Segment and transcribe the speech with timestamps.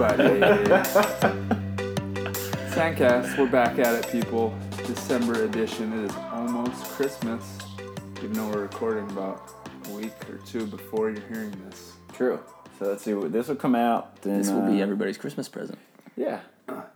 [0.00, 0.40] everybody.
[2.70, 4.54] Sandcast, we're back at it, people.
[4.86, 5.92] December edition.
[5.92, 7.58] It is almost Christmas,
[8.18, 9.50] even though we're recording about
[9.88, 11.94] a week or two before you're hearing this.
[12.12, 12.38] True.
[12.78, 13.14] So let's see.
[13.14, 14.22] what- This will come out.
[14.22, 15.78] Then, This will be uh, everybody's Christmas present.
[16.16, 16.40] Yeah.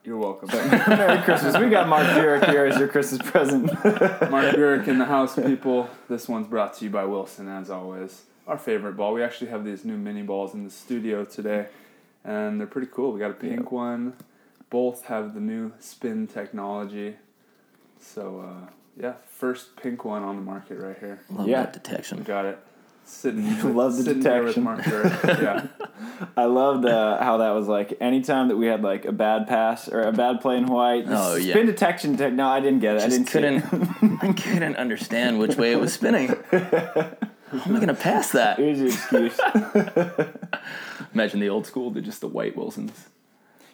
[0.04, 0.48] You're welcome.
[0.89, 1.57] Merry Christmas.
[1.57, 3.66] We got Mark Burik here as your Christmas present.
[3.84, 5.89] Mark Burik in the house, people.
[6.08, 8.22] This one's brought to you by Wilson, as always.
[8.46, 9.12] Our favorite ball.
[9.14, 11.68] We actually have these new mini balls in the studio today,
[12.25, 13.12] and they're pretty cool.
[13.12, 14.14] We got a pink one.
[14.71, 17.17] Both have the new spin technology.
[18.00, 21.21] So, uh, yeah, first pink one on the market right here.
[21.30, 21.63] Love Yeah.
[21.63, 22.22] that detection.
[22.22, 22.58] Got it.
[23.04, 23.44] Sitting,
[23.75, 24.89] Love the sitting there with detection.
[25.43, 25.66] Yeah.
[26.36, 29.89] I loved uh, how that was like anytime that we had like a bad pass
[29.89, 31.07] or a bad play in white.
[31.07, 31.52] the Oh, yeah.
[31.52, 32.33] Spin detection tech.
[32.33, 33.02] No, I didn't get it.
[33.02, 33.62] I didn't see it.
[33.64, 34.19] couldn't.
[34.22, 36.28] I couldn't understand which way it was spinning.
[37.52, 38.56] How am I gonna pass that?
[38.58, 39.38] Here's your excuse.
[41.14, 43.08] Imagine the old school, they're just the white Wilsons.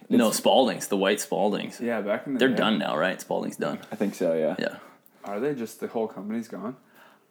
[0.09, 1.81] no, Spaldings, the white Spaldings.
[1.81, 2.57] Yeah, back in the They're day.
[2.57, 3.19] done now, right?
[3.21, 3.79] Spalding's done.
[3.93, 4.35] I think so.
[4.35, 4.57] Yeah.
[4.59, 4.77] Yeah.
[5.25, 6.77] Are they just the whole company's gone?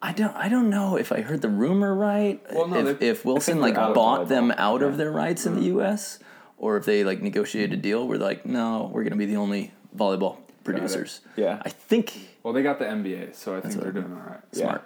[0.02, 0.36] I don't.
[0.36, 2.40] I don't know if I heard the rumor right.
[2.54, 4.56] Well, no, if, if Wilson like out of bought them volleyball.
[4.60, 5.78] out of their rights in the Mm-hmm.
[5.80, 6.20] U.S.
[6.60, 9.74] or if they like negotiated a deal where like, no, we're gonna be the only
[9.98, 11.22] volleyball producers.
[11.36, 11.62] Yeah.
[11.66, 12.14] I think
[12.44, 14.40] Well, they got the NBA, so I think they're doing all right.
[14.54, 14.78] Yeah.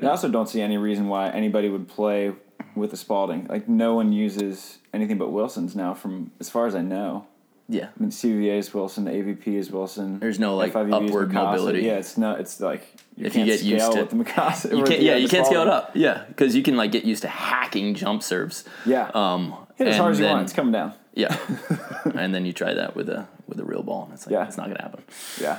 [0.00, 0.08] Smart.
[0.08, 2.32] I also don't see any reason why anybody would play
[2.74, 3.46] with a Spalding.
[3.48, 7.26] Like no one uses anything but Wilsons now, from as far as I know.
[7.68, 7.86] Yeah.
[7.96, 10.18] I mean, CVA is Wilson, AVP is Wilson.
[10.18, 11.82] There's no, like, FIVB is upward mobility.
[11.82, 12.40] Yeah, it's not.
[12.40, 12.82] It's like
[13.16, 14.70] you If you can't get used to- with the Mikasa.
[14.76, 15.92] You can't, the, yeah, you can't scale it up.
[15.94, 18.64] Yeah, because you can like get used to hacking jump serves.
[18.84, 20.44] Yeah, Um, hit as hard as you then- want.
[20.44, 20.94] It's coming down.
[21.14, 21.36] Yeah,
[22.14, 24.46] and then you try that with a with a real ball, and it's like Yeah.
[24.46, 25.02] it's not gonna happen.
[25.40, 25.58] Yeah,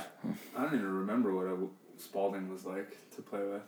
[0.56, 1.56] I don't even remember what a
[1.98, 3.62] Spalding was like to play with.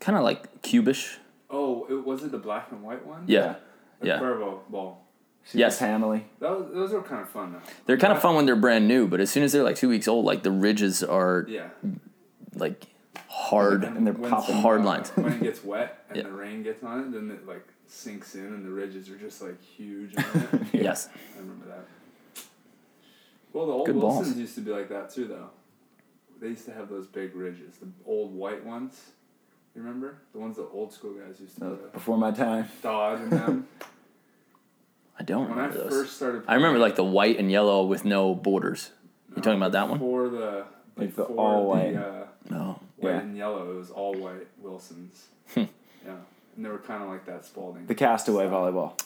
[0.00, 1.16] Kind of like cubish.
[1.50, 3.24] Oh, it was it the black and white one?
[3.26, 3.56] Yeah,
[4.00, 4.18] The yeah.
[4.18, 5.06] Cuervo ball.
[5.44, 5.78] Super Yes.
[5.78, 6.24] panely.
[6.38, 7.60] That was, those are kind of fun though.
[7.86, 9.88] they're kind of fun when they're brand new, but as soon as they're like two
[9.88, 11.68] weeks old, like the ridges are Yeah.
[12.54, 12.86] like
[13.28, 13.84] hard.
[13.84, 14.56] And they're popping.
[14.56, 15.10] Hard lines.
[15.16, 16.22] when it gets wet and Yeah.
[16.24, 19.42] the rain gets on it, then it like sinks in and the ridges are just
[19.42, 20.14] like huge.
[20.16, 20.66] On.
[20.72, 21.84] Yes, I remember that.
[23.52, 24.36] Well, the old Good balls.
[24.36, 25.50] Used to be like that too, though.
[26.40, 29.10] They used to have those big ridges, the old white ones.
[29.74, 32.68] You remember the ones the old school guys used to Uh, before my time.
[32.82, 33.68] dodge and them?
[35.18, 35.92] I don't when I remember those.
[35.92, 38.90] first started, I remember like the white and yellow with no borders.
[39.36, 39.98] You talking about that one?
[39.98, 40.64] Before the
[40.96, 41.92] Like the before all white.
[41.94, 42.80] the, uh, No.
[42.96, 43.20] white Yeah.
[43.20, 43.70] and yellow.
[43.72, 45.28] It was all white Wilsons.
[45.56, 46.14] Yeah,
[46.56, 47.84] and they were kind of like that Spalding.
[47.86, 48.98] The castaway volleyball.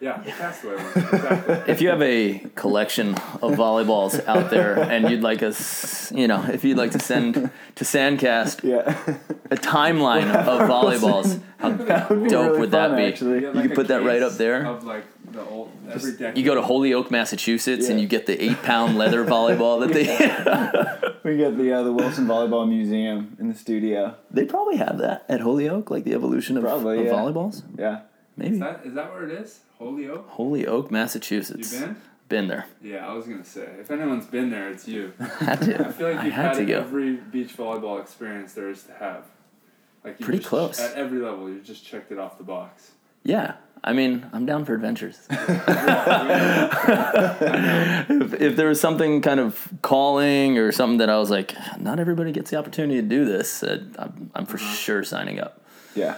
[0.00, 0.96] Yeah, the castaway ones.
[0.96, 1.54] Exactly.
[1.72, 3.10] If you have a collection
[3.42, 7.50] of volleyballs out there and you'd like us, you know, if you'd like to send
[7.74, 8.96] to Sandcast Yeah,
[9.50, 13.04] a timeline of volleyballs, how that would dope really would that be?
[13.04, 13.40] Actually.
[13.40, 14.64] get, You could put that right up there.
[14.66, 16.38] Of like the old every decade.
[16.38, 20.06] You go to Holyoke, Massachusetts, and you get the eight pound leather volleyball that they
[21.24, 24.14] We got the uh, the Wilson Volleyball Museum in the studio.
[24.30, 27.12] they probably have that at Holyoke, like the evolution of, Probably, of yeah.
[27.12, 27.62] volleyballs.
[27.76, 28.00] Yeah,
[28.38, 29.60] Maybe Is that is that where it is?
[29.78, 30.28] Holyoke.
[30.30, 31.72] Holyoke, Massachusetts.
[31.72, 32.02] You Massachusetts.
[32.28, 32.38] been?
[32.40, 32.66] Been there.
[32.82, 35.12] Yeah, I was gonna say if anyone's been there, it's you.
[35.40, 35.88] Had to.
[35.88, 36.78] I feel like you've had had, to go.
[36.80, 39.24] every beach volleyball experience there is to have.
[40.04, 40.78] Like Pretty just- close.
[40.80, 41.48] at every level.
[41.48, 42.92] You just checked it off the box.
[43.24, 43.54] Yeah.
[43.82, 45.18] I mean, I'm down for adventures.
[48.10, 52.00] If, if there was something kind of calling or something that I was like, not
[52.00, 55.62] everybody gets the opportunity to do this, uh, I'm, I'm for sure signing up.
[55.94, 56.16] yeah.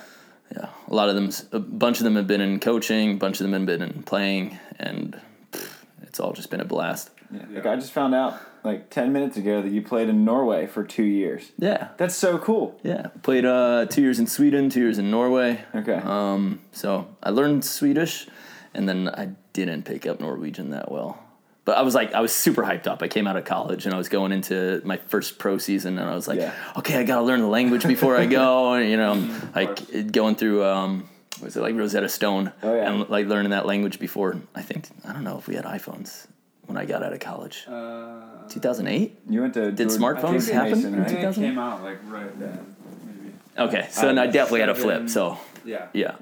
[0.55, 3.41] Yeah, a lot of them, a bunch of them have been in coaching, a bunch
[3.41, 5.21] of them have been in playing, and
[5.53, 5.69] pff,
[6.03, 7.11] it's all just been a blast.
[7.33, 7.41] Yeah.
[7.49, 7.57] Yeah.
[7.59, 10.83] Like I just found out like ten minutes ago that you played in Norway for
[10.83, 11.53] two years.
[11.59, 12.79] Yeah, That's so cool.
[12.83, 13.09] yeah.
[13.23, 15.65] Played uh, two years in Sweden, two years in Norway.
[15.75, 16.01] Okay.
[16.03, 18.27] Um, so I learned Swedish,
[18.75, 21.23] and then I didn't pick up Norwegian that well.
[21.71, 23.01] But I was like, I was super hyped up.
[23.01, 26.11] I came out of college and I was going into my first pro season, and
[26.11, 26.53] I was like, Yeah.
[26.79, 28.73] okay, I gotta learn the language before I go.
[28.73, 31.09] And, you know, like going through, um,
[31.41, 32.51] was it like Rosetta Stone?
[32.65, 32.91] Oh, yeah.
[32.91, 34.35] And like learning that language before.
[34.53, 36.27] I think I don't know if we had iPhones
[36.67, 37.65] when I got out of college.
[37.69, 39.17] uh, 2008.
[39.29, 41.07] you went to Did George- smartphones George happen Mason, in I right?
[41.07, 41.43] think it 2000?
[41.45, 42.75] came out like right then,
[43.07, 43.33] maybe.
[43.57, 45.09] Okay, so then Uh, I definitely had a flip.
[45.09, 45.87] So Yeah.
[45.93, 46.17] Yeah.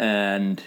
[0.00, 0.60] And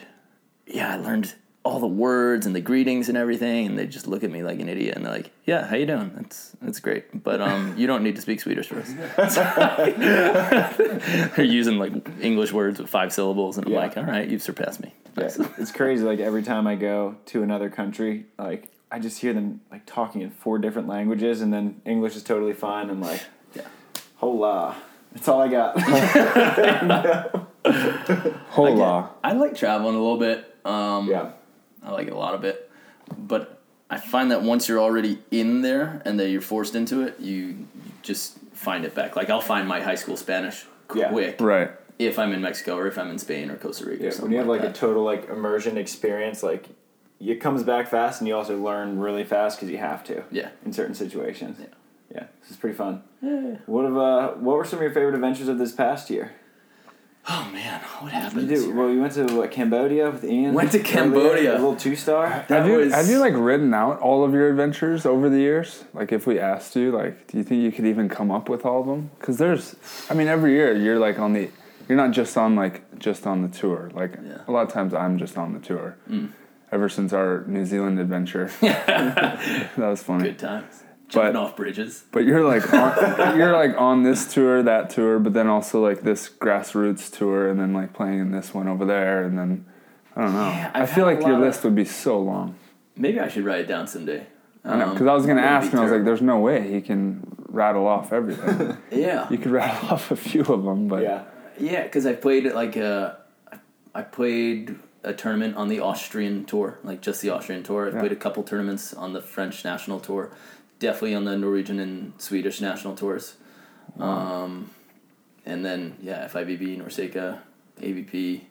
[0.67, 1.33] yeah, I learned
[1.65, 4.59] all the words and the greetings and everything, and they just look at me like
[4.59, 6.11] an idiot, and they're like, "Yeah, how you doing?
[6.15, 8.93] That's that's great, but um, you don't need to speak Swedish for us."
[11.35, 11.91] they're using like
[12.21, 13.79] English words with five syllables, and I'm Yeah.
[13.79, 16.03] like, "All right, you've surpassed me." Yeah, it's crazy.
[16.05, 20.21] Like every time I go to another country, like I just hear them like talking
[20.21, 22.89] in four different languages, and then English is totally fine.
[22.91, 23.21] I'm like,
[23.55, 23.63] Yeah.
[24.17, 24.75] hola.
[25.13, 25.79] That's all I got.
[28.49, 29.09] Hola.
[29.23, 30.55] I like traveling a little bit.
[30.65, 31.31] Um, yeah.
[31.85, 32.69] I like it a lot of it.
[33.17, 37.19] but I find that once you're already in there and that you're forced into it,
[37.19, 37.67] you, you
[38.01, 39.15] just find it back.
[39.15, 40.65] Like I'll find my high school Spanish
[40.95, 41.09] Yeah.
[41.09, 41.69] quick Right.
[41.99, 44.01] if I'm in Mexico or if I'm in Spain or Costa Rica.
[44.03, 46.67] Yeah, or something when you have like, like a total like immersion experience, like
[47.19, 50.49] it comes back fast, and you also learn really fast because you have to yeah.
[50.65, 51.57] in certain situations.
[51.59, 51.67] Yeah.
[52.11, 53.03] yeah, this is pretty fun.
[53.67, 56.33] What have uh, what were some of your favorite adventures of this past year?
[57.27, 58.49] Oh man, what You happened?
[58.49, 58.89] did well.
[58.89, 60.53] You went to what Cambodia with Ian.
[60.53, 61.51] Went to earlier, Cambodia.
[61.53, 62.27] a little two star.
[62.29, 65.85] Have you was- have you like written out all of your adventures over the years?
[65.93, 68.63] Like if we asked you, like, do you think you could even come up with
[68.63, 69.09] all of them?
[69.19, 69.75] Because there's,
[70.09, 71.49] I mean, every year you're like on the,
[71.89, 73.89] you're not just on like just on the tour.
[73.95, 74.41] Like Yeah.
[74.47, 75.97] a lot of times I'm just on the tour.
[76.07, 76.29] Mm.
[76.71, 80.25] Ever since our New Zealand adventure, that was funny.
[80.25, 80.83] good times?
[81.07, 82.03] Jumping But- off bridges.
[82.11, 86.01] But you're like on, you're like on this tour, that tour, but then also like
[86.01, 89.65] this grassroots tour, and then like playing in this one over there, and then
[90.15, 90.47] I don't know.
[90.49, 92.55] Yeah, I feel like your list would be so long.
[92.95, 94.25] Maybe I should write it down someday.
[94.63, 96.23] I don't know Um, because I was gonna would ask, and I was like, "There's
[96.23, 98.75] no way he can rattle off everything.
[98.91, 101.23] yeah, you could rattle off a few of them, but Yeah,
[101.59, 103.11] yeah, because I played like uh,
[103.93, 107.87] I played a tournament on the Austrian tour, like just the Austrian tour.
[107.89, 107.99] I Yeah.
[107.99, 110.31] played a couple tournaments on the French national tour,
[110.79, 113.35] definitely on the Norwegian and Swedish national tours.
[113.99, 114.71] Um,
[115.45, 117.39] and then yeah, FIVB, NORCECA,
[117.81, 118.41] AVP,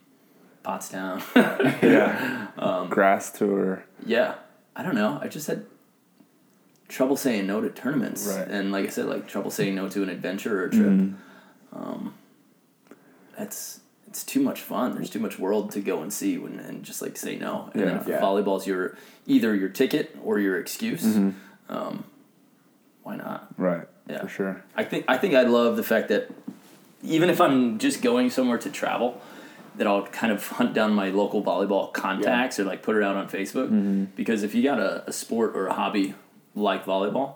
[0.64, 1.22] Pottstown.
[1.82, 3.84] yeah, Um, grass tour.
[4.06, 4.34] yeah,
[4.74, 5.18] I don't know.
[5.20, 5.66] I just had
[6.88, 8.48] trouble saying no to tournaments, Right.
[8.48, 10.86] and like I said, like trouble saying no to an adventure or a trip.
[10.86, 11.14] Mhm.
[11.72, 12.14] Um,
[13.36, 14.94] that's it's too much fun.
[14.94, 17.68] There's too much world to go and see when and just like say no.
[17.72, 18.00] And then Yeah.
[18.00, 18.20] if Yeah.
[18.20, 21.32] volleyball's your either your ticket or your excuse, Mhm.
[21.68, 22.04] um,
[23.04, 23.48] why not?
[23.56, 24.22] Right, Yeah.
[24.22, 24.64] for sure.
[24.74, 26.30] I think I think I love the fact that
[27.02, 29.20] even if I'm just going somewhere to travel,
[29.76, 33.16] that I'll kind of hunt down my local volleyball contacts or like put it out
[33.16, 33.66] on Facebook.
[33.66, 34.04] Mm-hmm.
[34.16, 36.14] Because if you got a, a sport or a hobby
[36.54, 37.34] like volleyball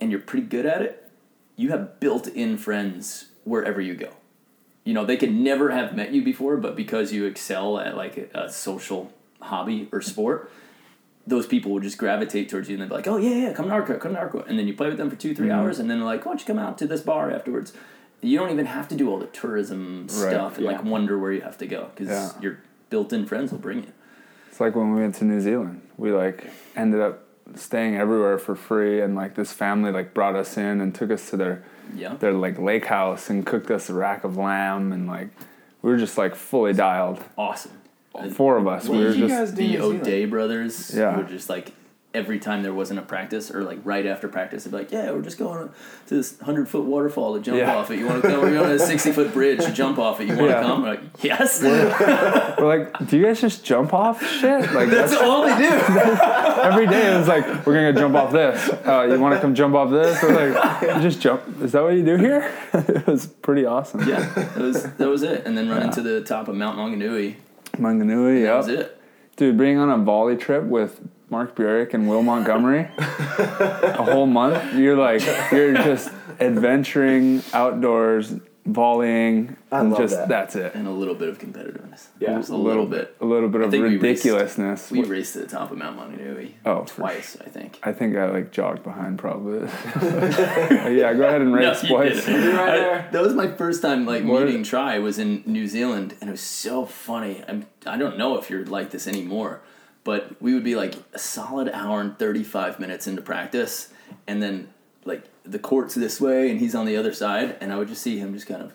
[0.00, 1.10] and you're pretty good at it,
[1.56, 4.10] you have built in friends wherever you go.
[4.84, 8.16] You know, they could never have met you before, but because you excel at like
[8.34, 10.50] a, a social hobby or sport,
[11.28, 13.66] those people will just gravitate towards you and they'll be like, oh, yeah, yeah, come
[13.66, 14.40] to Arco, come to Arco.
[14.48, 15.58] And then you play with them for two, 3 Mm-hmm.
[15.58, 17.72] hours, and then they're like, why don't you come out to this bar afterwards?
[18.22, 21.30] You don't even have to do all the tourism Right, stuff and like wonder where
[21.32, 22.40] you have to go because Yeah.
[22.42, 22.58] your
[22.90, 23.92] built in friends will bring you.
[24.50, 25.82] It's like when we went to New Zealand.
[25.98, 26.44] We like
[26.74, 30.94] ended up staying everywhere for free, and like this family like brought us in and
[30.94, 31.62] took us to their
[31.94, 32.14] Yeah.
[32.14, 35.28] their like lake house and cooked us a rack of lamb, and like
[35.82, 37.20] we were just like fully dialed.
[37.36, 37.72] Awesome.
[38.34, 38.88] Four of us.
[38.88, 41.16] What we were you just guys The O'Day brothers Yeah.
[41.16, 41.72] were just like
[42.14, 45.10] every time there wasn't a practice or like right after practice, they'd be like, "Yeah,
[45.12, 45.74] we're just going to
[46.14, 47.76] this hundred foot waterfall to jump Yeah.
[47.76, 47.98] off it.
[47.98, 48.40] You want to come?
[48.40, 50.24] We're going to a sixty foot bridge to jump off it.
[50.26, 50.62] You want to Yeah.
[50.62, 54.72] come?" We're like, "Yes." we're like, do you guys just jump off shit?
[54.72, 55.68] Like That's that's all they do.
[56.62, 57.14] every day.
[57.14, 58.68] It was like we're gonna jump off this.
[58.86, 60.20] Uh, you want to come jump off this?
[60.22, 61.42] We're like, you just jump.
[61.62, 62.50] Is that what you do here?
[62.72, 64.08] it was pretty awesome.
[64.08, 65.44] Yeah, that was that was it.
[65.46, 67.36] And then running into the top of Mount Maunganui.
[67.78, 68.44] Manganui.
[68.44, 69.00] That was it.
[69.36, 74.74] Dude, being on a volley trip with Mark Burik and Will Montgomery a whole month,
[74.74, 75.22] you're like,
[75.52, 76.10] you're just
[76.40, 78.34] adventuring outdoors,
[78.72, 80.28] volleying, I and love just that.
[80.28, 80.74] that's it.
[80.74, 82.06] And a little bit of competitiveness.
[82.20, 82.36] Yeah.
[82.36, 83.16] Just a little bit.
[83.20, 84.90] A little bit of think we raced- ridiculousness.
[84.90, 87.78] We raced to the top of Mount Maunganui Oh, for twice, I think.
[87.82, 89.60] I think I like jogged behind probably.
[90.02, 92.24] yeah, go ahead and race, you boys.
[92.24, 92.54] didn't.
[92.56, 96.14] Right I- that was my first time like What- meeting Tri was in New Zealand,
[96.20, 97.42] and it was so funny.
[97.48, 99.60] I'm, I don't know if you're like this anymore,
[100.04, 103.88] but we would be like a solid hour and thirty five minutes into practice,
[104.26, 104.68] and then
[105.08, 108.02] like the court's this way and he's on the other side, and I would just
[108.02, 108.72] see him just kind of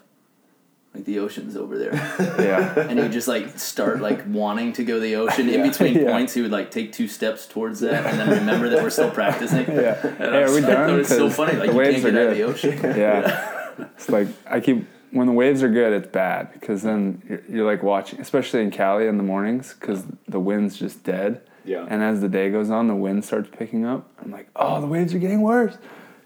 [0.94, 1.94] like the ocean's over there,
[2.40, 2.80] Yeah.
[2.88, 6.12] and he would just like start like wanting to go the ocean in between Yeah.
[6.12, 6.34] points.
[6.34, 9.66] He would like take two steps towards that, and then remember that we're still practicing.
[9.68, 10.00] Yeah.
[10.06, 10.90] And Hey, I are we like, done?
[10.92, 11.54] "Oh, It's so funny.
[11.58, 12.78] Like the you can't are get out of the ocean.
[12.98, 13.86] Yeah.
[13.96, 17.66] it's like I keep when the waves are good, it's bad because then you're, you're
[17.72, 21.42] like watching, especially in Cali in the mornings, because the wind's just dead.
[21.66, 21.86] Yeah.
[21.90, 24.10] And as the day goes on, the wind starts picking up.
[24.22, 25.78] I'm like, oh, the waves are getting worse.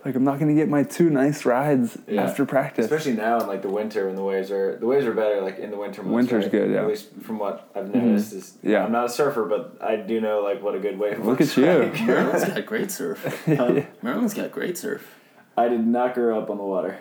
[0.05, 2.23] Like I'm not gonna get my two nice rides Yeah.
[2.23, 2.85] after practice.
[2.85, 5.57] Especially now in like the winter when the waves are the waves are better like
[5.59, 6.13] in the winter months.
[6.31, 6.51] Winter's right?
[6.51, 6.81] good, yeah.
[6.81, 8.85] At least from what I've noticed is Yeah.
[8.85, 11.57] I'm not a surfer, but I do know like what a good wave Look looks
[11.57, 11.83] at you.
[11.89, 12.01] like.
[12.07, 13.47] Maryland's got great surf.
[13.59, 15.15] Um, Maryland's got great surf.
[15.57, 16.99] I did not grow up on the water.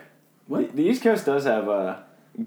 [0.48, 0.74] What?
[0.74, 1.96] The East Coast does have uh,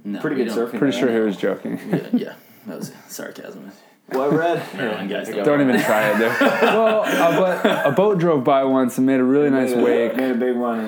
[0.04, 0.58] No, pretty good don't.
[0.58, 0.80] surfing.
[0.80, 1.08] Pretty there.
[1.08, 1.80] sure he was joking.
[1.90, 2.34] Yeah, yeah,
[2.68, 3.72] that was sarcasm.
[4.12, 4.64] Well, red?
[4.76, 5.46] Maryland guys don't.
[5.46, 6.40] Don't even try it, dude.
[6.42, 9.84] well, a, bo- a boat drove by once and made a really nice made a,
[9.84, 10.16] wake.
[10.16, 10.80] Made a big one.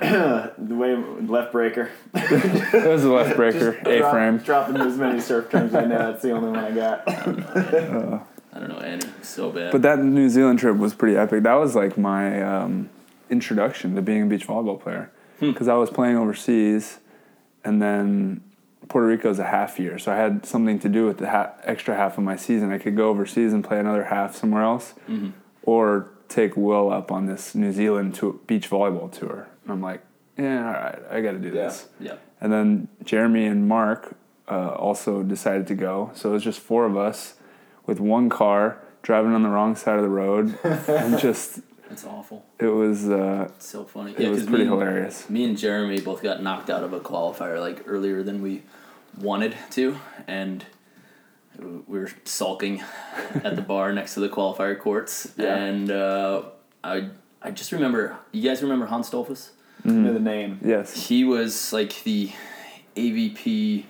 [0.00, 1.90] And the wave left breaker.
[2.14, 4.38] It was a left breaker, A drop- frame.
[4.38, 5.98] Dropping as many surf terms I know.
[5.98, 7.08] That's the only one I got.
[7.08, 8.20] I
[8.52, 9.02] I don't know any.
[9.22, 9.72] So bad.
[9.72, 11.42] But that New Zealand trip was pretty epic.
[11.42, 12.88] That was like my um,
[13.30, 15.50] introduction to being a beach volleyball player Hmm.
[15.52, 16.98] because I was playing overseas,
[17.64, 18.42] and then
[18.88, 21.52] Puerto Rico is a half year, so I had something to do with the ha-
[21.64, 22.70] extra half of my season.
[22.72, 25.32] I could go overseas and play another half somewhere else, Mhm.
[25.62, 29.46] or take Will up on this New Zealand to- beach volleyball tour.
[29.64, 30.02] And I'm like,
[30.36, 31.54] yeah, all right, I got to do Yeah.
[31.64, 31.88] this.
[32.00, 32.14] yeah.
[32.40, 34.14] And then Jeremy and Mark
[34.48, 36.10] uh, also decided to go.
[36.14, 37.34] So it was just four of us
[37.86, 40.56] with one car driving on the wrong side of the road,
[40.88, 42.44] and just It's awful.
[42.58, 44.12] it was uh, so funny.
[44.12, 45.30] it yeah, was 'cause pretty me, and- hilarious.
[45.30, 48.62] Me and Jeremy both got knocked out of a qualifier like earlier than we
[49.20, 50.64] wanted to, and
[51.58, 52.82] we were sulking
[53.34, 55.32] at the bar next to the qualifier courts.
[55.38, 55.54] Yeah.
[55.56, 56.42] And uh,
[56.84, 57.08] I
[57.40, 58.16] I just remember.
[58.32, 59.50] You guys remember Hans Stolfus?
[59.84, 60.58] I know the name.
[60.64, 61.08] Yes.
[61.08, 62.32] He was like the
[62.96, 63.84] AVP.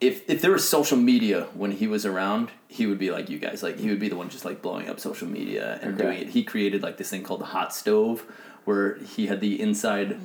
[0.00, 3.38] If if there was social media when he was around, he would be like you
[3.38, 3.62] guys.
[3.62, 6.02] Like he would be the one just like blowing up social media and Okay.
[6.04, 6.28] doing it.
[6.28, 8.24] He created like this thing called the hot stove,
[8.66, 10.18] where he had the inside,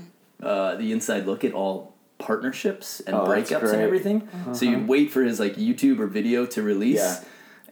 [0.44, 4.28] uh, the inside look at all partnerships and Oh, breakups and everything.
[4.54, 7.24] So you'd wait for his like YouTube or video to release, Yeah.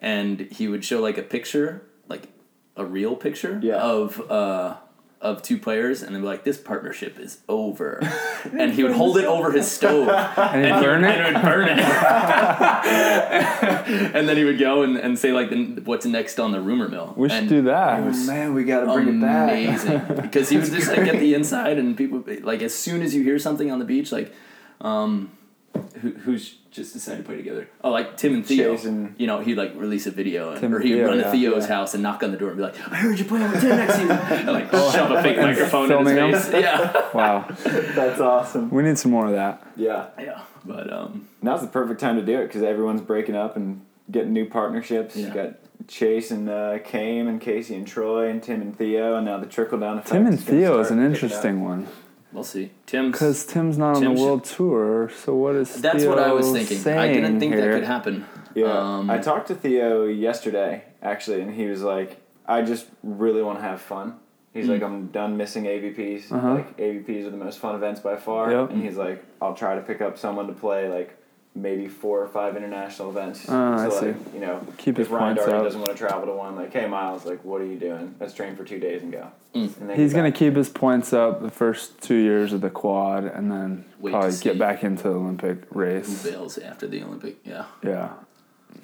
[0.01, 2.29] and he would show like a picture, like
[2.77, 3.75] a real picture Yeah.
[3.75, 4.75] of uh,
[5.21, 7.99] of two players, and they'd be like, "This partnership is over,"
[8.57, 10.07] and he would hold it over his stove,
[10.37, 11.03] And he and, he it.
[11.03, 11.79] and it would burn it,
[14.15, 15.51] and then he would go and, and say like,
[15.85, 17.99] "What's next on the rumor mill?" We should and do that.
[17.99, 19.51] Oh man, we got to bring it back.
[19.51, 23.13] amazing because he would just like get the inside and people like as soon as
[23.13, 24.33] you hear something on the beach like
[24.81, 25.31] um
[26.01, 29.15] who, who's just decided to play together oh like tim and theo Jason.
[29.17, 31.31] you know he'd like release a video and, Tim or he'd Theo, run to yeah.
[31.31, 31.75] theo's Yeah.
[31.75, 33.69] house and knock on the door and be like i heard you playing with tim
[33.77, 37.47] next to you and like shove a fake microphone in his face yeah Wow.
[37.63, 38.69] That's awesome.
[38.69, 39.65] We need some more of that.
[39.75, 40.07] Yeah.
[40.19, 43.81] yeah but um Now's the perfect time to do it because everyone's breaking up and
[44.11, 45.15] getting new partnerships.
[45.15, 45.33] You Yeah.
[45.33, 49.37] got Chase and uh, Kame and Casey and Troy and Tim and Theo, and now
[49.39, 50.11] the trickle down effect.
[50.11, 51.87] Tim and is gonna Theo is an interesting one
[52.33, 55.09] we'll see tim's because Tim's not on Tim the should- world tour.
[55.23, 57.61] So what is that's what i was thinking i didn't think here?
[57.65, 62.11] that could happen Yeah, um, I talked to Theo yesterday actually, and he was like,
[62.45, 64.07] "I just really want to have fun."
[64.53, 64.69] He's Mm.
[64.73, 66.31] like, "I'm done missing AVPs.
[66.31, 66.55] Uh-huh.
[66.55, 68.71] Like AVPs are the most fun events by far." Yep.
[68.71, 71.15] And he's like, "I'll try to pick up someone to play like
[71.61, 74.13] maybe four or five international events." Ah, I so see.
[74.35, 75.63] you know, Keep his if Ryan points Darby up.
[75.65, 78.15] doesn't want to travel to one, like, "Hey, Miles, like, what are you doing?
[78.19, 79.81] Let's train for two days and go." Mm.
[79.81, 83.51] And He's gonna keep his points up the first two years of the quad, and
[83.51, 86.23] then Wait probably get back into the Olympic who race.
[86.23, 88.09] bails after the olympic yeah Yeah.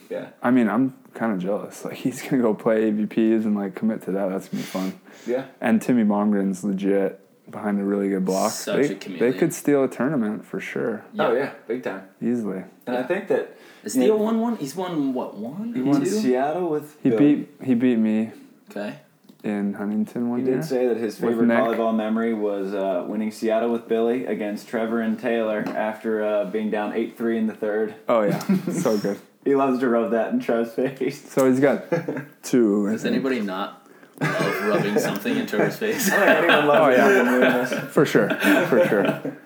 [0.10, 1.84] Yeah, I mean, I'm kind of jealous.
[1.86, 4.30] Like he's gonna go play AVPs and like commit to that.
[4.30, 4.94] That's gonna be fun.
[5.26, 5.46] yeah.
[5.60, 8.52] And Timmy Bomgren's legit behind a really good block.
[8.52, 12.04] Such they, a they could steal a tournament for sure, Oh yeah, big time.
[12.22, 12.64] easily.
[12.88, 14.04] And I think that Is Yeah.
[14.06, 14.56] Theo won one?
[14.58, 15.74] He's won what one?
[15.74, 16.08] he won Two?
[16.08, 16.98] Seattle with.
[17.04, 17.20] He Bill.
[17.20, 18.32] beat he beat me
[18.72, 18.96] Okay.
[19.44, 20.56] in Huntington one He year.
[20.56, 24.68] He did say that his favorite volleyball memory was uh, winning Seattle with Billy against
[24.68, 27.94] Trevor and Taylor after uh, being down 8 3 in the third.
[28.10, 28.40] Oh yeah,
[28.72, 29.20] so good.
[29.46, 31.30] He loves to rub that in Trev's face.
[31.32, 31.84] So he's got
[32.42, 32.88] two.
[32.90, 33.85] I Does anybody not
[34.22, 36.12] love rubbing something into his face?
[36.12, 37.24] I don't think anyone loves Oh, yeah.
[37.24, 37.40] more
[37.80, 37.88] than.
[37.90, 39.38] For sure, for sure.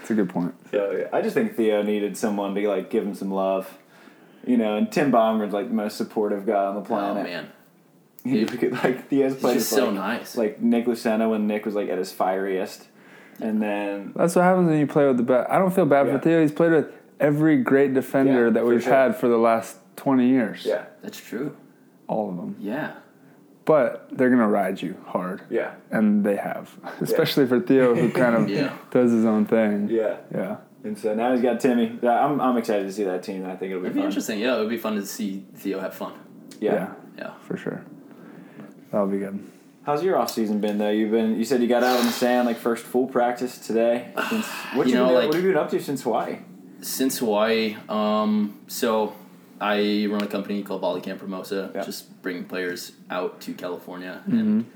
[0.00, 0.54] It's a good point.
[0.70, 3.76] So yeah, I just think Theo needed someone to like give him some love.
[4.46, 7.26] You know, and Tim Bomgren's like the most supportive guy on the oh, planet.
[7.26, 7.52] Oh man,
[8.24, 10.36] He could, like Theo's he's played just with, so like, nice.
[10.36, 12.86] like Nick Lucena when Nick was like at his fieriest,
[13.40, 15.50] and then That's what happens when you play with the best.
[15.50, 16.12] I don't feel bad Yeah.
[16.14, 16.40] for Theo.
[16.40, 16.86] He's played with
[17.20, 18.92] every great defender Yeah, that we've sure.
[18.92, 20.64] had for the last twenty years.
[20.64, 21.54] yeah, That's true.
[22.06, 22.56] all of them.
[22.60, 22.94] Yeah.
[23.68, 28.34] But they're gonna ride you hard, yeah, and they have, especially for Theo, who kind
[28.34, 28.72] of Yeah.
[28.90, 29.88] does his own thing.
[29.90, 30.16] yeah.
[30.34, 30.56] Yeah.
[30.84, 31.98] And so now he's got Timmy.
[32.02, 33.44] I'm, I'm excited to see that team.
[33.44, 34.06] I think it'll be It'd be fun.
[34.08, 34.38] interesting.
[34.38, 36.12] Yeah, it would be fun to see Theo have fun.
[36.60, 36.72] Yeah.
[36.72, 37.30] yeah, Yeah.
[37.46, 37.82] for sure.
[38.90, 39.38] That'll be good.
[39.84, 40.88] How's your off season been though?
[40.90, 44.12] You've been you said you got out on the sand like first full practice today.
[44.30, 46.38] Since, what You you, know, been, like- what have you been up to since Hawaii?
[46.80, 49.14] Since Hawaii, um, so
[49.60, 51.84] I run a company called Volley Camp Hermosa, Yeah.
[51.84, 54.38] just bringing players out to California Mm-hmm.
[54.38, 54.70] and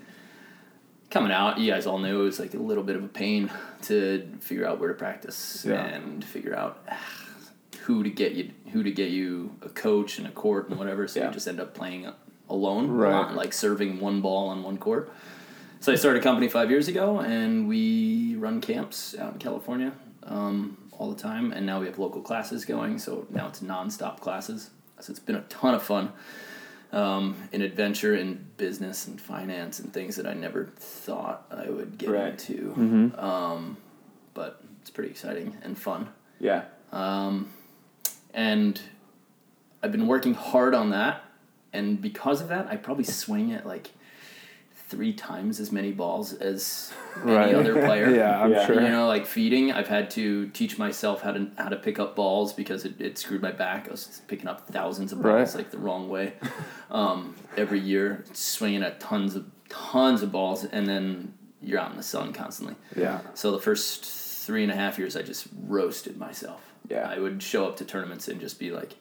[1.10, 1.58] coming out.
[1.58, 3.50] You guys all knew it was like a little bit of a pain
[3.82, 5.84] to figure out where to practice Yeah.
[5.84, 6.86] and figure out
[7.82, 11.06] who to get you, who to get you a coach and a court and whatever.
[11.08, 11.26] So Yeah.
[11.28, 12.08] you just end up playing
[12.48, 13.32] alone, Right.
[13.34, 15.10] like serving one ball on one court.
[15.80, 19.92] So I started a company five years ago, and we run camps out in California
[20.24, 21.52] um, all the time.
[21.52, 24.70] And now we have local classes going, so now it's nonstop classes.
[25.00, 26.12] So it's been a ton of fun
[26.92, 31.98] um, in adventure, in business, and finance, and things that I never thought I would
[31.98, 32.28] get Right.
[32.28, 32.74] into.
[32.76, 33.18] Mm-hmm.
[33.18, 33.76] Um,
[34.34, 36.08] but it's pretty exciting and fun.
[36.38, 36.64] Yeah.
[36.92, 37.50] Um,
[38.34, 38.80] and
[39.82, 41.24] I've been working hard on that,
[41.72, 43.90] and because of that, I probably swing it like
[44.92, 47.54] three times as many balls as any Right.
[47.54, 48.10] other player.
[48.14, 48.66] yeah, I'm Yeah.
[48.66, 48.80] sure.
[48.82, 52.14] You know, like feeding, I've had to teach myself how to how to pick up
[52.14, 53.88] balls because it, it screwed my back.
[53.88, 55.62] I was picking up thousands of balls Right.
[55.62, 56.34] like the wrong way
[56.90, 61.32] um, every year, swinging at tons of tons of balls, and then
[61.62, 62.76] you're out in the sun constantly.
[62.94, 63.20] Yeah.
[63.34, 64.04] So the first
[64.46, 66.60] three and a half years, I just roasted myself.
[66.90, 67.08] Yeah.
[67.08, 68.96] I would show up to tournaments and just be like,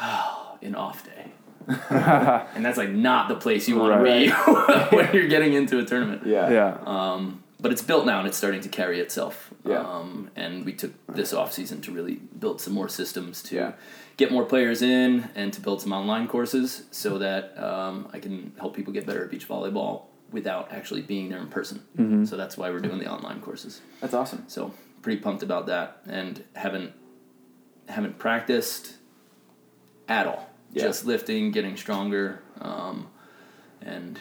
[0.00, 1.30] oh, an off day.
[1.90, 4.30] and that's like not the place you want to be
[4.96, 6.26] when you're getting into a tournament.
[6.26, 6.50] Yeah.
[6.50, 6.78] Yeah.
[6.84, 9.52] Um, but it's built now and it's starting to carry itself.
[9.66, 9.78] Yeah.
[9.78, 13.72] Um, and we took this off season to really build some more systems to Yeah.
[14.18, 18.52] get more players in and to build some online courses so that um, I can
[18.58, 21.82] help people get better at beach volleyball without actually being there in person.
[21.96, 22.24] Mm-hmm.
[22.26, 23.80] So that's why we're doing the online courses.
[24.00, 24.44] That's awesome.
[24.48, 26.92] So pretty pumped about that and haven't
[27.88, 28.94] haven't practiced
[30.08, 30.48] at all.
[30.74, 30.82] Yeah.
[30.84, 33.06] Just lifting, getting stronger, um,
[33.80, 34.18] and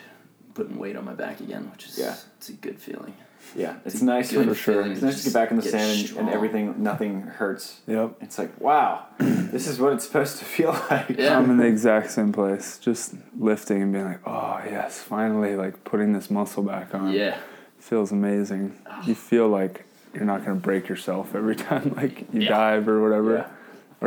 [0.54, 2.16] putting weight on my back again, which is Yeah.
[2.38, 3.16] it's a good feeling.
[3.56, 3.76] Yeah.
[3.86, 4.82] It's It's nice for sure.
[4.84, 6.82] It's to nice to get back in the sand and, and everything.
[6.82, 7.82] Nothing hurts.
[7.88, 8.18] Yep.
[8.22, 11.10] It's like wow, this is what it's supposed to feel like.
[11.18, 11.38] Yeah.
[11.38, 12.78] I'm in the exact same place.
[12.78, 17.12] Just lifting and being like, oh yes, finally like putting this muscle back on.
[17.12, 17.38] Yeah.
[17.80, 18.78] Feels amazing.
[19.06, 22.50] You feel like you're not gonna break yourself every time like you Yeah.
[22.50, 23.34] dive or whatever.
[23.38, 23.48] Yeah.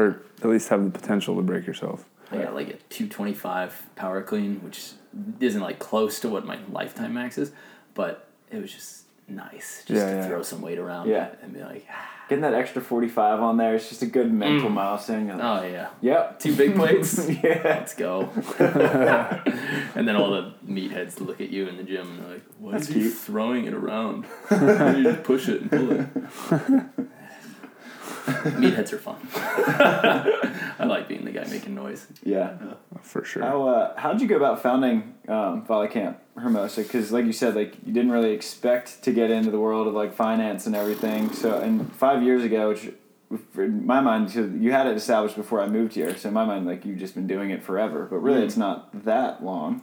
[0.01, 2.05] Or at least have the potential to break yourself.
[2.33, 4.93] I got like a 225 power clean, which
[5.41, 7.53] isn't like close to what my lifetime max is,
[7.95, 10.27] but it was just nice just Yeah, to yeah.
[10.29, 11.31] throw some weight around Yeah.
[11.43, 12.13] and be like, ah.
[12.29, 14.73] Getting that extra forty five on there is just a good mental Mm.
[14.75, 15.29] milestone.
[15.29, 16.41] Like, oh yeah, Yep.
[16.41, 17.29] two big plates.
[17.43, 17.61] yeah.
[17.65, 18.29] Let's go.
[19.95, 22.41] and then all the meatheads look at you in the gym and they're
[22.73, 23.15] like, is he cute.
[23.15, 24.25] throwing it around?
[24.51, 27.07] you just push it and pull it.
[28.61, 29.17] meatheads are fun.
[30.79, 32.07] I like being the guy making noise.
[32.25, 32.57] Yeah.
[33.03, 33.43] For sure.
[33.43, 36.83] How uh, how'd you go about founding um, Volley Camp Hermosa?
[36.83, 39.95] Because like you said, like you didn't really expect to get into the world of
[39.95, 41.33] like finance and everything.
[41.33, 42.91] So and five years ago, which
[43.57, 46.17] in my mind, you had it established before I moved here.
[46.17, 48.07] So in my mind, like you've just been doing it forever.
[48.11, 48.45] But really, Mm.
[48.45, 49.83] it's not that long.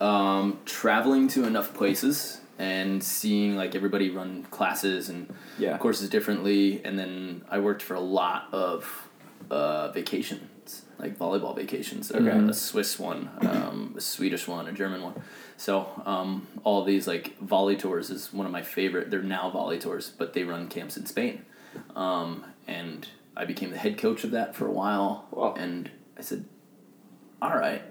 [0.00, 5.78] Um, traveling to enough places and seeing like everybody run classes and Yeah.
[5.78, 9.08] courses differently, and then I worked for a lot of
[9.50, 12.10] uh, vacations, like volleyball vacations.
[12.12, 12.26] Okay.
[12.28, 15.14] A, a Swiss one, um, a Swedish one, a German one.
[15.56, 19.10] So um, all these like volley tours is one of my favorite.
[19.10, 21.44] They're now volley tours, but they run camps in Spain,
[21.96, 25.26] um, and I became the head coach of that for a while.
[25.30, 25.54] Wow.
[25.56, 26.44] And I said,
[27.40, 27.82] "All right,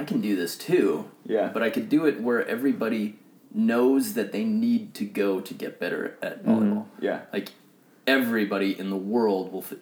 [0.00, 1.50] I can do this too." Yeah.
[1.54, 3.18] but I could do it where everybody
[3.54, 6.50] knows that they need to go to get better at Mm-hmm.
[6.50, 6.86] volleyball.
[7.00, 7.20] Yeah.
[7.32, 7.50] Like
[8.06, 9.74] everybody in the world will f-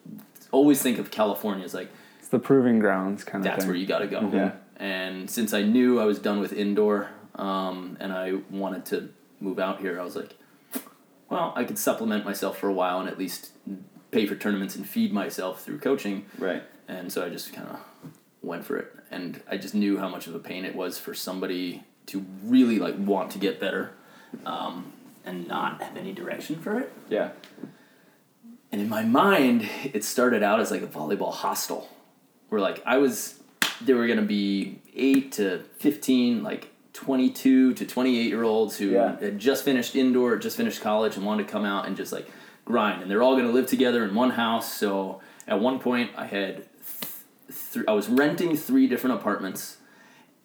[0.50, 3.68] always think of California as like It's the proving grounds kind of that's thing.
[3.68, 4.31] where you got to go.
[4.33, 4.52] Yeah.
[4.76, 9.09] And since I knew I was done with indoor, um, and I wanted to
[9.40, 10.37] move out here, I was like,
[11.31, 13.50] well, I could supplement myself for a while and at least
[14.11, 16.26] pay for tournaments and feed myself through coaching.
[16.38, 16.62] Right.
[16.88, 17.78] And so I just kind of
[18.42, 18.94] went for it.
[19.11, 22.79] And I just knew how much of a pain it was for somebody to really
[22.79, 23.92] like want to get better
[24.46, 24.92] um,
[25.24, 26.92] and not have any direction for it.
[27.09, 27.31] Yeah.
[28.70, 31.88] And in my mind, it started out as like a volleyball hostel,
[32.51, 33.40] where like I was,
[33.81, 39.18] there were gonna be eight to fifteen, like twenty-two to twenty-eight year olds who Yeah.
[39.18, 42.29] had just finished indoor, just finished college, and wanted to come out and just like
[42.66, 43.01] grind.
[43.01, 44.70] And they're all gonna live together in one house.
[44.74, 46.64] So at one point, I had,
[47.72, 49.78] th- I was renting three different apartments,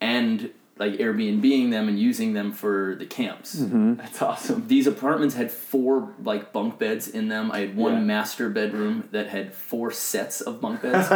[0.02, 3.94] and like Airbnbing them and using them for the camps mm-hmm.
[3.94, 4.68] That's awesome.
[4.68, 7.52] these apartments had four like bunk beds in them.
[7.52, 8.00] I had one Yeah.
[8.00, 11.08] master bedroom that had four sets of bunk beds,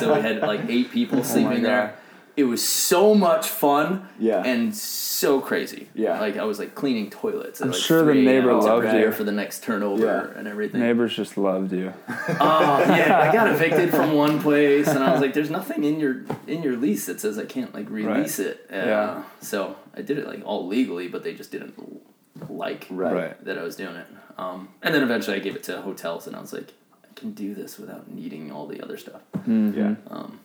[0.00, 1.64] so we had like eight people oh sleeping God.
[1.64, 1.96] there.
[2.36, 4.42] It was so much fun, Yeah.
[4.44, 5.88] and so crazy.
[5.94, 6.18] Yeah.
[6.20, 7.60] like I was like cleaning toilets.
[7.60, 8.24] At, I'm like, sure the 3 a.m.
[8.24, 9.12] neighbor loved you.
[9.12, 10.38] for the next turnover Yeah.
[10.38, 10.80] and everything.
[10.80, 11.92] Neighbors just loved you.
[12.08, 16.00] Oh yeah, I got evicted from one place, and I was like, "There's nothing in
[16.00, 19.22] your in your lease that says I can't like release it." Uh, Yeah.
[19.40, 21.74] So I did it like all legally, but they just didn't
[22.50, 23.14] like Right.
[23.14, 23.44] Right.
[23.44, 24.06] that I was doing it.
[24.36, 26.72] Um, and then eventually I gave it to hotels, and I was like,
[27.04, 29.20] I can do this without needing all the other stuff.
[29.46, 29.94] Yeah.
[30.10, 30.40] Um,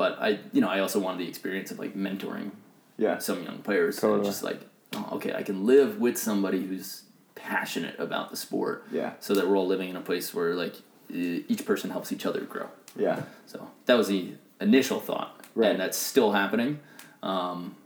[0.00, 2.52] but I, you know, I also wanted the experience of like mentoring
[2.96, 3.18] Yeah.
[3.18, 4.26] some young players, and Totally.
[4.26, 4.60] just like,
[4.94, 7.02] oh, okay, I can live with somebody who's
[7.34, 9.10] passionate about the sport, Yeah.
[9.20, 10.76] so that we're all living in a place where like
[11.10, 12.68] each person helps each other grow.
[12.96, 13.24] Yeah.
[13.44, 14.22] So that was the
[14.58, 15.70] initial thought, Right.
[15.72, 16.80] and that's still happening.
[17.22, 17.76] Um,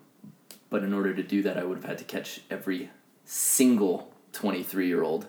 [0.70, 2.90] but in order to do that, I would have had to catch every
[3.24, 5.26] single twenty-three year old,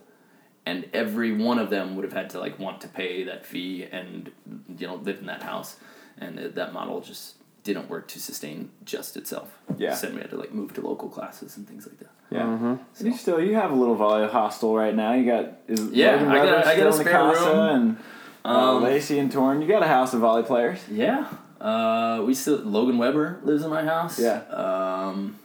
[0.67, 3.87] and every one of them would have had to like want to pay that fee
[3.91, 4.31] and
[4.77, 5.77] you know lived in that house,
[6.17, 9.57] and it, that model just didn't work to sustain just itself.
[9.77, 9.95] Yeah.
[9.95, 12.09] So then we had to like move to local classes and things like that.
[12.31, 12.41] Yeah.
[12.43, 12.79] Mhm.
[12.99, 15.13] And you still you have a little volley hostel right now.
[15.13, 17.59] You got is Yeah, Logan I got a- I got a the spare room.
[17.75, 17.97] and
[18.45, 19.61] uh, Um, Lacey and Torn.
[19.61, 20.79] You got a house of volley players.
[20.89, 21.25] Yeah.
[21.59, 24.19] Uh, we still Logan Weber lives in my house.
[24.19, 24.41] Yeah.
[24.49, 25.37] Um,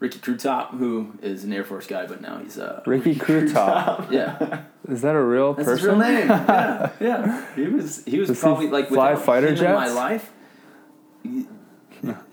[0.00, 4.10] Ricky Crutop, who is an Air Force guy, but now he's uh Ricky Krutop.
[4.10, 4.62] yeah.
[4.88, 5.78] Is that a real That's person?
[5.78, 6.28] his real name.
[6.28, 7.54] Yeah, yeah.
[7.54, 10.32] He was he was Does he probably like fly fighter him in my life.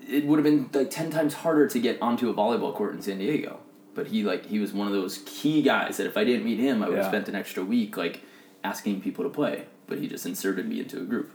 [0.08, 3.02] It would have been like ten times harder to get onto a volleyball court in
[3.02, 3.60] San Diego.
[3.94, 6.58] But he like he was one of those key guys that if I didn't meet
[6.58, 7.10] him, I would have Yeah.
[7.10, 8.22] spent an extra week like
[8.64, 9.66] asking people to play.
[9.86, 11.32] But he just inserted me into a group.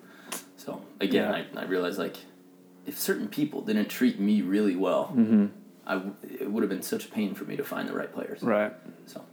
[0.58, 1.60] So again, Yeah.
[1.60, 2.18] I, I realized like
[2.86, 5.46] if certain people didn't treat me really well, Mm-hmm.
[5.88, 8.12] I w- it would have been such a pain for me to find the right
[8.12, 8.42] players.
[8.42, 8.74] Right.
[9.06, 9.24] So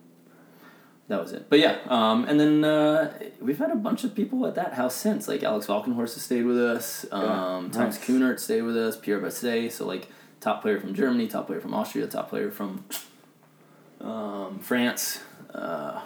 [1.12, 1.46] that was it.
[1.48, 4.94] But yeah, um, and then uh, we've had a bunch of people at that house
[4.94, 5.28] since.
[5.28, 7.04] Like Alex Walkenhorst has stayed with us.
[7.12, 7.98] Um, Thomas nice.
[7.98, 8.96] Kunert stayed with us.
[8.96, 9.70] Pierre Basset.
[9.72, 10.08] So like
[10.40, 12.84] top player from Germany, top player from Austria, top player from
[14.00, 15.20] um, France.
[15.54, 16.00] Uh,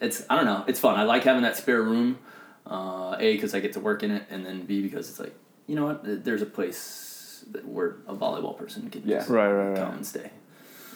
[0.00, 0.64] it's I don't know.
[0.66, 0.98] It's fun.
[0.98, 2.18] I like having that spare room.
[2.64, 5.34] Uh, a because I get to work in it, and then B because it's like
[5.66, 6.24] you know what?
[6.24, 9.18] There's a place that where a volleyball person can Yeah.
[9.18, 9.76] just Right, right, right.
[9.76, 10.30] come and stay.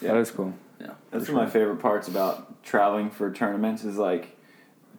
[0.01, 0.13] Yeah.
[0.13, 0.53] That is cool.
[0.79, 0.91] Yeah.
[1.11, 4.35] That's one of my favorite parts about traveling for tournaments is like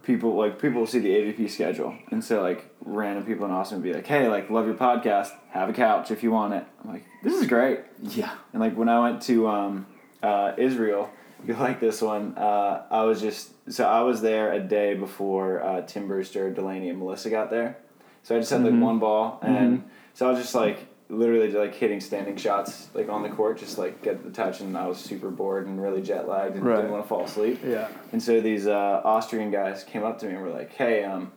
[0.03, 3.79] people like people will see the AVP schedule and so like random people in Austin
[3.79, 6.65] would be like, Hey, like love your podcast, have a couch if you want it.
[6.83, 7.81] I'm like, This is great.
[8.03, 8.33] Yeah.
[8.53, 9.87] And like when I went to um,
[10.23, 11.11] uh, Israel,
[11.47, 12.37] you like this one.
[12.37, 16.89] Uh, I was just so I was there a day before uh, Tim Brewster, Delaney,
[16.89, 17.77] and Melissa got there.
[18.25, 18.81] So I just had like Mhm.
[18.81, 23.23] one ball, and so I was just like literally like hitting standing shots like on
[23.23, 26.29] the court, just like get the touch, and I was super bored and really jet
[26.29, 26.77] lagged and Right.
[26.77, 27.61] didn't want to fall asleep.
[27.65, 27.89] Yeah.
[28.13, 31.33] And so these uh, Austrian guys came up to me and were like, "Hey, um,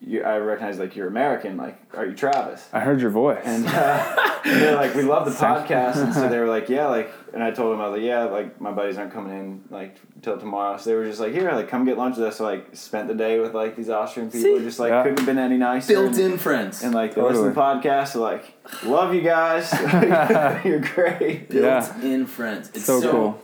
[0.00, 1.56] you, I recognize like you're American.
[1.56, 3.42] Like, are you Travis?" I heard your voice.
[3.44, 6.86] And, uh, and they're like, we love the podcast, and so they were like, yeah,
[6.86, 9.64] like, and I told them I was like, yeah, like my buddies aren't coming in
[9.70, 12.36] like till tomorrow, so they were just like, here, like, come get lunch with us.
[12.36, 14.64] So like, spent the day with like these Austrian people, See?
[14.64, 15.02] just like Yeah.
[15.02, 15.92] couldn't have been any nicer.
[15.94, 16.82] Built and, in friends.
[16.82, 18.44] and like they listen to the podcast, so like,
[18.84, 19.72] love you guys,
[20.64, 21.48] you're great.
[21.48, 22.00] Built Yeah.
[22.02, 22.68] in friends.
[22.74, 23.42] It's so, so, cool.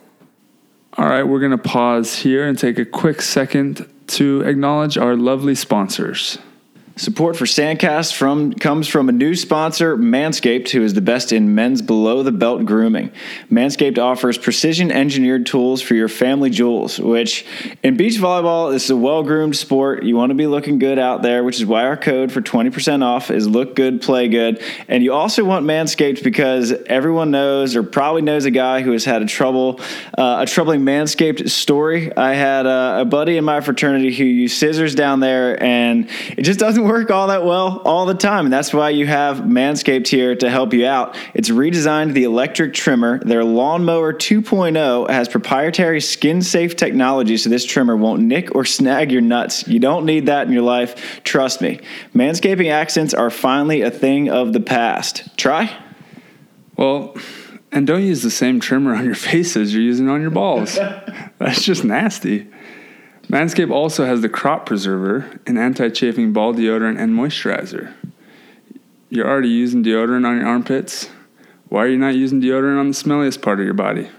[0.96, 5.16] All right, we're going to pause here and take a quick second to acknowledge our
[5.16, 6.38] lovely sponsors.
[6.96, 11.52] Support for Sandcast from comes from a new sponsor, Manscaped, who is the best in
[11.52, 13.10] men's below the belt grooming.
[13.50, 17.44] Manscaped offers precision engineered tools for your family jewels, which
[17.82, 20.04] in beach volleyball this is a well groomed sport.
[20.04, 23.02] You want to be looking good out there, which is why our code for 20%
[23.02, 24.62] off is look good, play good.
[24.86, 29.04] And you also want Manscaped because everyone knows or probably knows a guy who has
[29.04, 29.80] had a trouble
[30.16, 32.16] uh, a troubling Manscaped story.
[32.16, 36.42] I had uh, a buddy in my fraternity who used scissors down there and it
[36.42, 38.46] just doesn't work all that well all the time.
[38.46, 41.16] And that's why you have Manscaped here to help you out.
[41.34, 43.18] It's redesigned the electric trimmer.
[43.24, 49.10] Their lawnmower 2.0 has proprietary skin safe technology, so this trimmer won't nick or snag
[49.10, 49.66] your nuts.
[49.66, 51.22] You don't need that in your life.
[51.24, 51.80] Trust me.
[52.14, 55.36] Manscaping accents are finally a thing of the past.
[55.36, 55.76] Try?
[56.76, 57.16] Well,
[57.72, 60.74] and don't use the same trimmer on your face as you're using on your balls.
[61.38, 62.48] That's just nasty.
[63.28, 67.92] Manscaped also has the crop preserver, an anti chafing ball deodorant, and moisturizer.
[69.08, 71.08] You're already using deodorant on your armpits.
[71.68, 74.10] Why are you not using deodorant on the smelliest part of your body?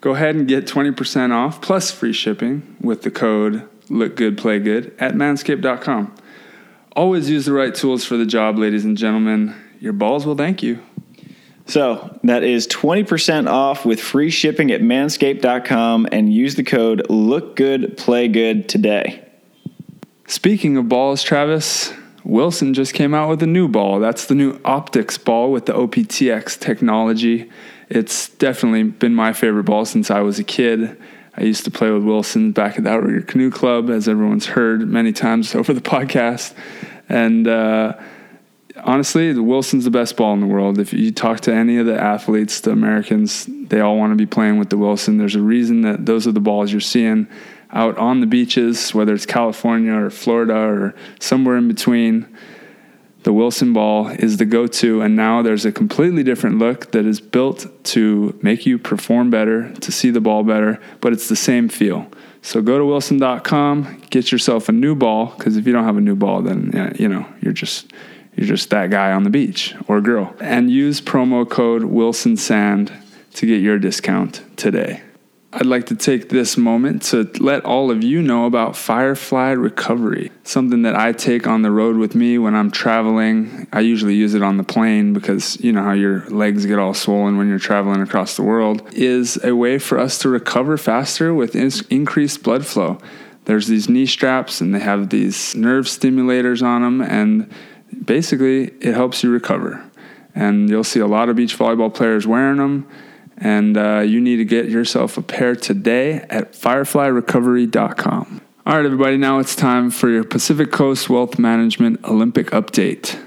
[0.00, 6.14] Go ahead and get 20% off plus free shipping with the code LookGoodPlayGood at manscaped.com.
[6.94, 9.54] Always use the right tools for the job, ladies and gentlemen.
[9.80, 10.80] Your balls will thank you.
[11.66, 18.68] So that is 20% off with free shipping at manscaped.com and use the code LookGoodPlayGood
[18.68, 19.26] today.
[20.26, 24.00] Speaking of balls, Travis, Wilson just came out with a new ball.
[24.00, 27.50] That's the new Optics ball with the OPTX technology.
[27.88, 31.00] It's definitely been my favorite ball since I was a kid.
[31.36, 34.88] I used to play with Wilson back at the Outrigger Canoe Club, as everyone's heard
[34.88, 36.54] many times over the podcast.
[37.08, 37.94] And uh,
[38.82, 40.78] honestly, the Wilson's the best ball in the world.
[40.78, 44.26] If you talk to any of the athletes, the Americans, they all want to be
[44.26, 45.18] playing with the Wilson.
[45.18, 47.28] There's a reason that those are the balls you're seeing
[47.70, 52.26] out on the beaches, whether it's California or Florida or somewhere in between.
[53.24, 57.06] The Wilson ball is the go to, and now there's a completely different look that
[57.06, 61.36] is built to make you perform better, to see the ball better, but it's the
[61.36, 62.06] same feel.
[62.42, 66.02] So go to wilson.com, get yourself a new ball, because if you don't have a
[66.02, 67.90] new ball, then you know you're just
[68.36, 70.34] you're just that guy on the beach or girl.
[70.40, 72.92] And use promo code Wilson Sand
[73.34, 75.02] to get your discount today.
[75.56, 80.32] I'd like to take this moment to let all of you know about Firefly Recovery,
[80.42, 83.68] something that I take on the road with me when I'm traveling.
[83.72, 86.92] I usually use it on the plane because you know how your legs get all
[86.92, 91.32] swollen when you're traveling across the world, is a way for us to recover faster
[91.32, 92.98] with in- increased blood flow.
[93.44, 97.48] There's these knee straps and they have these nerve stimulators on them, and
[97.94, 99.84] basically it helps you recover.
[100.34, 102.88] And you'll see a lot of beach volleyball players wearing them
[103.38, 108.40] and uh, you need to get yourself a pair today at fireflyrecovery.com.
[108.66, 113.20] All right, everybody, now it's time for your Pacific Coast Wealth Management Olympic update.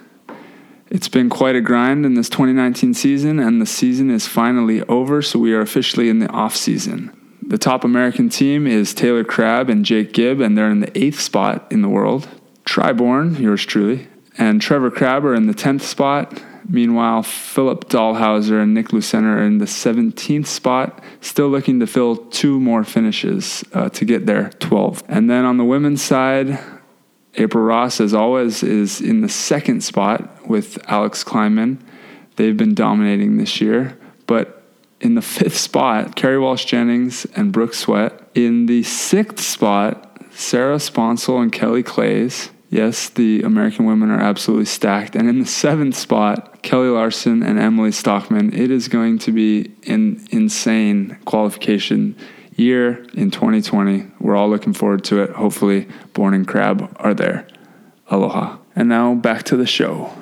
[0.90, 5.22] It's been quite a grind in this 2019 season, and the season is finally over,
[5.22, 7.14] so we are officially in the off season.
[7.46, 11.20] The top American team is Taylor Crabb and Jake Gibb, and they're in the eighth
[11.20, 12.28] spot in the world.
[12.66, 18.62] Tri Bourne, yours truly, and Trevor Crabb are in the 10th spot, Meanwhile, Philip Dalhausser
[18.62, 23.64] and Nick Lucena are in the 17th spot, still looking to fill two more finishes
[23.74, 25.04] uh, to get there, 12.
[25.08, 26.60] And then on the women's side,
[27.36, 31.80] April Ross, as always, is in the second spot with Alix Klineman.
[32.36, 33.98] They've been dominating this year.
[34.26, 34.62] But
[35.00, 38.30] in the fifth spot, Kerri Walsh Jennings and Brooke Sweat.
[38.36, 42.50] In the sixth spot, Sarah Sponcil and Kelly Claes.
[42.70, 45.16] Yes, the American women are absolutely stacked.
[45.16, 48.54] And in the seventh spot, Kelly Larsen and Emily Stockman.
[48.54, 52.16] It is going to be an insane qualification
[52.58, 54.08] year in 2020.
[54.20, 55.30] We're all looking forward to it.
[55.30, 57.48] Hopefully, Bourne and Crabb are there.
[58.10, 58.58] Aloha.
[58.76, 60.14] And now back to the show.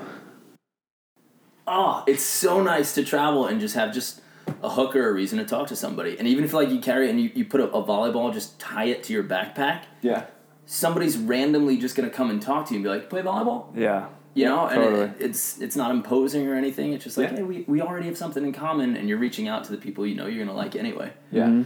[1.67, 4.21] Oh, it's so nice to travel and just have just
[4.61, 6.17] a hook or a reason to talk to somebody.
[6.19, 8.59] And even if like you carry it and you, you put a, a volleyball, just
[8.59, 9.83] tie it to your backpack.
[10.01, 10.25] Yeah.
[10.65, 14.07] Somebody's randomly just gonna come and talk to you and be like, "Play volleyball," Yeah.
[14.33, 15.01] you know, and Totally.
[15.03, 16.93] it, it's it's not imposing or anything.
[16.93, 17.37] It's just like, Yeah.
[17.37, 20.05] hey, we, we already have something in common, and you're reaching out to the people
[20.07, 21.11] you know you're gonna like anyway.
[21.31, 21.47] Yeah.
[21.47, 21.61] Mm-hmm.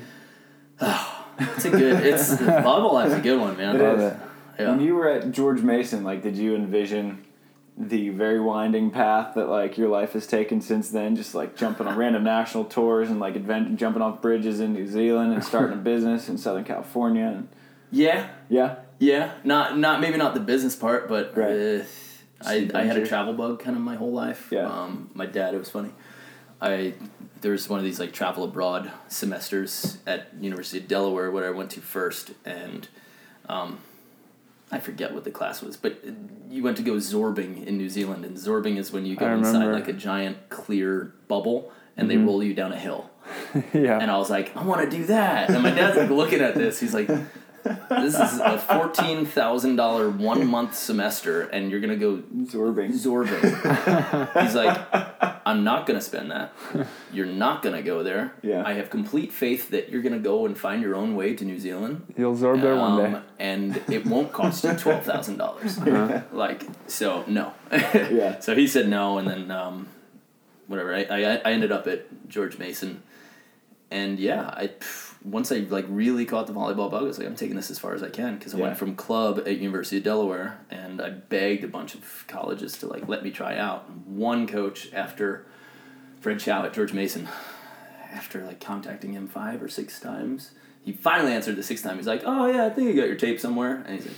[1.55, 2.05] It's a good.
[2.05, 3.77] It's volleyball life's a good one, man.
[3.77, 4.13] It is.
[4.59, 4.71] Yeah.
[4.71, 7.23] When you were at George Mason, like, did you envision
[7.77, 11.15] the very winding path that like your life has taken since then?
[11.15, 14.85] Just like jumping on random national tours and like advent- jumping off bridges in New
[14.85, 17.23] Zealand and starting a business in Southern California.
[17.27, 17.47] And
[17.89, 19.31] yeah, yeah, yeah.
[19.43, 21.81] Not not maybe not the business part, but Right.
[21.81, 21.83] uh,
[22.45, 24.47] I I had a travel bug kind of my whole life.
[24.51, 24.67] Yeah.
[24.67, 25.53] Um, my dad.
[25.53, 25.91] It was funny.
[26.61, 26.93] I
[27.41, 31.51] there was one of these like travel abroad semesters at University of Delaware where I
[31.51, 32.87] went to first, and
[33.47, 33.79] um,
[34.71, 36.03] I forget what the class was, but
[36.49, 39.33] you went to go zorbing in New Zealand, and zorbing is when you go I
[39.35, 39.73] inside remember.
[39.73, 43.09] like a giant clear bubble and they roll you down a hill.
[43.73, 43.99] Yeah.
[43.99, 45.49] And I was like, I want to do that.
[45.49, 46.79] And my dad's like looking at this.
[46.79, 47.09] He's like,
[47.63, 52.91] this is a fourteen thousand dollar one month semester, and you're gonna go absorbing.
[52.93, 54.41] zorbing.
[54.43, 54.77] He's like,
[55.45, 56.53] I'm not gonna spend that.
[57.11, 58.33] You're not gonna go there.
[58.41, 58.63] Yeah.
[58.65, 61.59] I have complete faith that you're gonna go and find your own way to New
[61.59, 62.13] Zealand.
[62.17, 63.17] You'll zorb there one day.
[63.17, 65.79] Um, and it won't cost you twelve thousand dollars.
[66.31, 67.53] Like so, no.
[67.71, 68.39] Yeah.
[68.39, 69.87] So he said no, and then um,
[70.67, 70.93] whatever.
[70.93, 73.01] I, I I ended up at George Mason,
[73.91, 77.27] and yeah, I pff, once I like really caught the volleyball bug, I was like,
[77.27, 78.63] I'm taking this as far as I can because I Yeah.
[78.65, 82.87] went from club at University of Delaware, and I begged a bunch of colleges to
[82.87, 83.89] like let me try out.
[84.07, 85.45] One coach after
[86.21, 87.27] Fred Chao at George Mason,
[88.11, 91.97] after like contacting him five or six times, he finally answered the sixth time.
[91.97, 94.15] He's like, "Oh yeah, I think I got your tape somewhere," and he's like.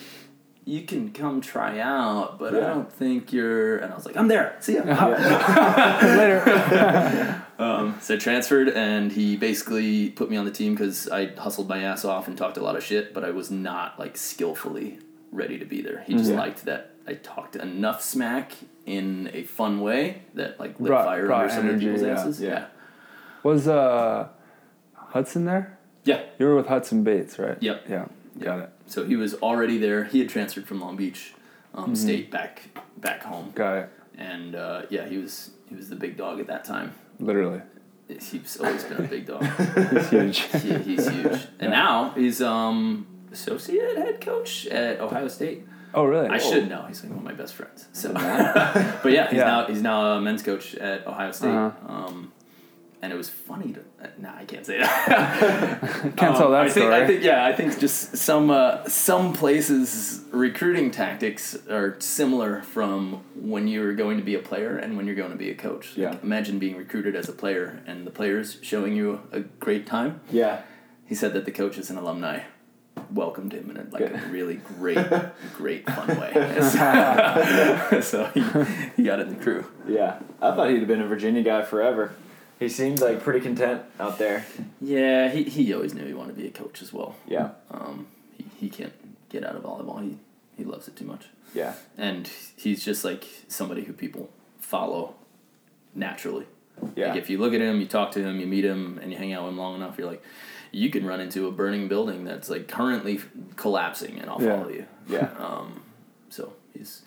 [0.63, 3.77] You can come try out, but I don't think you're.
[3.77, 4.55] And I was like, I'm there.
[4.59, 4.83] See ya.
[6.17, 7.45] Later.
[7.61, 11.83] Um, so transferred, and he basically put me on the team because I hustled my
[11.83, 14.97] ass off and talked a lot of shit, but I was not like skillfully
[15.31, 16.03] ready to be there.
[16.07, 16.37] He just Yeah.
[16.39, 18.53] liked that I talked enough smack
[18.87, 22.07] in a fun way that like lit Brought- fire brought under some of people's yeah.
[22.13, 22.41] asses.
[22.41, 22.65] Yeah.
[23.43, 24.29] Was uh,
[24.95, 25.77] Hudson there?
[26.03, 27.61] yeah, You were with Hudson Bates, right?
[27.61, 27.83] Yep.
[27.87, 28.05] Yeah.
[28.39, 28.69] Got it.
[28.91, 30.03] So he was already there.
[30.03, 31.33] He had transferred from Long Beach
[31.73, 31.95] um, Mm-hmm.
[31.95, 32.63] State back
[32.97, 33.89] back home, Got it.
[34.17, 36.93] and uh, yeah, he was he was the big dog at that time.
[37.19, 37.61] Literally.
[38.09, 39.43] He's always been a big dog.
[39.93, 40.47] he's huge.
[40.65, 41.47] Yeah, he's huge.
[41.61, 45.65] And now he's um associate head coach at Ohio State.
[45.93, 46.27] oh, really?
[46.27, 46.83] I should know.
[46.89, 47.87] He's like one of my best friends.
[47.93, 49.45] So, but yeah, he's Yeah.
[49.45, 51.47] now he's now a men's coach at Ohio State.
[51.49, 51.93] Uh-huh.
[51.93, 52.33] Um,
[53.01, 53.79] and it was funny to.
[54.01, 55.81] Uh, nah, I can't say that.
[56.17, 56.95] Can't tell that I think, story.
[56.95, 63.23] I think yeah, I think just some uh, some places recruiting tactics are similar from
[63.35, 65.97] when you're going to be a player and when you're going to be a coach.
[65.97, 66.11] Yeah.
[66.11, 70.21] Like, imagine being recruited as a player and the players showing you a great time.
[70.31, 70.61] Yeah.
[71.05, 72.43] He said that the coaches and alumni
[73.11, 74.97] welcomed him in a, like a really great,
[75.57, 76.31] great fun way.
[78.01, 78.41] so he,
[78.95, 79.65] he got in the crew.
[79.87, 80.19] Yeah.
[80.41, 82.13] I thought he'd have been a Virginia guy forever.
[82.61, 84.45] He seems like pretty content out there.
[84.79, 87.15] Yeah, he, he always knew he wanted to be a coach as well.
[87.27, 87.49] Yeah.
[87.71, 88.05] Um,
[88.37, 88.93] he, he can't
[89.29, 90.01] get out of volleyball.
[90.01, 90.17] He
[90.55, 91.73] he loves it too much, Yeah.
[91.97, 95.15] and he's just like somebody who people follow
[95.95, 96.45] naturally.
[96.95, 97.09] Yeah.
[97.09, 99.17] Like if you look at him, you talk to him, you meet him, and you
[99.17, 100.21] hang out with him long enough, you're like,
[100.71, 103.19] you can run into a burning building that's like currently
[103.55, 104.57] collapsing, and I'll Yeah.
[104.59, 104.85] follow you.
[105.09, 105.29] Yeah.
[105.39, 105.81] Um,
[106.29, 107.01] so he's,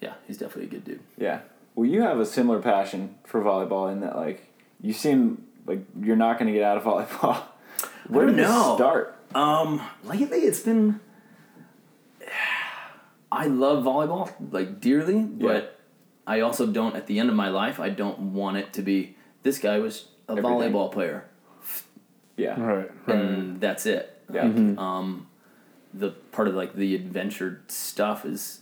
[0.00, 1.00] yeah, he's definitely a good dude.
[1.18, 1.40] Yeah.
[1.74, 4.46] Well, you have a similar passion for volleyball in that, like,
[4.80, 7.42] you seem like you're not going to get out of volleyball.
[8.08, 9.16] Where don't did this start?
[9.34, 11.00] Um, lately it's been.
[13.32, 15.80] I love volleyball like dearly, but
[16.26, 16.94] I also don't.
[16.94, 19.16] At the end of my life, I don't want it to be.
[19.42, 20.50] This guy was a Everything.
[20.52, 21.26] volleyball player,
[22.36, 22.58] Yeah.
[22.60, 22.90] Right.
[23.06, 23.16] Right.
[23.18, 24.22] and that's it.
[24.32, 24.44] Yeah.
[24.46, 25.26] Like, um,
[25.92, 28.60] the part of like the adventure stuff is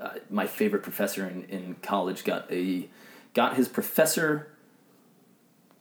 [0.00, 2.88] uh, my favorite professor in, in college got a
[3.34, 4.48] got his professor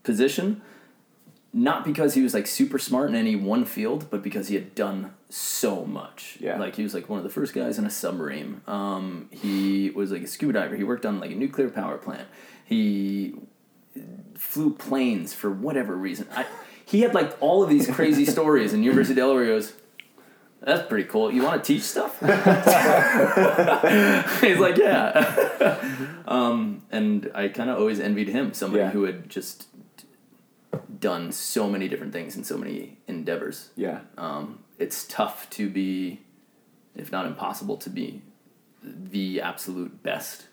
[0.05, 0.61] position
[1.57, 4.75] not because he was like super smart in any one field, but because he had
[4.75, 6.37] done so much.
[6.41, 6.59] Yeah.
[6.59, 8.59] Like he was like one of the first guys in a submarine.
[8.67, 10.75] Um, he was like a scuba diver.
[10.75, 12.27] He worked on like a nuclear power plant.
[12.65, 13.35] He
[14.35, 16.27] flew planes for whatever reason.
[16.35, 16.45] I,
[16.85, 19.71] he had like all of these crazy stories, and University of Delaware goes,
[20.61, 21.31] "That's pretty cool.
[21.31, 22.19] You want to teach stuff?"
[24.41, 25.77] He's like, "Yeah."
[26.27, 28.89] um, and I kind of always envied him, somebody Yeah.
[28.91, 29.67] who had just
[31.05, 33.69] done so many different things in so many endeavors.
[33.75, 33.99] Yeah.
[34.17, 36.21] Um, it's tough to be,
[36.95, 38.21] if not impossible, to be
[38.83, 40.47] the absolute best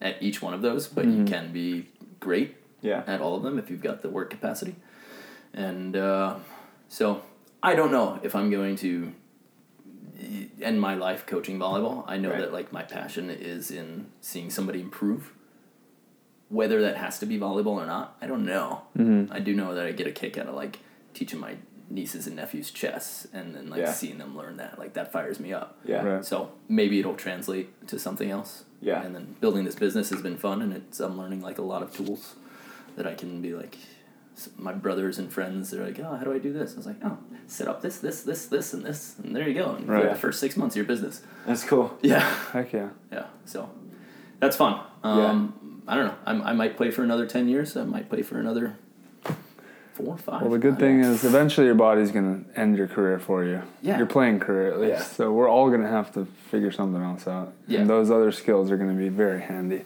[0.00, 1.88] at each one of those, but you can be
[2.20, 3.02] great Yeah.
[3.06, 4.76] at all of them if you've got the work capacity.
[5.52, 6.36] And uh,
[6.88, 7.22] so
[7.62, 9.12] I don't know if I'm going to
[10.60, 12.04] end my life coaching volleyball.
[12.06, 12.40] I know Right.
[12.40, 15.32] that like my passion is in seeing somebody improve.
[16.52, 18.82] Whether that has to be volleyball or not, I don't know.
[18.96, 19.32] Mm-hmm.
[19.32, 20.80] I do know that I get a kick out of like
[21.14, 21.56] teaching my
[21.88, 23.92] nieces and nephews chess and then like Yeah.
[23.92, 24.78] seeing them learn that.
[24.78, 25.78] Like that fires me up.
[25.84, 26.02] Yeah.
[26.04, 26.24] Right.
[26.24, 28.64] So maybe it'll translate to something else.
[28.80, 29.02] Yeah.
[29.02, 31.82] And then building this business has been fun, and it's I'm learning like a lot
[31.82, 32.34] of tools
[32.96, 33.76] that I can be like.
[34.56, 36.96] My brothers and friends, they're like, "Oh, how do I do this?" I was like,
[37.04, 39.92] "Oh, set up this, this, this, this, and this, and there you go." And for
[39.92, 40.08] Right.
[40.08, 41.20] the first six months of your business.
[41.46, 41.96] That's cool.
[42.02, 42.88] Yeah, Heck yeah.
[43.12, 43.26] yeah.
[43.44, 43.68] So
[44.40, 44.80] that's fun.
[45.04, 46.14] Um, I don't know.
[46.26, 47.76] I'm, I might play for another ten years.
[47.76, 48.76] I might play for another
[49.94, 50.42] four, five.
[50.42, 51.10] Well, the good thing know.
[51.10, 53.62] is eventually your body's gonna end your career for you.
[53.82, 53.98] Yeah.
[53.98, 54.92] Your playing career at least.
[54.92, 55.02] Yeah.
[55.02, 57.52] So we're all gonna have to figure something else out.
[57.66, 57.80] Yeah.
[57.80, 59.84] And those other skills are gonna be very handy.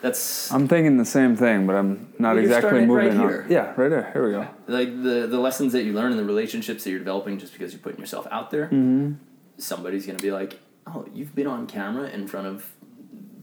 [0.00, 3.28] that's I'm thinking the same thing, but I'm not Well, exactly it right moving on.
[3.28, 3.46] here.
[3.48, 4.10] Yeah, right there.
[4.12, 4.46] Here we go.
[4.68, 7.72] like the the lessons that you learn and the relationships that you're developing just because
[7.72, 8.66] you're putting yourself out there.
[8.66, 9.14] Mm-hmm.
[9.58, 12.72] Somebody's gonna be like, "Oh, you've been on camera in front of."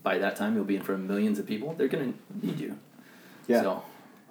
[0.03, 1.73] By that time, you'll be in front of millions of people.
[1.73, 2.77] They're gonna need you.
[3.47, 3.61] Yeah.
[3.61, 3.83] So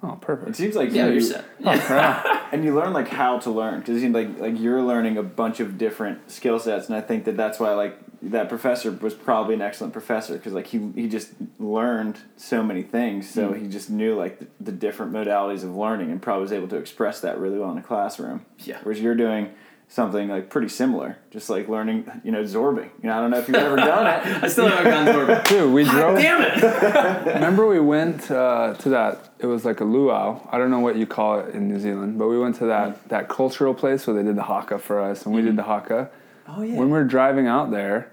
[0.05, 0.51] Oh, perfect.
[0.51, 1.45] It seems like yeah, you, you're set.
[1.65, 2.47] Oh, yeah.
[2.53, 5.23] and you learn like how to learn because it seems like like you're learning a
[5.23, 9.15] bunch of different skill sets, and I think that that's why like that professor was
[9.15, 11.31] probably an excellent professor because like he he just
[11.61, 13.63] learned so many things, so mm.
[13.63, 16.77] he just knew like the, the different modalities of learning, and probably was able to
[16.77, 18.45] express that really well in the classroom.
[18.59, 18.79] Yeah.
[18.83, 19.53] Whereas you're doing
[19.93, 22.89] something like pretty similar, just like learning, you know, zorbing.
[23.03, 24.43] You know, I don't know if you've ever done it.
[24.43, 25.45] I still haven't gone zorbing.
[25.49, 26.19] Dude, we drove.
[26.19, 27.27] Damn it!
[27.35, 29.35] Remember we went uh, to that?
[29.39, 30.41] It was like a luau.
[30.51, 33.07] I don't know what you call it in New Zealand, but we went to that
[33.11, 36.11] that cultural place where they did the haka for us, and we did the haka.
[36.49, 36.79] Oh yeah.
[36.79, 38.11] When we were driving out there,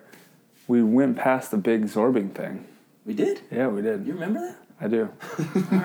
[0.67, 2.65] we went past the big zorbing thing.
[3.05, 3.39] we did.
[3.49, 4.05] Yeah, we did.
[4.05, 4.57] You remember that?
[4.81, 5.09] I do.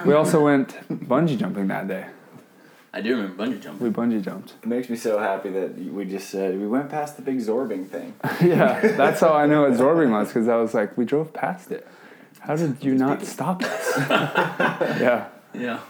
[0.04, 2.06] we also went bungee jumping that day.
[2.96, 3.84] I do remember bungee jumping.
[3.86, 4.54] We bungee jumped.
[4.62, 7.88] It makes me so happy that we just said we went past the big zorbing
[7.88, 8.14] thing.
[8.40, 11.72] yeah, that's how I know what zorbing was because I was like, we drove past
[11.72, 11.86] it.
[12.38, 13.92] How did you not stop us?
[14.08, 15.80] yeah, Yeah.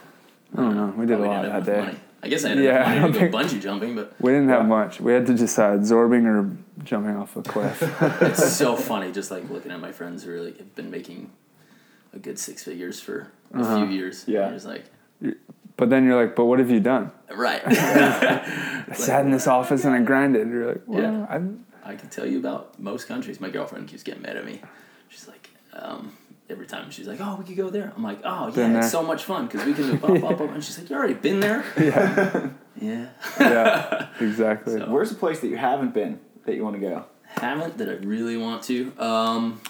[0.55, 0.95] I don't know.
[0.97, 1.81] We did Probably a lot that day.
[1.81, 1.99] money.
[2.23, 4.33] I guess I ended Yeah, up I wanting to don't go bungee jumping, but We
[4.33, 4.99] didn't have much.
[5.01, 7.83] We had to decide zorbing or jumping off a cliff.
[8.23, 11.33] it's so funny just like looking at my friends who really have been making
[12.15, 13.85] a good six figures for a Uh-huh.
[13.85, 14.25] few years.
[14.27, 14.45] Yeah.
[14.47, 14.85] You're just like,
[15.77, 17.11] But then you're like, but what have you done?
[17.35, 17.61] right.
[17.67, 20.49] I sat in this office and I grinded.
[20.49, 21.27] You're like, well, Yeah.
[21.29, 23.41] I'm, I can tell you about most countries.
[23.41, 24.61] My girlfriend keeps getting mad at me.
[25.09, 26.13] She's like, um,
[26.49, 28.87] every time she's like, "Oh, we could go there." I'm like, "Oh, Been yeah, it's
[28.93, 29.01] there.
[29.01, 31.15] so much fun because we can do bop, bop, bop." And she's like, "You already
[31.15, 32.49] been there?" yeah,
[32.81, 33.07] Yeah.
[33.41, 34.79] yeah, exactly.
[34.79, 37.05] So- Where's a place that you haven't been that you want to go?
[37.27, 38.93] Haven't that I really want to.
[38.99, 39.61] Um,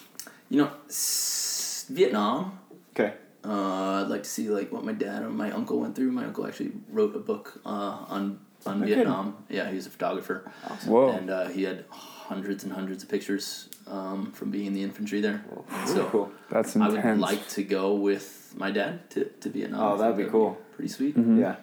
[0.50, 2.58] you know, s- Vietnam.
[2.94, 3.14] Okay.
[3.44, 6.10] Uh, I'd like to see like what my dad or my uncle went through.
[6.12, 7.68] My uncle actually wrote a book uh,
[8.08, 9.36] on on No Vietnam.
[9.50, 10.50] Yeah, he was a photographer,
[10.86, 11.10] Whoa.
[11.10, 15.20] and uh, he had hundreds and hundreds of pictures um, from being in the infantry
[15.20, 15.44] there.
[15.70, 16.32] And so cool.
[16.50, 19.80] That's I would like to go with my dad to, to Vietnam.
[19.82, 20.56] Oh, that'd be cool.
[20.74, 21.14] Pretty sweet.
[21.16, 21.38] Mhm.
[21.38, 21.56] Yeah.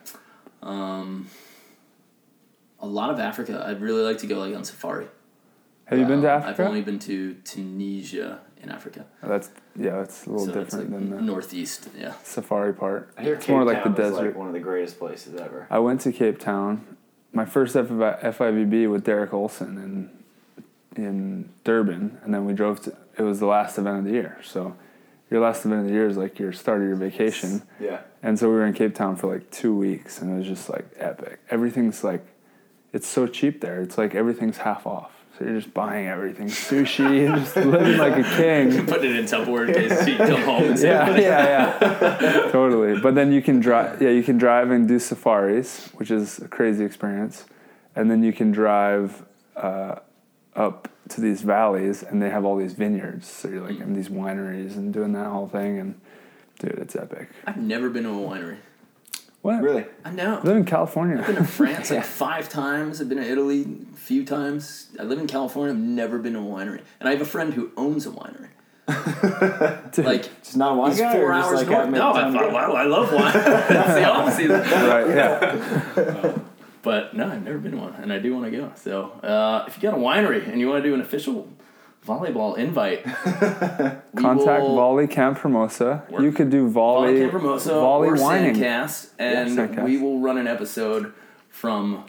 [0.62, 1.28] Um,
[2.80, 3.64] a lot of Africa.
[3.68, 5.08] I'd really like to go like on safari.
[5.86, 6.62] Have you been to Um, Africa?
[6.64, 9.06] I've only been to Tunisia in Africa.
[9.24, 11.88] That's yeah, that's a little so different like than the northeast.
[11.98, 12.14] Yeah.
[12.24, 13.12] safari part.
[13.18, 14.26] I hear It's Cape more like the Town is desert.
[14.28, 15.68] like one of the greatest places ever.
[15.70, 16.98] I went to Cape Town.
[17.34, 22.96] My first FIVB with Derek Olson in in Durban, and then we drove to.
[23.18, 24.76] It was the last event of the year, so
[25.30, 27.62] your last event of the year is like your start of your vacation.
[27.80, 28.02] Yeah.
[28.22, 30.70] And so we were in Cape Town for like two weeks, and it was just
[30.70, 31.40] like epic.
[31.50, 32.26] Everything's like,
[32.94, 33.82] it's so cheap there.
[33.82, 35.21] It's like everything's half off.
[35.42, 38.86] So you're just buying everything, sushi, and just living like a king.
[38.86, 43.00] Put it in Tupperware in case you come home and Yeah, yeah, yeah, totally.
[43.00, 44.00] But then you can drive.
[44.00, 47.46] Yeah, you can drive and do safaris, which is a crazy experience.
[47.96, 49.26] And then you can drive
[49.56, 49.96] uh,
[50.56, 53.28] up to these valleys, and they have all these vineyards.
[53.28, 56.00] So you're like in these wineries and doing that whole thing, and
[56.60, 57.30] dude, it's epic.
[57.48, 58.58] I've never been to a winery.
[59.42, 59.62] What?
[59.64, 59.86] Really?
[60.06, 60.38] I know.
[60.38, 61.18] I live in California.
[61.20, 63.02] I've been to France like five times.
[63.02, 64.88] I've been to Italy a few times.
[65.00, 65.74] I live in California.
[65.74, 68.50] I've never been to a winery, and I have a friend who owns a winery.
[69.92, 70.06] Dude.
[70.06, 71.14] Like Just not a wine he's guy.
[71.14, 71.90] four hours like north.
[71.90, 72.40] No, I, time to?
[72.40, 73.34] I, I love wine.
[73.34, 74.50] That's the opposite.
[74.50, 75.08] right?
[75.08, 76.38] Yeah.
[76.84, 78.72] But no, I've never been to one, and I do want to go.
[78.76, 81.48] So uh, if you got a winery and you want to do an official
[82.06, 83.04] volleyball invite,
[84.16, 86.04] Contact will- Volley Camp Hermosa.
[86.10, 86.22] Work.
[86.22, 88.56] You could do volley, Volley Camp Hermosa volley or whining.
[88.56, 89.84] Sandcast, and Sandcast.
[89.84, 91.14] we will run an episode
[91.50, 92.06] from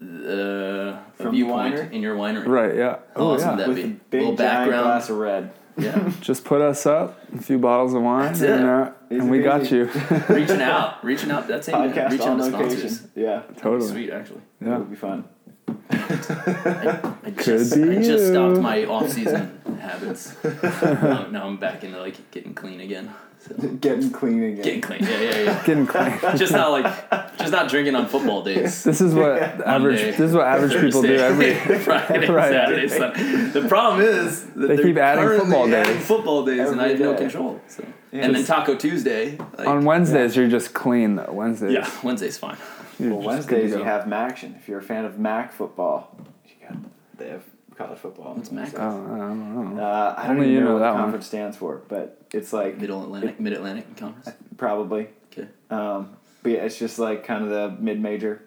[0.00, 1.92] the From viewpoint winery?
[1.92, 2.46] in your winery.
[2.46, 2.74] Right?
[2.76, 2.98] Yeah.
[3.16, 3.56] Oh Awesome, yeah.
[3.56, 3.82] that- With be.
[3.82, 4.84] a big Little giant background.
[4.84, 5.52] glass of red.
[5.76, 8.68] Yeah, Just put us up, a few bottles of wine, That's and, it.
[8.68, 9.86] uh, and we got you.
[10.28, 11.48] reaching out, reaching out.
[11.48, 11.72] That's it.
[11.72, 12.88] you Podcast reach on out to location.
[12.90, 13.06] sponsors.
[13.16, 13.42] Yeah.
[13.56, 13.90] totally.
[13.90, 14.42] Sweet, actually.
[14.60, 14.66] Yeah.
[14.68, 14.78] It Yeah.
[14.78, 15.24] would be fun.
[15.68, 20.34] I Could just, be I just stopped my off-season habits.
[20.44, 23.10] now, now I'm back into like getting clean again.
[23.40, 24.62] So Getting clean again.
[24.64, 25.62] getting clean, yeah, yeah, yeah.
[25.66, 26.18] Getting clean.
[26.36, 28.82] Just not like, just not drinking on football days.
[28.84, 29.66] This is what average.
[30.00, 31.54] Monday, This is what average people do every.
[31.80, 32.50] Friday, Right.
[32.50, 33.60] Saturday, Sunday.
[33.60, 36.06] The problem is that They keep adding currently football adding days.
[36.06, 37.60] Football days, and I Every have no control.
[37.68, 37.84] So.
[38.12, 39.36] Yeah, and then Taco Tuesday.
[39.58, 41.30] Like, On Wednesdays, you're just clean though.
[41.30, 41.72] Wednesdays.
[41.72, 42.56] yeah, Wednesday's fine.
[42.98, 44.56] You're Well, just good to Wednesdays you have Maction.
[44.56, 46.16] If you're a fan of Mac football,
[46.46, 46.76] you got
[47.18, 47.42] they have
[47.76, 48.28] college football.
[48.28, 48.72] on What's Mac?
[48.76, 49.82] Oh, I don't know.
[49.82, 51.02] Uh, I don't Only even you know, know what that the one.
[51.02, 54.30] conference stands for, but it's like Middle Atlantic, Mid Atlantic Conference.
[54.56, 55.08] probably.
[55.32, 55.48] Okay.
[55.70, 58.42] Um, but yeah, it's just like kind of the mid-major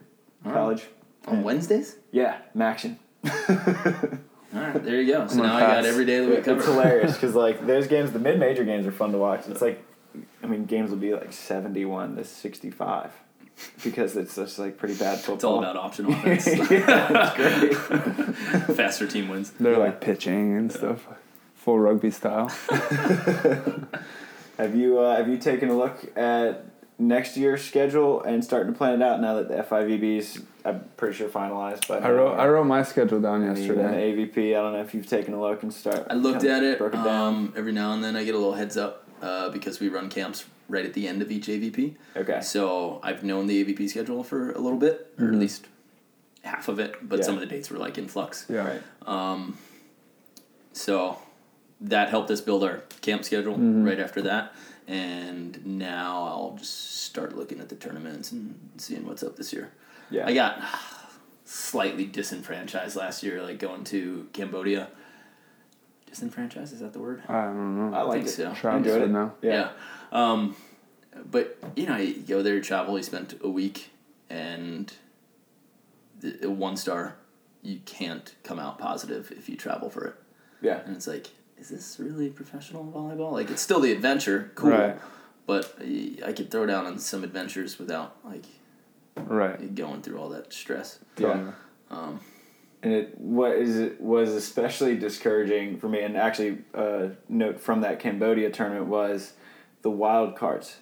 [0.46, 0.58] All right.
[0.58, 0.86] college.
[1.28, 1.98] On Wednesdays.
[2.12, 2.98] Yeah, Maction.
[3.26, 5.28] All right, there you go.
[5.28, 6.64] So I'm now I got every day of the week It's covered.
[6.64, 9.46] hilarious because like those games, the mid-major games are fun to watch.
[9.48, 9.84] It's like,
[10.42, 13.12] I mean, games will be like seventy-one to sixty-five
[13.84, 15.36] because it's just like pretty bad football.
[15.36, 16.48] It's all about option offense.
[16.72, 18.76] yeah, it's great.
[18.78, 19.52] Faster team wins.
[19.52, 21.08] They're like pitching and stuff,
[21.56, 22.50] full rugby style.
[24.58, 26.66] Have you uh, have you taken a look at
[26.98, 31.16] next year's schedule and starting to plan it out now that the FIVB's I'm pretty
[31.16, 32.02] sure finalized But?
[32.02, 33.84] I wrote I wrote my schedule down yesterday.
[33.84, 34.58] And the AVP.
[34.58, 36.08] I don't know if you've taken a look and start.
[36.10, 36.80] I looked at it.
[36.80, 37.36] Broke it down.
[37.36, 40.10] Um, every now and then I get a little heads up uh, because we run
[40.10, 41.96] camps right at the end of each AVP.
[42.16, 42.42] okay.
[42.42, 45.40] So I've known the AVP schedule for a little bit, or at Mhm.
[45.40, 45.68] least
[46.44, 47.26] half of it, but Yeah.
[47.26, 48.46] some of the dates were like in flux.
[48.50, 48.68] Yeah.
[48.68, 48.82] Right.
[49.06, 49.58] Um,
[50.74, 51.18] so
[51.82, 53.86] that helped us build our camp schedule Mhm.
[53.86, 54.54] right after that.
[54.88, 59.72] And now I'll just start looking at the tournaments and seeing what's up this year.
[60.10, 60.26] Yeah.
[60.26, 60.62] I got
[61.46, 64.90] slightly disenfranchised last year, like going to Cambodia.
[66.06, 67.22] Disenfranchised, is that the word?
[67.28, 67.98] I don't know.
[67.98, 68.32] I like think it.
[68.32, 68.54] so.
[68.54, 69.14] Travis enjoyed would it.
[69.14, 69.32] know.
[69.42, 69.72] Yeah.
[70.12, 70.56] Um,
[71.30, 72.98] but you know, you go there, travel.
[72.98, 73.90] You spent a week,
[74.30, 74.92] and
[76.20, 77.16] the, one star,
[77.62, 80.16] you can't come out positive if you travel for it.
[80.62, 80.82] Yeah.
[80.86, 81.28] And it's like,
[81.60, 83.32] is this really professional volleyball?
[83.32, 84.72] Like, it's still the adventure, cool.
[84.72, 84.98] Right.
[85.46, 88.46] But I I could throw down on some adventures without like
[89.16, 89.74] Right.
[89.74, 91.00] going through all that stress.
[91.18, 91.52] Yeah.
[91.90, 92.20] Um,
[92.84, 97.82] And it what is it was especially discouraging for me, and actually a note from
[97.82, 99.34] that Cambodia tournament was
[99.88, 100.78] the wild cards.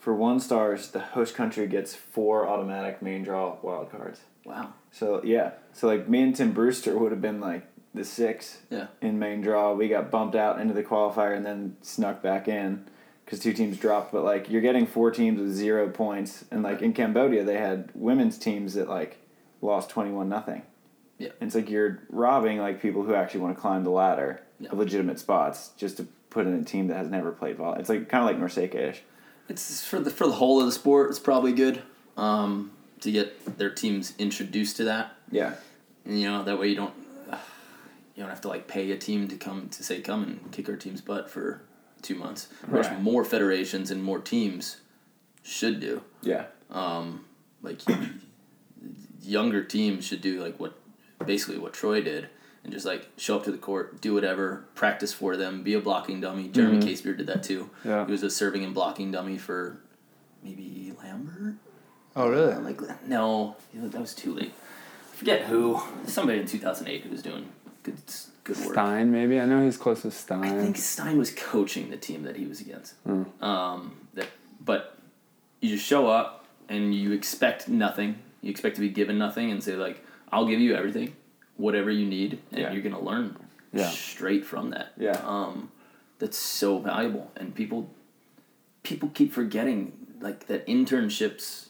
[0.00, 4.22] For one stars, the host country gets four automatic main draw wild cards.
[4.44, 4.72] wow.
[4.90, 8.88] So yeah, so like me and Tim Brewster would have been like the six Yeah.
[9.00, 9.74] in main draw.
[9.74, 12.84] We got bumped out into the qualifier and then snuck back in
[13.24, 14.10] because two teams dropped.
[14.10, 17.90] But like you're getting four teams with zero points, and like in Cambodia they had
[17.94, 19.18] women's teams that like
[19.60, 20.62] lost twenty one nothing.
[21.18, 21.28] Yeah.
[21.40, 24.70] And it's like you're robbing like people who actually want to climb the ladder Yeah.
[24.72, 27.78] of legitimate spots just to put in a team that has never played volleyball.
[27.78, 29.02] It's like kind of like NORCECA-ish.
[29.48, 31.10] It's for the for the whole of the sport.
[31.10, 31.82] It's probably good
[32.16, 35.14] um, to get their teams introduced to that.
[35.30, 35.54] Yeah.
[36.04, 36.94] And, you know that way you don't
[38.14, 40.68] you don't have to like pay a team to come to say come and kick
[40.68, 41.62] our team's butt for
[42.02, 43.00] two months, which Right.
[43.00, 44.78] more federations and more teams
[45.42, 46.02] should do.
[46.22, 46.46] Yeah.
[46.70, 47.24] Um,
[47.62, 47.80] like
[49.22, 50.74] younger teams should do like what
[51.26, 52.28] basically what Troy did
[52.64, 55.80] and just like show up to the court, do whatever, practice for them, be a
[55.80, 56.48] blocking dummy.
[56.48, 56.82] Jeremy Mhm.
[56.84, 57.70] Casebeer did that too.
[57.84, 58.06] Yeah.
[58.06, 59.78] He was a serving and blocking dummy for
[60.42, 61.54] maybe Lambert.
[62.14, 62.52] Oh, really?
[62.52, 64.52] Uh, like no, that was too late.
[65.12, 65.80] I forget who.
[66.06, 67.48] Somebody in two thousand eight who was doing
[67.82, 67.96] good
[68.44, 68.72] good work.
[68.74, 69.40] Stein, maybe.
[69.40, 70.44] I know he's close to Stein.
[70.44, 72.94] I think Stein was coaching the team that he was against.
[73.06, 73.22] Hmm.
[73.44, 74.26] Um, that,
[74.64, 74.96] but
[75.60, 78.16] you just show up and you expect nothing.
[78.40, 81.14] You expect to be given nothing and say like, "I'll give you everything,
[81.62, 82.72] whatever you need," and Yeah.
[82.72, 83.36] you're gonna learn
[83.72, 83.88] Yeah.
[83.90, 84.92] straight from that.
[84.98, 85.20] Yeah.
[85.24, 85.70] Um,
[86.18, 87.90] that's so valuable, and people
[88.82, 91.66] people keep forgetting like that internships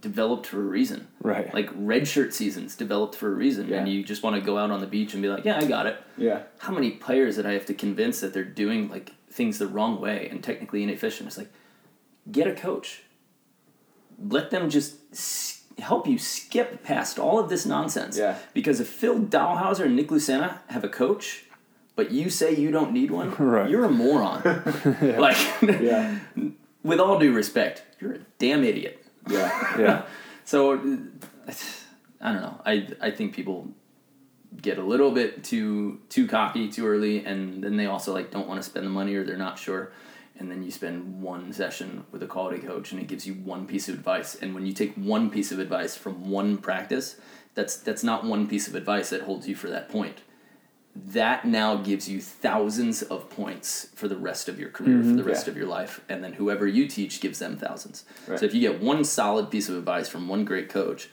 [0.00, 1.06] developed for a reason.
[1.22, 1.52] Right.
[1.54, 4.70] Like red shirt seasons developed for a reason, and you just want to go out
[4.72, 6.42] on the beach and be like, "Yeah, I got it." Yeah.
[6.58, 10.00] how many players that I have to convince that they're doing like things the wrong
[10.00, 11.28] way and technically inefficient?
[11.28, 11.50] It's like
[12.30, 13.02] get a coach.
[14.20, 14.96] Let them just
[15.78, 18.16] help you skip past all of this nonsense.
[18.18, 18.36] Yeah.
[18.54, 21.44] Because if Phil Dalhausser and Nick Lucena have a coach,
[21.96, 23.68] but you say you don't need one, Right.
[23.70, 24.42] you're a moron.
[25.00, 26.18] Like, Yeah.
[26.82, 29.04] with all due respect, you're a damn idiot.
[29.28, 29.78] Yeah.
[29.78, 30.02] yeah.
[30.44, 31.52] So uh,
[32.20, 32.60] I don't know.
[32.64, 33.68] I I think people
[34.62, 38.48] get a little bit too too cocky too early, and then they also like don't
[38.48, 39.92] want to spend the money or they're not sure.
[40.38, 43.66] And then you spend one session with a quality coach, and it gives you one
[43.66, 44.36] piece of advice.
[44.36, 47.16] And when you take one piece of advice from one practice,
[47.54, 50.18] that's that's not one piece of advice that holds you for that point.
[50.94, 55.14] That now gives you thousands of points for the rest of your career, for the
[55.14, 55.28] mm-hmm.
[55.28, 55.52] rest Yeah.
[55.52, 58.04] of your life, and then whoever you teach gives them thousands.
[58.26, 58.38] Right.
[58.38, 61.08] So if you get one solid piece of advice from one great coach,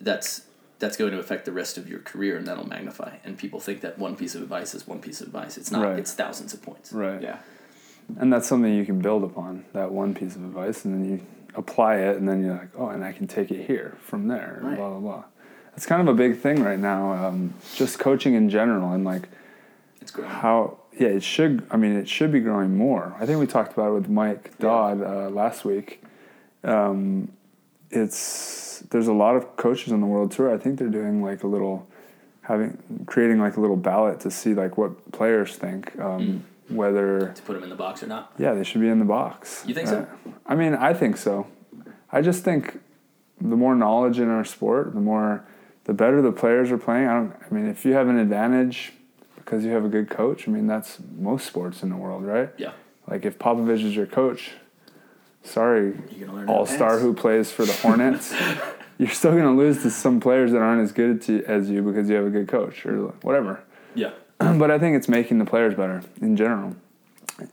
[0.00, 0.42] that's
[0.78, 3.16] that's going to affect the rest of your career and that'll magnify.
[3.24, 5.56] And people think that one piece of advice is one piece of advice.
[5.58, 5.84] It's not.
[5.84, 5.98] Right.
[5.98, 6.92] It's thousands of points.
[6.92, 7.20] Right.
[7.20, 7.38] Yeah.
[8.18, 11.20] And that's something you can build upon, that one piece of advice, and then you
[11.54, 14.60] apply it, and then you're like, oh, and I can take it here from there,
[14.62, 14.76] Right.
[14.76, 15.24] blah, blah, blah.
[15.76, 19.28] It's kind of a big thing right now, um, just coaching in general, and like
[20.00, 20.30] It's growing.
[20.30, 23.14] how, yeah, it should, I mean, it should be growing more.
[23.20, 26.02] I think we talked about it with Mike Dodd uh, last week.
[26.64, 27.30] Um,
[27.90, 30.52] it's, there's a lot of coaches on the world tour.
[30.52, 31.86] I think they're doing like a little,
[32.42, 37.42] having, creating like a little ballot to see like what players think, um, whether, To
[37.42, 38.32] put them in the box or not.
[38.38, 39.64] yeah, they should be in the box.
[39.66, 40.00] You think so?
[40.26, 41.46] Uh, I mean, I think so.
[42.12, 42.80] I just think
[43.40, 45.44] the more knowledge in our sport, the more,
[45.84, 47.06] the better the players are playing.
[47.06, 47.32] I don't.
[47.50, 48.92] I mean, if you have an advantage
[49.36, 52.50] because you have a good coach, I mean that's most sports in the world, right?
[52.58, 52.72] Yeah.
[53.06, 54.52] Like if Popovich is your coach,
[55.48, 56.46] sorry, You're gonna learn.
[56.48, 58.34] how to all star who plays for the Hornets,
[58.98, 62.08] you're still gonna lose to some players that aren't as good to, as you because
[62.08, 63.62] you have a good coach or whatever.
[63.94, 64.12] Yeah.
[64.38, 66.76] but I think it's making the players better in general.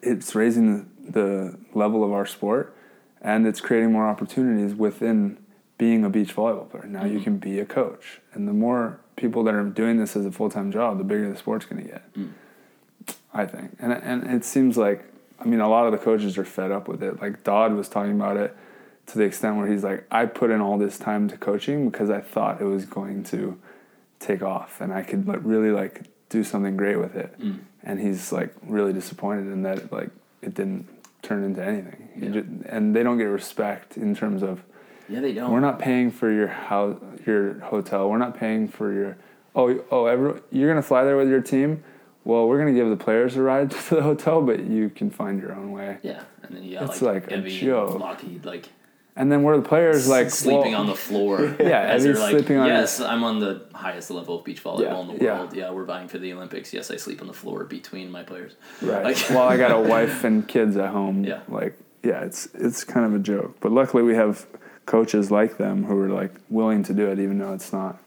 [0.02, 2.76] It's raising the, the level of our sport,
[3.22, 5.38] and it's creating more opportunities within
[5.78, 6.86] being a beach volleyball player.
[6.86, 7.24] Now you mm-hmm.
[7.24, 10.50] can be a coach, and the more people that are doing this as a full
[10.50, 12.14] time job, the bigger the sport's going to get.
[12.14, 12.32] Mm.
[13.34, 15.04] I think, and and it seems like
[15.46, 17.22] I mean a lot of the coaches are fed up with it.
[17.22, 18.56] Like Dodd was talking about it
[19.08, 22.10] to the extent where he's like, I put in all this time to coaching because
[22.10, 23.60] I thought it was going to
[24.20, 27.40] take off and I could like, really like do something great with it.
[27.40, 27.60] Mm.
[27.84, 30.10] And he's like really disappointed in that like
[30.42, 30.88] it didn't
[31.22, 32.10] turn into anything.
[32.18, 32.30] Yeah.
[32.30, 34.64] ju- and they don't get respect in terms of
[35.08, 35.52] Yeah, they don't.
[35.52, 38.10] we're not paying for your house, your hotel.
[38.10, 39.18] We're not paying for your
[39.56, 41.84] oh oh every, you're gonna fly there with your team.
[42.26, 45.40] Well, we're gonna give the players a ride to the hotel, but you can find
[45.42, 45.98] your own way.
[46.04, 47.92] Yeah, and then you got It's like, like a joke.
[47.92, 48.70] and Lockheed like
[49.16, 51.56] And then where the players like sleeping well, on the floor.
[51.60, 54.82] Yeah, as they're like, sleeping on yes, I'm on the highest level of beach volleyball
[54.82, 55.38] Yeah, in the yeah.
[55.40, 55.54] world.
[55.56, 55.72] Yeah.
[55.72, 56.74] we're vying for the Olympics.
[56.74, 58.56] Yes, I sleep on the floor between my players.
[58.82, 59.04] Right.
[59.06, 61.24] Like- well, I got a wife and kids at home.
[61.24, 61.42] Yeah.
[61.48, 63.58] Like, yeah, it's it's kind of a joke.
[63.62, 64.46] But luckily, we have
[64.88, 67.98] coaches like them who are like willing to do it, even though it's not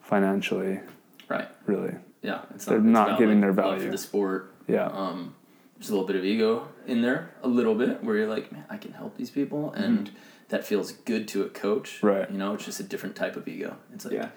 [0.00, 0.80] financially
[1.28, 1.48] Right.
[1.66, 1.94] really.
[2.22, 3.84] Yeah, it's They're not about, giving like, their value.
[3.86, 4.54] for the sport.
[4.68, 4.86] Yeah.
[4.86, 5.34] Um,
[5.76, 8.64] there's a little bit of ego in there, a little bit, where you're like, man,
[8.70, 10.10] I can help these people, and
[10.48, 11.96] that feels good to a coach.
[11.98, 12.06] Mm-hmm.
[12.06, 12.30] Right.
[12.30, 13.76] You know, it's just a different type of ego.
[13.92, 14.28] It's like Yeah.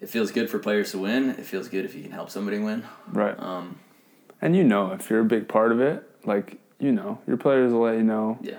[0.00, 1.30] it feels good for players to win.
[1.30, 2.84] It feels good if you can help somebody win.
[3.12, 3.38] right.
[3.38, 3.78] Um,
[4.40, 7.72] And you know, if you're a big part of it, like you know, your players
[7.72, 8.38] will let you know.
[8.40, 8.58] yeah,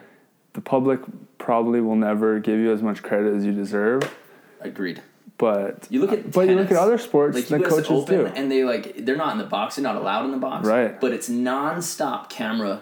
[0.53, 0.99] The public
[1.37, 4.03] probably will never give you as much credit as you deserve.
[4.61, 5.01] agreed.
[5.39, 8.25] But You look at but you look at other sports, Like the coaches Open, do.
[8.27, 9.75] and they like they're not in the box.
[9.77, 10.67] They're not allowed in the box.
[10.67, 10.99] Right.
[10.99, 12.81] But it's nonstop camera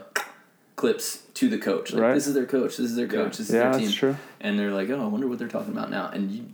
[0.75, 1.93] clips to the coach.
[1.93, 2.13] Like Right.
[2.15, 2.77] this is their coach.
[2.77, 3.37] This is their coach.
[3.37, 3.81] This is yeah, their team.
[3.83, 4.15] that's true.
[4.41, 6.09] And they're like, oh, I wonder what they're talking about now.
[6.09, 6.45] And you,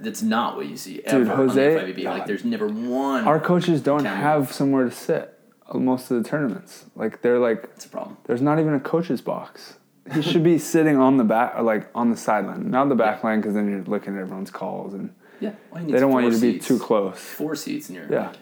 [0.00, 2.04] that's not what you see ever Jose- on the FIVB.
[2.04, 3.24] Like there's never one.
[3.24, 6.86] Our coaches don't have somewhere to sit uh, most of the tournaments.
[6.96, 8.16] Like they're like It's a problem.
[8.24, 9.74] there's not even a coach's box.
[10.12, 13.22] He should be sitting on the back or like on the sideline, not the back
[13.22, 15.52] line, because then you're looking at everyone's calls and Yeah.
[15.72, 17.18] All you need they don't want you four to be too close.
[17.18, 18.06] Four seats in your.
[18.10, 18.32] Yeah.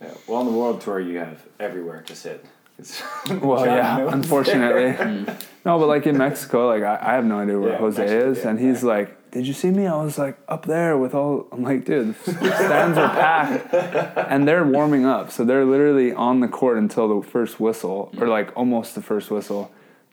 [0.00, 0.14] Yeah.
[0.28, 2.44] Well, on the world tour, you have everywhere to sit.
[2.78, 3.02] It's-
[3.42, 4.92] Well, John yeah, Mills unfortunately.
[5.04, 5.42] Mm.
[5.66, 8.30] No, but like in Mexico, like I, I have no idea where Yeah, Jose Mexico,
[8.30, 8.88] is, yeah, and he's yeah.
[8.88, 9.86] like, "Did you see me?
[9.86, 13.74] I was like up there with all." I'm like, "Dude, the stands are packed,
[14.32, 18.26] and they're warming up, so they're literally on the court until the first whistle, or
[18.28, 19.70] like almost the first whistle.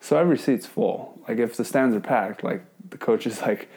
[0.07, 1.19] So every seat's full.
[1.27, 3.67] Like if the stands are packed, like the coach is like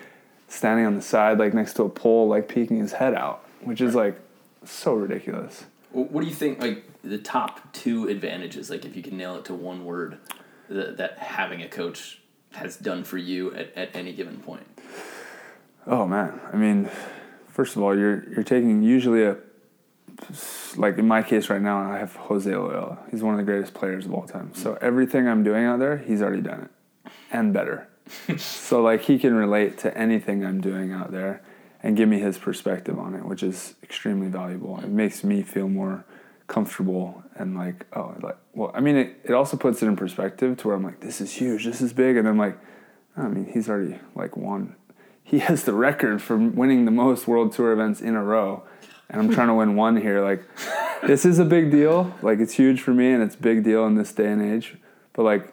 [0.46, 3.80] standing on the side, like next to a pole, like peeking his head out, which
[3.80, 4.16] is like
[4.64, 5.64] so ridiculous.
[5.90, 6.60] What do you think?
[6.60, 10.18] Like the top two advantages, like if you can nail it to one word,
[10.68, 12.20] that, that having a coach
[12.52, 14.68] has done for you at, at any given point.
[15.84, 16.88] Oh man, I mean,
[17.48, 19.36] first of all, you're you're taking usually a
[20.76, 22.98] like in my case right now, I have Jose Loyola.
[23.10, 24.52] He's one of the greatest players of all time.
[24.54, 27.88] So everything I'm doing out there, he's already done it, and better.
[28.38, 31.42] so like he can relate to anything I'm doing out there,
[31.82, 34.78] and give me his perspective on it, which is extremely valuable.
[34.80, 36.04] It makes me feel more
[36.50, 40.56] comfortable and like oh like well I mean it, it also puts it in perspective
[40.58, 42.58] to where I'm like this is huge this is big and I'm like
[43.16, 44.74] I mean he's already like won
[45.22, 48.64] he has the record for winning the most world tour events in a row
[49.10, 50.42] and i'm trying to win one here like
[51.06, 52.14] this is a big deal.
[52.22, 54.76] Like it's huge for me and it's a big deal in this day and age.
[55.12, 55.52] But like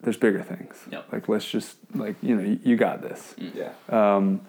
[0.00, 0.76] there's bigger things.
[0.90, 1.12] Yep.
[1.12, 3.34] like let's just like you know you, you got this.
[3.36, 3.72] Yeah.
[3.88, 4.40] um,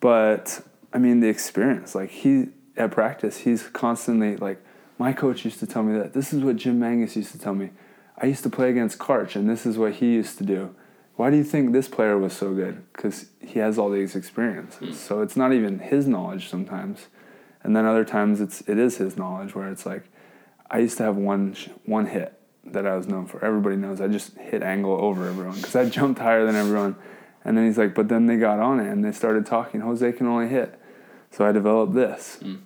[0.00, 0.60] but
[0.92, 4.62] i mean the experience like he at practice he's constantly like
[4.98, 6.12] my coach used to tell me that.
[6.12, 7.70] This is what Jim Menges used to tell me.
[8.16, 10.74] I used to play against karch and this is what he used to do.
[11.16, 12.84] Why do you think this player was so good?
[12.92, 14.98] Because he has all these experiences.
[14.98, 17.06] So it's not even his knowledge sometimes
[17.64, 20.04] and then other times it's it is his knowledge where it's like
[20.70, 21.56] i used to have one
[21.86, 23.44] one hit that i was known for.
[23.44, 26.96] Everybody knows i just hit angle over everyone because i jumped higher than everyone.
[27.44, 29.80] And then he's like but then they got on it and they started talking.
[29.80, 30.78] Jose can only hit.
[31.30, 32.38] So i developed this.
[32.40, 32.56] Hmm.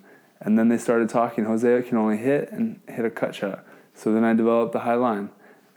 [0.41, 1.43] And then they started talking.
[1.43, 3.65] Jose can only hit and hit a cut shot.
[3.93, 5.29] So then i developed the high line.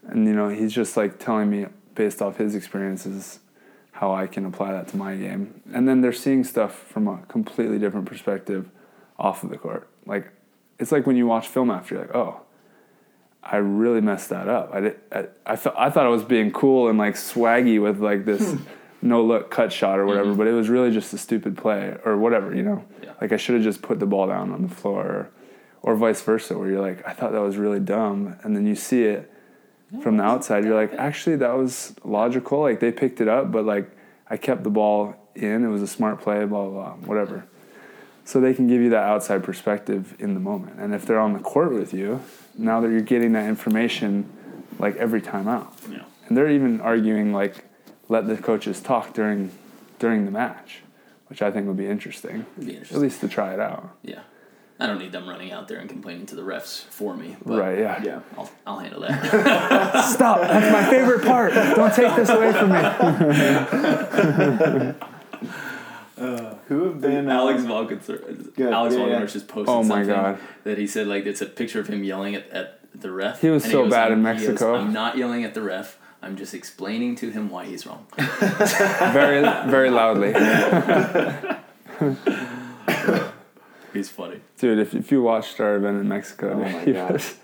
[0.04, 3.40] And you know he's just like telling me based off his experiences
[3.92, 5.60] how I can apply that to my game.
[5.72, 8.70] And then they're seeing stuff from a completely different perspective
[9.18, 9.88] off of the court.
[10.06, 10.30] Like
[10.78, 12.40] it's like when you watch film after you're like, "Oh,
[13.42, 16.50] I really messed that up." I did, I, I, th- I thought I was being
[16.50, 18.62] cool and like swaggy with like this hmm.
[19.02, 20.38] no look cut shot or whatever, mm-hmm.
[20.38, 22.84] but it was really just a stupid play or whatever, you know.
[23.02, 23.12] Yeah.
[23.20, 25.30] Like I should have just put the ball down on the floor or,
[25.82, 28.74] or vice versa where you're like, "I thought that was really dumb." And then you
[28.74, 29.32] see it
[30.00, 32.60] from the outside, you're like, actually, that was logical.
[32.60, 33.90] Like they picked it up, but like
[34.28, 35.64] I kept the ball in.
[35.64, 36.44] It was a smart play.
[36.44, 37.06] Blah blah blah.
[37.06, 37.46] Whatever.
[38.24, 40.78] So they can give you that outside perspective in the moment.
[40.78, 42.20] And if they're on the court with you,
[42.56, 44.30] now that you're getting that information,
[44.78, 45.74] like every time out.
[45.90, 46.04] Yeah.
[46.28, 47.64] And they're even arguing like,
[48.08, 49.50] let the coaches talk during
[49.98, 50.80] during the match,
[51.28, 52.46] which I think would be interesting.
[52.58, 53.96] Be At least to try it out.
[54.02, 54.20] Yeah.
[54.80, 57.36] I don't need them running out there and complaining to the refs for me.
[57.44, 57.78] But Right?
[57.78, 58.02] Yeah.
[58.02, 58.20] Yeah.
[58.36, 60.04] I'll, I'll handle that.
[60.12, 60.40] Stop.
[60.40, 61.54] That's my favorite part.
[61.54, 62.82] Don't take this away from me.
[66.22, 68.72] Uh, Who have been Alex um, Walkenhorst, Good.
[68.72, 69.20] Alex Yeah, yeah.
[69.20, 70.38] Walkenhorst just posted Oh my something God.
[70.64, 73.40] that he said like it's a picture of him yelling at, at the ref.
[73.40, 75.98] He was and so bad in "I'm- goes, Mexico." I'm not yelling at the ref.
[76.22, 78.06] I'm just explaining to him why he's wrong.
[78.16, 79.40] Very
[79.70, 80.32] very loudly.
[83.92, 84.40] He's funny.
[84.58, 87.12] Dude, if, if you watched our event in Mexico, Oh my he God.
[87.12, 87.34] was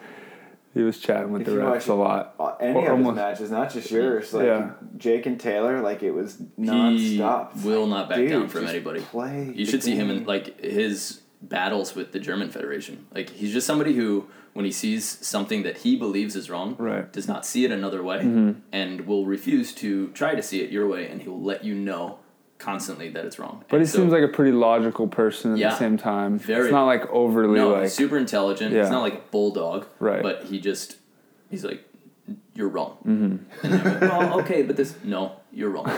[0.78, 2.34] he was chatting with If the you refs watch a lot.
[2.60, 4.32] any Or of his matches, not just yours.
[4.32, 4.70] Like Yeah.
[4.96, 6.96] Jake and Taylor, like it was nonstop.
[6.98, 7.64] He nonstop.
[7.64, 9.00] will not back Dude, down from just anybody.
[9.00, 9.52] Play.
[9.54, 13.06] You the should see him in like his battles with the German Federation.
[13.14, 17.02] Like he's just somebody who, when he sees something that he believes is wrong, Right.
[17.02, 17.12] Mm-hmm.
[17.12, 18.20] does not see it another way,
[18.72, 21.74] and will refuse to try to see it your way, and he will let you
[21.74, 22.18] know
[22.58, 23.64] constantly that it's wrong.
[23.68, 25.70] But And he so- seems like a pretty logical person at Yeah.
[25.70, 26.38] the same time.
[26.38, 26.64] Very.
[26.66, 28.72] It's not like overly no, like super intelligent.
[28.74, 28.90] He's Yeah.
[28.90, 30.22] not like a bulldog, Right.
[30.22, 30.96] But he just
[31.50, 31.84] he's like,
[32.54, 32.98] you're wrong.
[33.06, 33.36] Mm-hmm.
[33.66, 35.88] And I'm like, well, okay, but this no, you're wrong.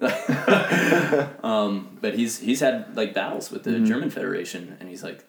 [1.42, 3.84] um, but he's he's had like battles with the Mm-hmm.
[3.84, 5.24] German Federation, and he's like,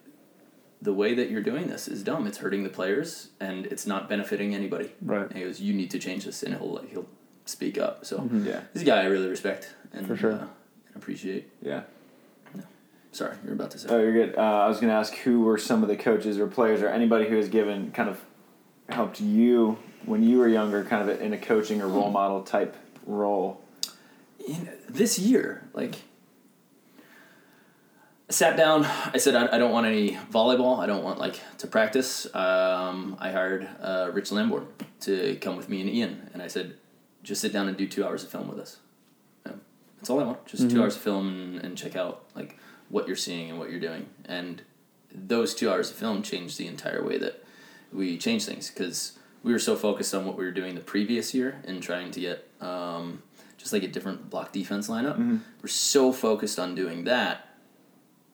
[0.82, 2.25] the way that you're doing this is dumb.
[2.25, 4.91] It's hurting the players, and it's not benefiting anybody.
[5.01, 5.27] Right.
[5.30, 7.07] And he goes, you need to change this, and he'll like, he'll
[7.45, 8.05] speak up.
[8.05, 8.61] So Yeah.
[8.73, 10.13] this guy I really respect and Mm-hmm.
[10.15, 10.32] For sure.
[10.34, 10.49] uh, and
[11.00, 11.50] appreciate.
[11.62, 11.84] Yeah.
[13.12, 13.88] Sorry, you're about to say.
[13.89, 14.38] Oh, you're good.
[14.38, 16.89] Uh, I was going to ask who were some of the coaches or players or
[16.89, 18.24] anybody who has given kind of
[18.88, 22.76] helped you when you were younger, kind of in a coaching or role model type
[23.08, 23.62] role.
[24.47, 25.95] in this year, like
[28.30, 28.86] sat down.
[28.86, 30.78] I said I, I don't want any volleyball.
[30.80, 32.28] I don't want like to practice.
[32.36, 34.68] Um, I hired uh, Rich Lambourne
[35.02, 36.76] to come with me and Ian, and I said,
[37.24, 38.78] just sit down and do two hours of film with us.
[40.00, 40.45] That's all I want.
[40.45, 40.82] Just two mm-hmm.
[40.82, 42.58] hours of film and, and check out like
[42.89, 44.08] what you're seeing and what you're doing.
[44.26, 44.62] And
[45.14, 47.43] those two hours of film changed the entire way that
[47.91, 51.34] we changed things because we were so focused on what we were doing the previous
[51.34, 53.24] year and trying to get um,
[53.58, 55.14] just like a different block defense lineup.
[55.14, 55.38] Mm-hmm.
[55.62, 57.50] We're so focused on doing that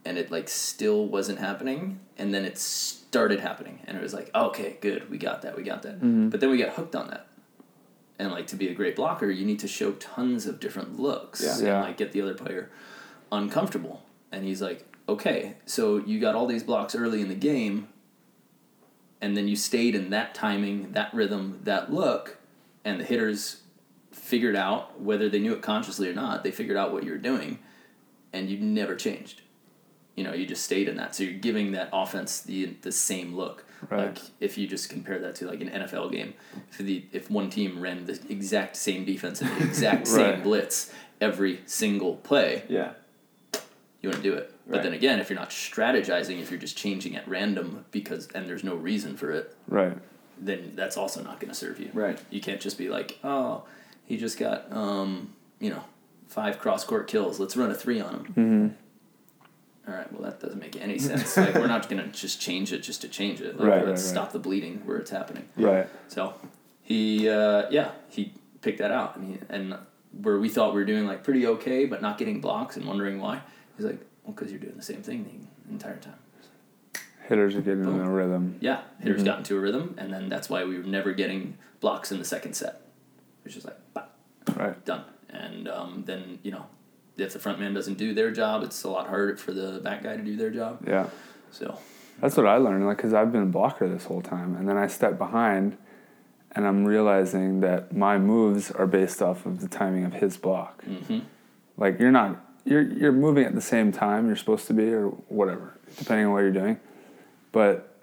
[0.05, 4.29] and it like still wasn't happening and then it started happening and it was like
[4.35, 6.29] okay good we got that we got that mm-hmm.
[6.29, 7.27] but then we got hooked on that
[8.17, 11.41] and like to be a great blocker you need to show tons of different looks
[11.43, 11.57] Yeah.
[11.57, 11.81] and Yeah.
[11.81, 12.69] like get the other player
[13.31, 17.87] uncomfortable and he's like okay so you got all these blocks early in the game
[19.21, 22.37] and then you stayed in that timing that rhythm that look
[22.83, 23.61] and the hitters
[24.11, 27.17] figured out whether they knew it consciously or not they figured out what you were
[27.17, 27.59] doing
[28.31, 29.41] and you never changed
[30.15, 33.35] you know you just stayed in that so you're giving that offense the the same
[33.35, 34.07] look Right.
[34.07, 36.33] like if you just compare that to like an NFL game
[36.71, 40.91] if the if one team ran the exact same defense and the exact same blitz
[41.21, 42.93] every single play Yeah.
[44.01, 47.15] you wouldn't do it but then again if you're not strategizing if you're just changing
[47.15, 49.97] at random because and there's no reason for it Right.
[50.39, 52.19] then that's also not going to serve you Right.
[52.31, 53.63] you can't just be like oh
[54.05, 55.83] he just got um you know
[56.27, 58.67] five cross court kills let's run a three on him Mm-hmm.
[59.87, 61.37] All right, well that doesn't make any sense.
[61.37, 63.59] like we're not gonna just change it just to change it.
[63.59, 63.99] Like, Right, let's right, right.
[63.99, 65.47] stop the bleeding where it's happening.
[65.57, 65.87] Right.
[66.07, 66.33] So
[66.81, 69.75] he, uh, yeah, he picked that out, and he, and
[70.21, 73.19] where we thought we were doing like pretty okay, but not getting blocks and wondering
[73.19, 73.41] why.
[73.77, 76.15] He's like, well, because you're doing the same thing the entire time.
[77.27, 78.57] Hitters are getting in a rhythm.
[78.61, 79.25] Yeah, hitters Mhm.
[79.25, 82.25] got into a rhythm, and then that's why we were never getting blocks in the
[82.25, 82.81] second set.
[83.43, 84.03] It was just like, bah,
[84.55, 84.83] Right.
[84.85, 85.03] done.
[85.29, 86.65] And um, then you know,
[87.17, 90.03] if the front man doesn't do their job, it's a lot harder for the back
[90.03, 90.83] guy to do their job.
[90.87, 91.07] Yeah.
[91.51, 91.79] So
[92.19, 94.77] That's what I learned, like, because I've been a blocker this whole time, and then
[94.77, 95.77] I step behind,
[96.51, 100.83] and I'm realizing that my moves are based off of the timing of his block.
[100.83, 101.19] hmm
[101.77, 105.09] Like, you're not you're you're moving at the same time you're supposed to be, or
[105.29, 106.79] whatever, depending on what you're doing.
[107.51, 107.94] But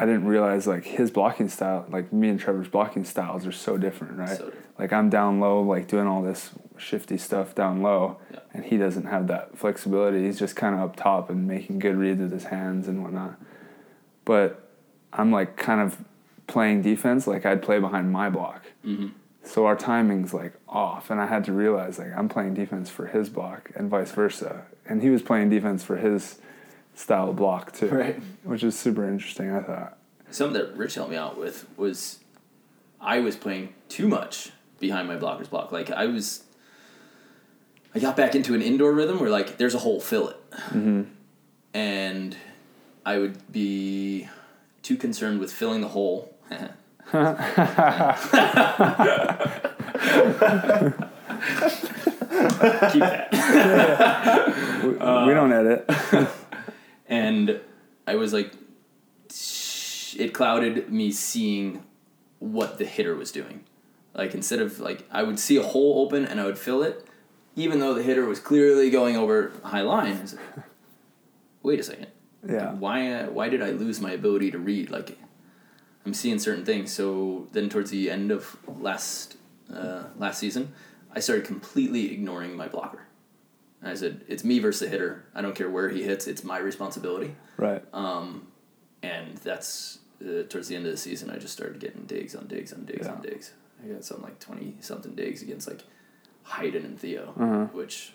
[0.00, 3.76] I didn't realize like his blocking style, like me and Trevor's blocking styles are so
[3.76, 4.28] different, right?
[4.30, 4.78] So different.
[4.78, 8.38] Like I'm down low, like doing all this shifty stuff down low, Yeah.
[8.54, 10.24] and he doesn't have that flexibility.
[10.24, 13.38] He's just kind of up top and making good reads with his hands and whatnot.
[14.24, 14.68] But
[15.12, 15.98] I'm like kind of
[16.46, 18.62] playing defense like I'd play behind my block.
[18.82, 19.08] hmm
[19.42, 23.06] So our timing's like off, and I had to realize like I'm playing defense for
[23.06, 26.38] his block and vice versa, and he was playing defense for his
[27.00, 28.20] style block too, Right.
[28.44, 29.50] Which is super interesting.
[29.50, 29.96] I thought.
[30.30, 32.18] something that Rich helped me out with was
[33.00, 35.72] I was playing too much behind my blocker's block.
[35.72, 36.44] Like I was,
[37.94, 40.36] I got back into an indoor rhythm where like there's a hole, fill it,
[40.70, 41.02] Mm-hmm.
[41.74, 42.36] and
[43.06, 44.28] I would be
[44.82, 46.34] too concerned with filling the hole.
[52.90, 53.30] Keep that.
[54.82, 55.84] We, we don't edit.
[57.10, 57.60] and
[58.06, 58.52] I was like,
[60.18, 61.82] it clouded me seeing
[62.38, 63.64] what the hitter was doing.
[64.14, 67.06] Like instead of like, I would see a hole open and I would fill it,
[67.56, 70.20] even though the hitter was clearly going over high line.
[70.20, 70.64] Like,
[71.62, 72.06] Wait a second.
[72.48, 72.72] Yeah.
[72.72, 73.24] Why?
[73.24, 74.90] Why did I lose my ability to read?
[74.90, 75.18] Like,
[76.06, 76.90] I'm seeing certain things.
[76.90, 79.36] So then, towards the end of last
[79.70, 80.72] uh, last season,
[81.12, 83.09] I started completely ignoring my blocker.
[83.82, 85.24] And I said, "It's me versus the hitter.
[85.34, 86.26] I don't care where he hits.
[86.26, 87.82] It's my responsibility." Right.
[87.94, 88.48] Um,
[89.02, 91.30] and that's uh, towards the end of the season.
[91.30, 93.52] I just started getting digs on digs on digs on digs.
[93.82, 95.82] I got something like twenty something digs against like
[96.44, 97.64] Hayden and Theo, Uh-huh.
[97.72, 98.12] which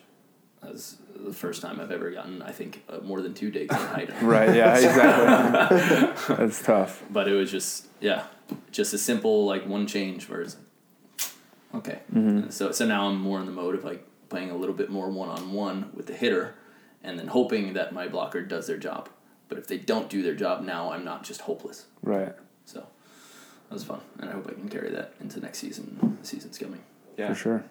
[0.62, 2.42] was the first time I've ever gotten.
[2.42, 4.14] I think uh, more than two digs on Hayden.
[4.26, 4.54] Right.
[4.54, 4.76] Yeah.
[4.78, 6.36] Exactly.
[6.36, 7.02] That's tough.
[7.10, 8.24] But it was just yeah,
[8.70, 11.28] just a simple like one change where it's like,
[11.74, 11.98] okay.
[12.14, 12.52] Mhm.
[12.52, 15.08] So so now I'm more in the mode of like playing a little bit more
[15.08, 16.54] one on one with the hitter,
[17.02, 19.08] and then hoping that my blocker does their job.
[19.48, 21.86] But if they don't do their job now, I'm not just hopeless.
[22.02, 22.34] Right.
[22.64, 26.16] So that was fun, and I hope I can carry that into next season.
[26.20, 26.82] The season's coming.
[27.16, 27.28] Yeah.
[27.28, 27.64] For sure.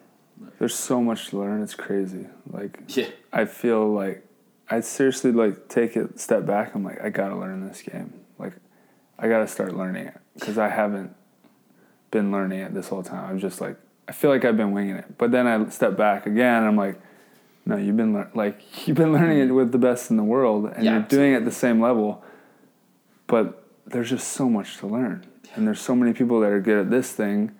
[0.58, 1.62] There's so much to learn.
[1.62, 2.26] It's crazy.
[2.50, 3.08] Like Yeah.
[3.32, 4.26] I feel like
[4.68, 6.74] I seriously like take a step back.
[6.74, 8.12] I'm like I gotta learn this game.
[8.38, 8.52] Like
[9.18, 11.14] I gotta start learning it because I haven't
[12.10, 13.24] been learning it this whole time.
[13.24, 13.76] I'm just like
[14.08, 15.18] I feel like I've been winging it.
[15.18, 16.58] But then I step back again.
[16.58, 17.00] and I'm like,
[17.64, 20.66] no, you've been lear- like you've been learning it with the best in the world,
[20.74, 22.22] and Yeah, you're doing it at the same level.
[23.26, 26.78] But there's just so much to learn, and there's so many people that are good
[26.78, 27.52] at this thing,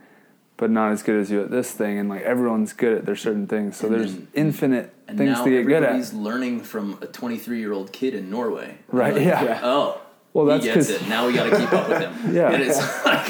[0.57, 3.17] but not as good as you at this thing, and like everyone's good at their
[3.17, 3.77] certain things.
[3.79, 6.13] So And there's then- infinite things to get good at.
[6.15, 8.79] learning from a 23 year old kid in Norway.
[8.89, 9.15] Right?
[9.15, 9.61] Like, yeah.
[9.63, 10.01] Oh.
[10.37, 11.09] Well, that's he gets it.
[11.09, 12.13] Now we got to keep up with him.
[12.35, 12.51] Yeah.
[12.51, 12.77] And it's
[13.07, 13.27] like,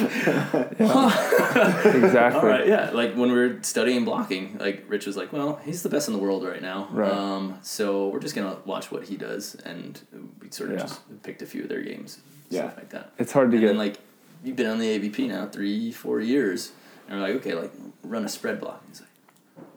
[1.95, 2.41] Exactly.
[2.41, 2.91] all right, yeah.
[2.91, 6.15] Like when we were studying blocking, like Rich was like, well, he's the best in
[6.15, 6.89] the world right now.
[6.91, 7.13] Right.
[7.13, 9.55] Um, so we're just going to watch what he does.
[9.65, 10.01] And
[10.41, 10.83] we sort of Yeah.
[10.83, 12.19] just picked a few of their games.
[12.51, 12.63] Yeah.
[12.63, 13.13] Stuff like that.
[13.19, 13.69] It's hard to and get.
[13.69, 13.99] then like
[14.43, 16.73] you've been on the AVP now three, four years,
[17.09, 18.83] and we're like, okay, like run a spread block.
[18.89, 19.06] He's like,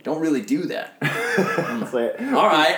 [0.10, 0.94] don't really do that.
[1.40, 2.78] It's like, All right,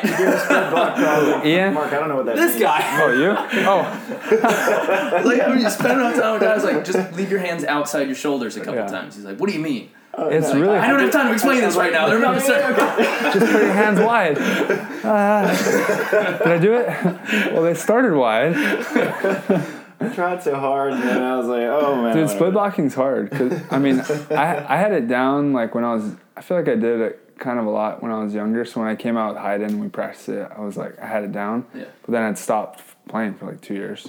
[1.43, 1.73] Ian.
[1.79, 2.61] Mark, I don't know what that this means.
[2.61, 3.01] guy.
[3.01, 3.31] Oh, you?
[3.67, 8.05] Oh, like when you spend enough time with guys, like just leave your hands outside
[8.05, 8.85] your shoulders a couple Yeah.
[8.87, 9.15] times.
[9.15, 9.89] He's like, what do you mean?
[10.15, 10.77] it's no, really.
[10.77, 12.07] I don't have time to explain this right now.
[12.07, 12.75] They're about to start.
[13.33, 14.37] Just put your hands wide.
[15.03, 16.37] Ah.
[16.43, 17.53] did I do it?
[17.53, 18.53] Well, they started wide.
[20.01, 22.15] I tried so hard, and then I was like, oh man.
[22.15, 22.27] Dude, whatever.
[22.27, 23.31] split blocking's hard.
[23.31, 23.99] Cause I mean,
[24.31, 26.15] I I had it down like when I was.
[26.35, 28.63] I feel like I did it kind of a lot when I was younger.
[28.65, 31.07] So when I came out with Hayden and we practiced it, I was like I
[31.07, 31.65] had it down.
[31.73, 31.85] Yeah.
[32.03, 34.07] But then I'd stopped playing for like two years,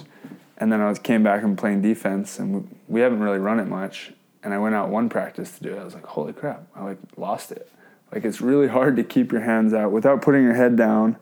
[0.57, 3.59] and then I was came back and playing defense, and we, we haven't really run
[3.59, 4.13] it much.
[4.43, 5.79] And I went out one practice to do it.
[5.79, 6.63] I was like, holy crap!
[6.75, 7.69] I like lost it.
[8.13, 11.17] Like it's really hard to keep your hands out without putting your head down,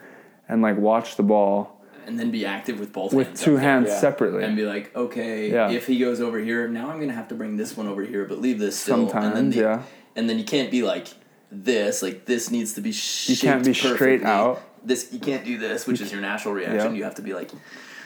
[0.47, 3.61] and like watch the ball And then be active with both with hands two up
[3.61, 3.69] there.
[3.71, 3.99] hands Yeah.
[3.99, 4.43] separately.
[4.43, 5.69] And be like, okay, Yeah.
[5.71, 8.25] if he goes over here, now I'm gonna have to bring this one over here,
[8.25, 8.95] but leave this still.
[8.95, 9.81] and then Sometimes, the, yeah.
[10.15, 11.07] And then you can't be like
[11.51, 12.01] this.
[12.01, 12.89] Like this needs to be.
[12.91, 14.61] You can't be shaped straight out.
[14.83, 16.91] This you can't do this, which is your natural reaction.
[16.93, 16.97] Yeah.
[16.97, 17.51] You have to be like,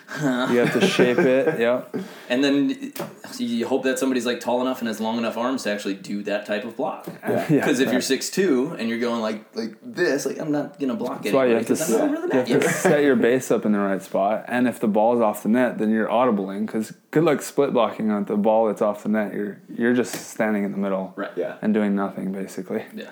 [0.22, 1.60] You have to shape it.
[1.60, 1.82] Yeah.
[2.30, 2.94] and then
[3.38, 6.22] you hope that somebody's like tall enough and has long enough arms to actually do
[6.24, 7.08] that type of block.
[7.28, 7.46] Yeah.
[7.48, 8.04] Because if you're right.
[8.04, 11.48] six two and you're going like like this, like I'm not gonna block That's why
[11.48, 13.72] you have to, because I'm not set, you have to set your base up in
[13.72, 14.46] the right spot.
[14.48, 18.12] And if the ball's off the net, then you're audibling because good luck split blocking
[18.12, 19.34] on the ball that's off the net.
[19.34, 21.32] You're you're just standing in the middle Right.
[21.36, 21.58] Yeah.
[21.62, 22.86] and doing nothing basically.
[22.94, 23.10] Yeah.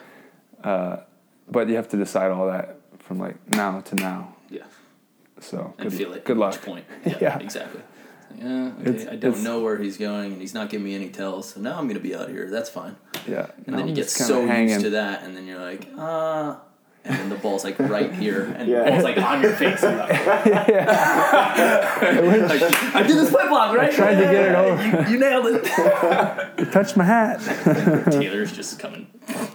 [0.63, 0.97] Uh,
[1.49, 4.35] but you have to decide all that from like now to now.
[4.49, 4.63] Yeah.
[5.43, 6.25] So And good, feel it.
[6.25, 6.61] good luck.
[6.61, 6.85] point.
[7.05, 7.17] Yeah.
[7.21, 7.39] Yeah.
[7.39, 7.81] Exactly.
[8.37, 8.71] Yeah.
[8.81, 8.89] Okay.
[8.89, 11.49] It's- I don't know where he's going, and he's not giving me any tells.
[11.53, 12.49] So now I'm gonna be out here.
[12.49, 12.95] That's fine.
[13.27, 13.47] Yeah.
[13.65, 14.69] And No, then you get so hanging.
[14.69, 16.61] used to that, and then you're like, ah.
[17.05, 18.83] and then the ball's like right here, and Yeah.
[18.85, 19.83] the ball's like on your face.
[19.83, 20.07] And you're
[22.25, 23.91] like, like, I did the split block, right?
[23.93, 24.83] tried to get it over.
[24.83, 25.67] You, you nailed it.
[26.59, 27.39] You touched my hat.
[28.11, 29.07] Taylor's just coming,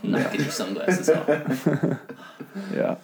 [0.03, 1.29] knocking your sunglasses off.
[2.75, 2.97] yeah.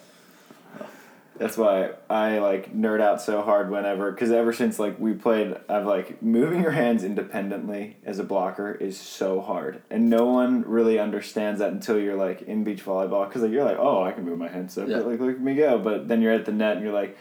[1.37, 5.53] That's why I like nerd out so hard whenever, because ever since like we played,
[5.67, 10.63] I've like moving your hands independently as a blocker is so hard, and no one
[10.65, 14.13] really understands that until you're like in beach volleyball, because like you're like, oh, I
[14.13, 14.99] can move my hands so Yeah.
[14.99, 17.17] like look at me go, but then you're at the net and you're like,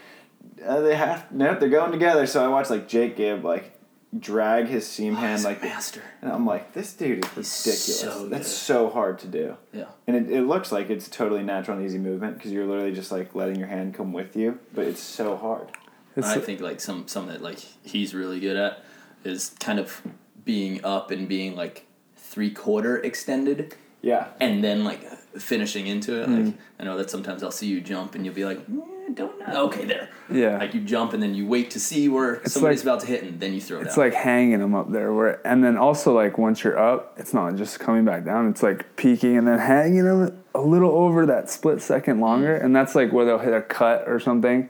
[0.65, 2.27] uh, they have, nope, they're going together.
[2.27, 3.74] So I watched like Jake Gibb like
[4.19, 6.03] drag his seam hand He's a like, master.
[6.23, 8.01] and I'm like, this dude is He's ridiculous.
[8.01, 9.57] so That's so hard to do.
[9.73, 9.87] Yeah.
[10.07, 13.11] And it, it looks like it's totally natural and easy movement because you're literally just
[13.11, 15.69] like letting your hand come with you, but it's so hard.
[16.17, 18.85] It's, I think like some some that like he's really good at
[19.25, 20.01] is kind of
[20.45, 21.87] being up and being like
[22.17, 24.29] three quarter extended Yeah.
[24.41, 25.03] and then like
[25.39, 26.29] finishing into it.
[26.29, 26.45] Mm.
[26.47, 28.61] Like I know that sometimes I'll see you jump and you'll be like,
[29.07, 29.65] eh, don't know.
[29.67, 30.09] Okay, there.
[30.31, 30.59] yeah.
[30.59, 33.07] Like you jump and then you wait to see where It's somebody's like- about to
[33.07, 33.99] hit and then you throw it It's out.
[33.99, 37.57] like hanging them up there, where and then also like once you're up, it's not
[37.57, 38.49] just coming back down.
[38.49, 42.75] It's like peaking and then hanging them a little over that split second longer, and
[42.75, 44.69] that's like where they'll hit a cut or something,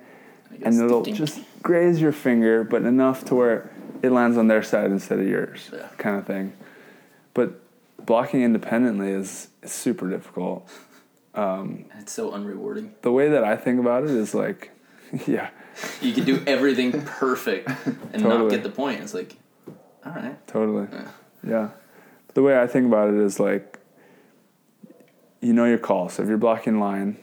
[0.62, 1.16] and it'll dink.
[1.16, 3.70] just graze your finger, but enough to where
[4.02, 5.88] it lands on their side instead of yours, Yeah.
[5.98, 6.52] kind of thing.
[7.32, 7.60] But
[8.04, 10.68] blocking independently is, is super difficult.
[11.34, 12.90] Um, it's so unrewarding.
[13.02, 14.70] The way that I think about it is like,
[15.26, 15.50] yeah,
[16.00, 17.68] You can do everything perfect
[18.12, 19.00] and not get the point.
[19.00, 19.36] It's like,
[20.04, 20.46] all right.
[20.46, 20.88] Totally.
[21.46, 21.70] Yeah.
[22.34, 23.78] The way I think about it is like,
[25.40, 26.08] you know your call.
[26.08, 27.18] So if you're blocking line,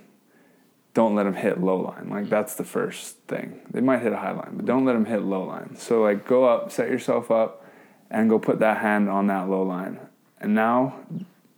[0.93, 2.09] don't let them hit low line.
[2.09, 2.29] Like mm.
[2.29, 3.61] that's the first thing.
[3.71, 4.87] They might hit a high line, but don't mm.
[4.87, 5.75] let them hit low line.
[5.75, 7.65] So like go up, set yourself up,
[8.09, 9.99] and go put that hand on that low line.
[10.39, 10.95] And now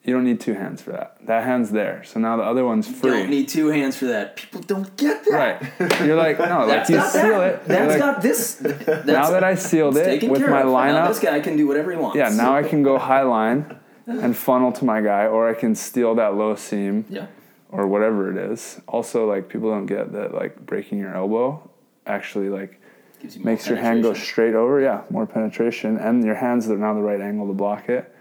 [0.04, 1.16] you don't need two hands for that.
[1.26, 2.04] That hand's there.
[2.04, 3.12] So now the other one's free.
[3.12, 4.36] You don't need two hands for that.
[4.36, 5.32] People don't get that.
[5.80, 6.02] right.
[6.06, 7.54] You're like no, like you seal that.
[7.54, 7.66] it.
[7.66, 8.56] That's like, got this.
[8.56, 11.98] That's, now that I sealed it with my lineup, this guy can do whatever he
[11.98, 12.18] wants.
[12.18, 15.74] Yeah, now I can go high line and funnel to my guy, or I can
[15.74, 17.28] steal that low seam Yeah.
[17.72, 18.82] or whatever it is.
[18.90, 21.70] Also, like people don't get that like breaking your elbow
[22.06, 22.82] actually like
[23.22, 24.82] you makes your hand go straight over.
[24.82, 28.13] Yeah, more penetration, and your hands are now the right angle to block it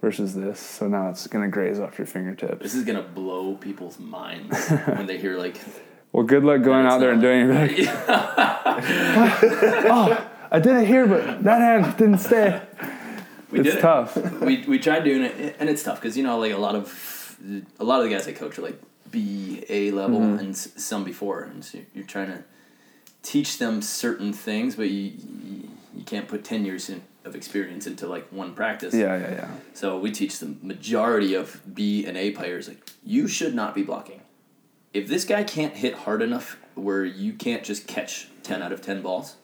[0.00, 0.60] versus this.
[0.60, 2.62] So now it's gonna graze off your fingertips.
[2.62, 5.56] This is gonna blow people's minds when they hear like.
[6.12, 7.86] Well, good luck going out there and doing it.
[7.86, 7.88] Like,
[9.90, 12.60] oh, I did it here, but that hand didn't stay.
[13.50, 13.80] We it's did it.
[13.80, 14.16] tough.
[14.40, 17.36] we we tried doing it, and it's tough because you know like a lot of
[17.78, 18.80] a lot of the guys I coach are like
[19.10, 20.38] B A level Mhm.
[20.40, 22.44] and some before, and so you're trying to
[23.22, 25.12] teach them certain things, but you
[25.44, 28.94] you, you can't put ten years in, of experience into like one practice.
[28.94, 29.48] Yeah, yeah, yeah.
[29.74, 33.82] So we teach the majority of B and A players like you should not be
[33.82, 34.22] blocking.
[34.94, 38.80] If this guy can't hit hard enough where you can't just catch ten out of
[38.82, 39.36] ten balls,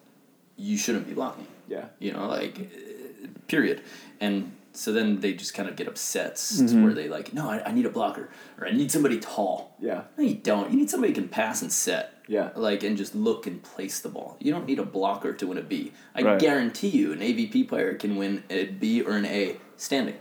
[0.56, 1.86] you shouldn't be blocking Yeah.
[1.98, 3.82] you know like uh, period
[4.20, 6.84] and so then they just kind of get upset s- Mhm.
[6.84, 8.28] where they like no I, I need a blocker
[8.58, 10.02] or i need somebody tall Yeah.
[10.16, 12.50] no you don't you need somebody who can pass and set Yeah.
[12.56, 15.58] like and just look and place the ball you don't need a blocker to win
[15.58, 16.38] a b i Right.
[16.40, 20.16] guarantee you an avp player can win a b or an a standing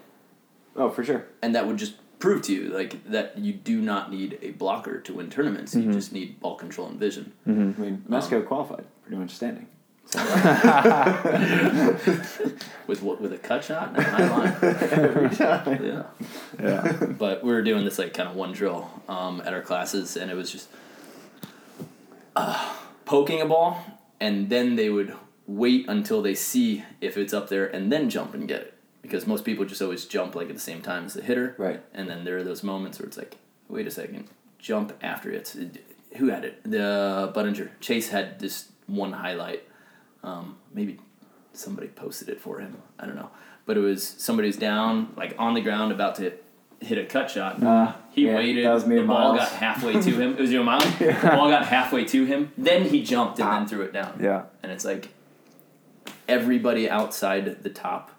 [0.76, 1.26] Oh, for sure.
[1.42, 5.00] and that would just prove to you like that you do not need a blocker
[5.00, 5.94] to win tournaments you Mhm.
[5.94, 9.68] just need ball control and vision I mean, Mesco qualified pretty much standing.
[12.88, 14.56] with what with a cut shot and a high line
[14.92, 15.84] Every time.
[15.86, 16.04] yeah
[16.62, 16.92] Yeah.
[17.18, 20.30] but we were doing this like kind of one drill um, at our classes and
[20.30, 20.68] it was just
[22.36, 22.76] uh,
[23.06, 23.84] poking a ball
[24.20, 25.16] and then they would
[25.48, 28.74] wait until they see if it's up there and then jump and get it.
[29.02, 31.56] Because most people just always jump like at the same time as the hitter.
[31.58, 31.82] Right.
[31.94, 34.30] and then there are those moments where it's like wait a second
[34.64, 35.56] jump after it.
[36.18, 36.64] Who had it?
[36.64, 37.70] The Budinger.
[37.82, 39.64] Chase had this one highlight.
[40.24, 41.00] Um, maybe
[41.52, 42.78] somebody posted it for him.
[42.98, 43.30] I don't know.
[43.66, 46.34] But it was somebody's down like on the ground about to
[46.84, 48.66] hit a cut shot Uh, he yeah, waited.
[48.66, 50.34] that was me the ball got halfway to him.
[50.38, 50.98] It was your and Miles.
[51.00, 52.52] The ball got halfway to him.
[52.58, 53.60] Then he jumped and Ah.
[53.60, 54.20] then threw it down.
[54.22, 54.44] Yeah.
[54.62, 55.10] And it's like
[56.28, 58.12] everybody outside the top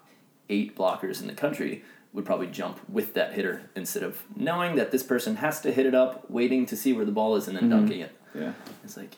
[0.49, 4.91] eight blockers in the country would probably jump with that hitter instead of knowing that
[4.91, 7.57] this person has to hit it up, waiting to see where the ball is, and
[7.57, 7.69] then Mhm.
[7.71, 8.15] dunking it.
[8.33, 8.53] Yeah.
[8.83, 9.11] It's like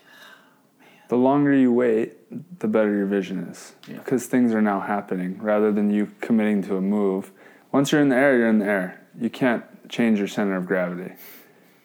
[1.09, 3.75] The longer you wait, the better your vision is.
[3.87, 3.97] Yeah.
[3.97, 7.31] Because things are now happening rather than you committing to a move.
[7.71, 9.01] Once you're in the air, you're in the air.
[9.19, 11.13] You can't change your center of gravity.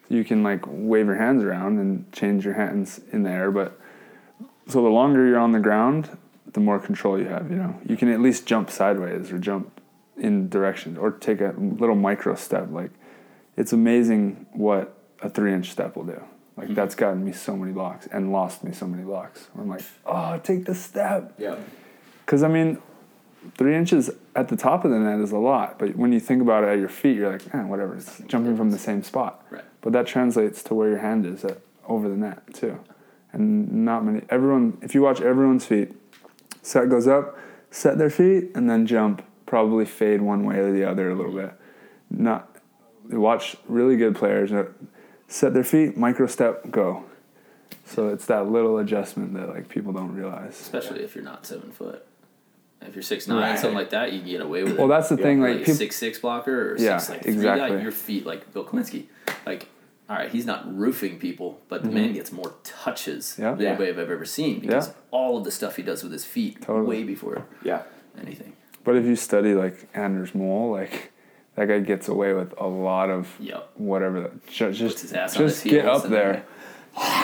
[0.08, 3.78] You can like wave your hands around and change your hands in the air, but
[4.68, 6.16] so the longer you're on the ground,
[6.52, 7.80] the more control you have, you know.
[7.86, 9.80] You can at least jump sideways or jump
[10.16, 12.68] in directions or take a little micro step.
[12.70, 12.90] Like
[13.56, 16.22] it's amazing what a three inch step will do.
[16.56, 16.74] Like Mhm.
[16.74, 19.48] that's gotten me so many blocks and lost me so many blocks.
[19.58, 21.32] I'm like, oh, take the step.
[21.38, 21.56] Yeah.
[22.26, 22.78] Because I mean,
[23.56, 26.42] three inches at the top of the net is a lot, but when you think
[26.42, 27.96] about it at your feet, you're like, eh, whatever.
[27.96, 29.44] It's jumping from the same spot.
[29.50, 29.64] Right.
[29.80, 32.78] But that translates to where your hand is at over the net too,
[33.32, 34.22] and not many.
[34.30, 35.92] Everyone, if you watch everyone's feet,
[36.62, 37.38] set goes up,
[37.70, 39.22] set their feet, and then jump.
[39.46, 41.52] Probably fade one way or the other a little bit.
[42.10, 42.56] Not
[43.10, 44.50] watch really good players
[45.32, 47.04] set their feet, micro step, go.
[47.84, 50.60] So it's that little adjustment that like people don't realize.
[50.60, 52.06] especially if you're not seven foot.
[52.88, 53.58] If you're six nine, Right.
[53.58, 54.78] something like that, you can get away with it.
[54.78, 55.40] Well, that's the Yeah, thing.
[55.40, 57.82] like, Like people, six six blocker or Yeah, six like three guy, exactly.
[57.82, 59.04] your feet like Bill Kolinske.
[59.46, 59.68] Like,
[60.10, 61.94] all right, he's not roofing people, but the Mhm.
[61.94, 63.52] man gets more touches Yeah.
[63.52, 63.68] than Yeah.
[63.70, 64.94] anybody I've ever seen because Yeah.
[65.10, 66.86] all of the stuff he does with his feet Totally.
[66.86, 67.82] way before Yeah.
[68.20, 68.52] anything.
[68.84, 71.12] But if you study like Anders Mol, like
[71.54, 73.70] that guy gets away with a lot of Yep.
[73.76, 74.20] whatever.
[74.22, 76.42] That, just Puts his ass on just get up and there.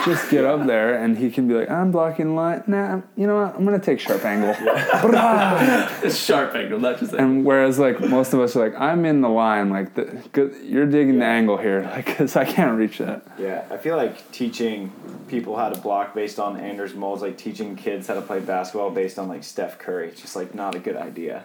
[0.05, 2.63] Just get up there, and he can be like, "I'm blocking line.
[2.67, 3.55] Nah, you know what?
[3.55, 4.55] I'm gonna take sharp angle."
[5.03, 6.11] Brah.
[6.27, 9.21] Sharp angle, not just like and whereas like most of us are like, "I'm in
[9.21, 9.69] the line.
[9.71, 13.65] Like, the, good, you're digging the angle here, like, cause I can't reach that." Yeah,
[13.71, 14.91] I feel like teaching
[15.29, 18.91] people how to block based on Anders Mols, like teaching kids how to play basketball
[18.91, 21.45] based on like Steph Curry, it's just like not a good idea.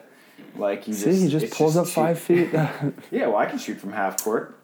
[0.56, 2.50] Like you See, just he just it's pulls up too- five feet.
[3.12, 4.58] Yeah, well, I can shoot from half court.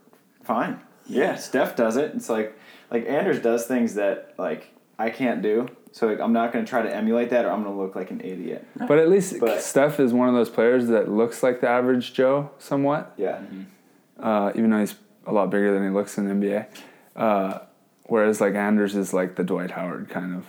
[0.44, 0.80] Fine.
[1.08, 2.14] Yeah, Steph does it.
[2.16, 2.56] It's like
[2.92, 5.68] like Anders does things that like I can't do.
[5.92, 8.22] So like I'm not gonna try to emulate that, or I'm gonna look like an
[8.22, 8.66] idiot.
[8.88, 12.14] but at least But- Steph is one of those players that looks like the average
[12.14, 13.14] Joe somewhat.
[13.18, 13.40] Yeah.
[14.20, 16.66] uh, even though he's a lot bigger than he looks in the NBA.
[17.16, 17.60] Uh,
[18.04, 20.46] whereas like Anders is like the Dwight Howard kind of,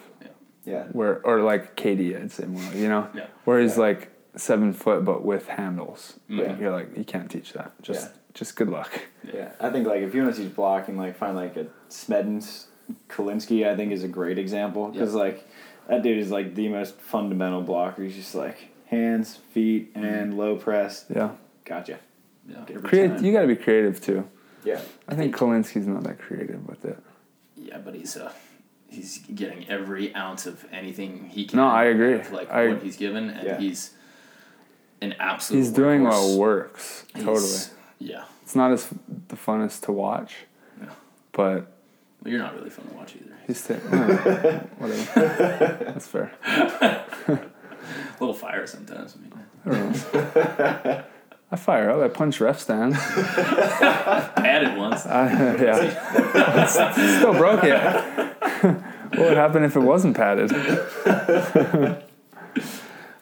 [0.65, 0.85] Yeah.
[0.93, 2.63] where or like KD, I'd say more.
[2.75, 3.27] You know, Yeah.
[3.45, 3.83] where he's Yeah.
[3.83, 6.19] like seven foot but with handles.
[6.29, 6.57] Yeah.
[6.59, 7.73] You're like you can't teach that.
[7.83, 8.20] Just Yeah.
[8.35, 8.91] Just good luck.
[9.33, 12.67] Yeah, I think like if you want to teach blocking, like find like a Smedens,
[13.09, 13.67] Kolinske.
[13.69, 15.47] I think is a great example because like
[15.89, 18.03] that dude is like the most fundamental blocker.
[18.05, 18.57] He's just like
[18.87, 21.07] hands, feet, and low press.
[21.15, 21.31] Yeah,
[21.65, 21.99] Gotcha.
[22.49, 22.65] yeah.
[22.69, 23.21] Every create.
[23.21, 24.29] You got to be creative too.
[24.65, 24.81] Yeah.
[25.09, 26.99] I think Kolinske's not that creative with it.
[27.57, 28.33] Yeah, but he's uh
[28.89, 31.57] he's getting every ounce of anything he can.
[31.59, 32.15] No, I agree.
[32.15, 33.59] of, like I- what he's given, and Yeah.
[33.59, 33.91] he's
[35.01, 35.59] an absolute.
[35.61, 36.37] He's doing what workhorse.
[36.39, 37.05] works.
[37.15, 37.77] He's- Totally.
[38.01, 38.89] Yeah, It's not as
[39.29, 40.35] the funnest to watch,
[40.81, 40.89] No.
[41.33, 41.71] but
[42.23, 43.37] well, you're not really fun to watch either.
[43.47, 43.67] he's
[44.79, 45.85] whatever.
[45.85, 46.33] That's fair.
[46.43, 47.07] A
[48.21, 49.17] little fire sometimes.
[49.17, 49.33] I mean,
[49.67, 51.05] I don't know.
[51.53, 52.01] I fire up.
[52.01, 52.95] I punch ref stand.
[52.97, 55.05] added once.
[55.05, 57.83] I, yeah, still broke it.
[59.19, 60.53] what would happen if it wasn't padded?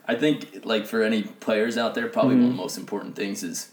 [0.07, 2.63] I think like for any players out there, probably one of the mm-hmm.
[2.63, 3.71] most important things is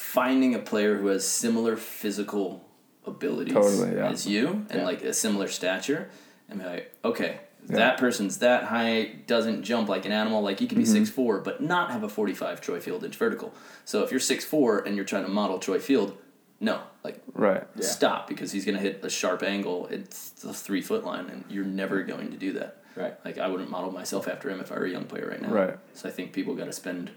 [0.00, 2.64] finding a player who has similar physical
[3.06, 4.10] abilities Totally, yeah.
[4.10, 4.84] as you and Yeah.
[4.84, 6.08] like a similar stature,
[6.48, 7.76] and be like, okay, Yeah.
[7.76, 10.40] that person's that height, doesn't jump like an animal.
[10.42, 10.92] Like you can be Mm-hmm.
[11.04, 13.52] six four, but not have a forty five Troy Field inch vertical.
[13.84, 16.16] So if you're six four and you're trying to model Troy Field,
[16.60, 17.62] no, like Right.
[17.76, 17.82] Yeah.
[17.86, 19.86] stop because he's gonna hit a sharp angle.
[19.90, 22.78] It's the three foot line, and you're never going to do that.
[22.96, 23.14] Right.
[23.24, 25.50] Like I wouldn't model myself after him if I were a young player right now.
[25.52, 25.78] Right.
[25.94, 27.10] So I think people got to spend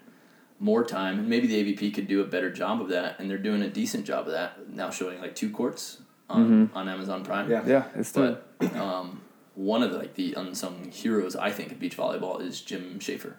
[0.60, 3.38] more time, and maybe the AVP could do a better job of that, and they're
[3.38, 7.50] doing a decent job of that now, showing like two courts on on Amazon Prime.
[7.50, 7.64] Yeah.
[7.66, 8.38] Yeah, it's done.
[8.60, 9.22] But um,
[9.56, 13.38] one of the, like the unsung heroes I think of beach volleyball is Jim Schaefer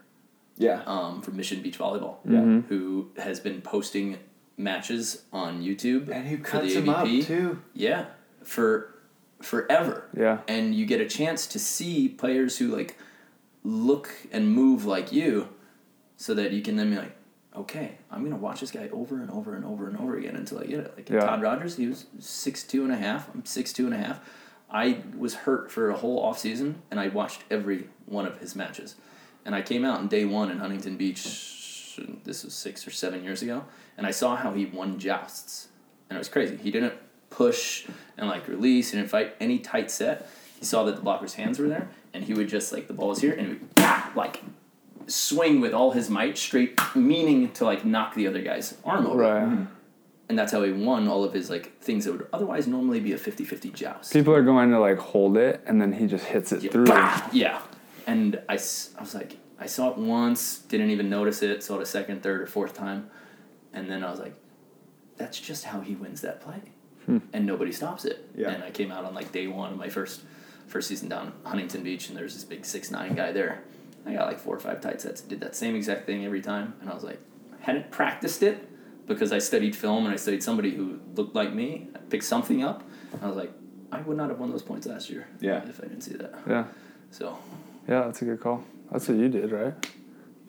[0.56, 0.82] Yeah.
[0.86, 2.60] um, from Mission Beach Volleyball, Yeah.
[2.68, 4.18] who has been posting
[4.56, 7.26] matches on YouTube And who for the cuts him up AVP.
[7.26, 7.62] too?
[7.72, 8.04] Yeah,
[8.44, 8.94] for
[9.42, 10.04] forever.
[10.16, 10.38] Yeah.
[10.46, 12.96] And you get a chance to see players who like
[13.64, 15.48] look and move like you,
[16.16, 17.16] so that you can then be like,
[17.56, 20.58] okay, I'm gonna watch this guy over and over and over and over again until
[20.58, 20.92] I get it.
[20.96, 21.20] Like Yeah.
[21.20, 23.32] Todd Rogers, he was six two and a half.
[23.34, 24.20] I'm six two and a half.
[24.70, 28.56] I was hurt for a whole off season, and I watched every one of his
[28.56, 28.96] matches.
[29.44, 31.20] And I came out in day one in Huntington Beach.
[32.24, 33.64] This was six or seven years ago,
[33.96, 35.68] and I saw how he won jousts,
[36.08, 36.56] and it was crazy.
[36.56, 36.94] He didn't
[37.30, 37.86] push
[38.16, 38.90] and like release.
[38.90, 40.28] He didn't fight any tight set.
[40.58, 43.10] He saw that the blocker's hands were there, and he would just like the ball
[43.10, 44.42] was here, and he would like
[45.06, 49.18] swing with all his might straight, meaning to like knock the other guy's arm over.
[49.18, 49.42] Right.
[49.42, 49.64] Mm-hmm.
[50.28, 53.12] And that's how he won all of his like things that would otherwise normally be
[53.12, 54.12] a 50-50 joust.
[54.12, 56.70] People are going to like hold it, and then he just hits it Yeah.
[56.70, 56.86] through.
[56.86, 57.28] Bah!
[57.32, 57.60] Yeah.
[58.06, 61.82] And I, I was like, I saw it once, didn't even notice it, saw it
[61.82, 63.10] a second, third, or fourth time.
[63.72, 64.34] And then I was like,
[65.16, 66.60] that's just how he wins that play.
[67.06, 67.18] Hmm.
[67.32, 68.28] And nobody stops it.
[68.34, 68.50] Yeah.
[68.50, 70.22] And I came out on like day one of my first
[70.66, 73.62] first season down Huntington Beach, and there's this big six nine guy there.
[74.06, 76.74] I got like four or five tight sets, did that same exact thing every time.
[76.80, 77.20] And I was like,
[77.58, 78.68] I hadn't practiced it
[79.06, 81.88] because I studied film and I studied somebody who looked like me.
[81.94, 82.82] I picked something up.
[83.12, 83.52] And I was like,
[83.92, 85.66] I would not have won those points last year Yeah.
[85.68, 86.34] if I didn't see that.
[86.48, 86.64] Yeah.
[87.10, 87.38] So
[87.88, 88.64] Yeah, that's a good call.
[88.90, 89.72] That's what you did, right?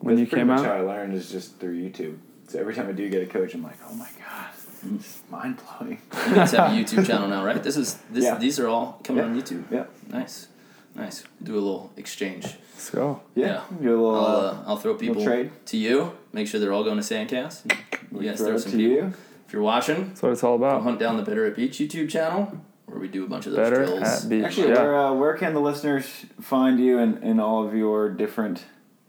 [0.00, 0.66] When That's you pretty came much out.
[0.66, 2.18] how I learned is just through YouTube.
[2.48, 4.50] So every time I do get a coach, I'm like, oh my god,
[4.84, 4.96] mm.
[4.96, 6.00] it's mind blowing.
[6.28, 7.62] you guys have a YouTube channel now, right?
[7.62, 8.24] This is this.
[8.24, 8.36] Yeah.
[8.36, 9.30] These are all coming Yeah.
[9.30, 9.64] on YouTube.
[9.70, 9.84] Yeah.
[10.08, 10.48] Nice,
[10.94, 11.24] nice.
[11.42, 12.56] Do a little exchange.
[12.76, 13.22] Let's go.
[13.34, 13.46] Yeah.
[13.46, 13.62] Yeah.
[13.82, 14.14] Do a little.
[14.16, 15.50] I'll, uh, uh, I'll throw people trade.
[15.66, 16.12] to you.
[16.32, 17.72] Make sure they're all going to Sandcast.
[18.12, 18.92] You we guys throw throw some to people.
[19.08, 19.14] you.
[19.46, 20.82] If you're watching, That's what it's all about.
[20.82, 22.52] hunt down the Better at Beach YouTube channel
[22.86, 24.02] where we do a bunch of those Better drills.
[24.24, 24.44] at beach.
[24.44, 24.74] Actually, yeah.
[24.82, 26.06] where uh, where can the listeners
[26.40, 28.64] find you in, in all of your different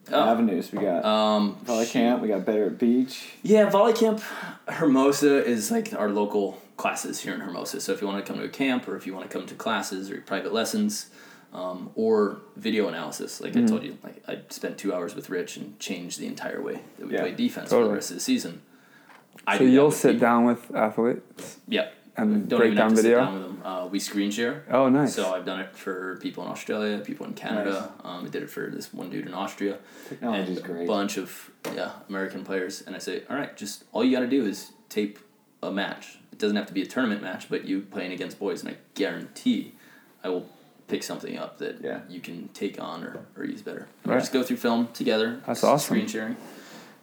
[0.09, 0.23] Oh.
[0.29, 0.71] avenues?
[0.71, 2.21] We got Um, Volley Camp.
[2.21, 3.33] We got Better at Beach.
[3.43, 4.21] Yeah, Volley Camp
[4.69, 7.81] Hermosa is like our local classes here in Hermosa.
[7.81, 9.47] So if you want to come to a camp or if you want to come
[9.47, 11.07] to classes or private lessons
[11.53, 15.57] um, or video analysis, like I told you, like I spent two hours with Rich
[15.57, 18.21] and changed the entire way that we Yeah, play defense for the rest of the
[18.21, 18.61] season.
[19.45, 20.27] I So you'll sit people.
[20.27, 21.89] down with athletes Yeah.
[22.17, 23.17] and Don't break down video.
[23.19, 23.61] sit down with them.
[23.63, 24.63] Uh, we screen share.
[24.69, 25.15] Oh, nice.
[25.15, 27.91] So I've done it for people in Australia, people in Canada.
[28.03, 29.77] Um, I did it for this one dude in Austria
[30.09, 30.83] Technology's and great.
[30.83, 32.81] a bunch of yeah American players.
[32.85, 35.19] And I say, all right, just all you got to do is tape
[35.63, 36.17] a match.
[36.31, 38.77] It doesn't have to be a tournament match, but you playing against boys, and I
[38.95, 39.73] guarantee
[40.23, 40.47] I will
[40.87, 41.99] pick something up that Yeah.
[42.09, 43.87] you can take on or, or use better.
[44.05, 44.19] Right.
[44.19, 45.41] Just go through film together.
[45.45, 45.95] That's s- awesome.
[45.97, 46.37] Screen sharing.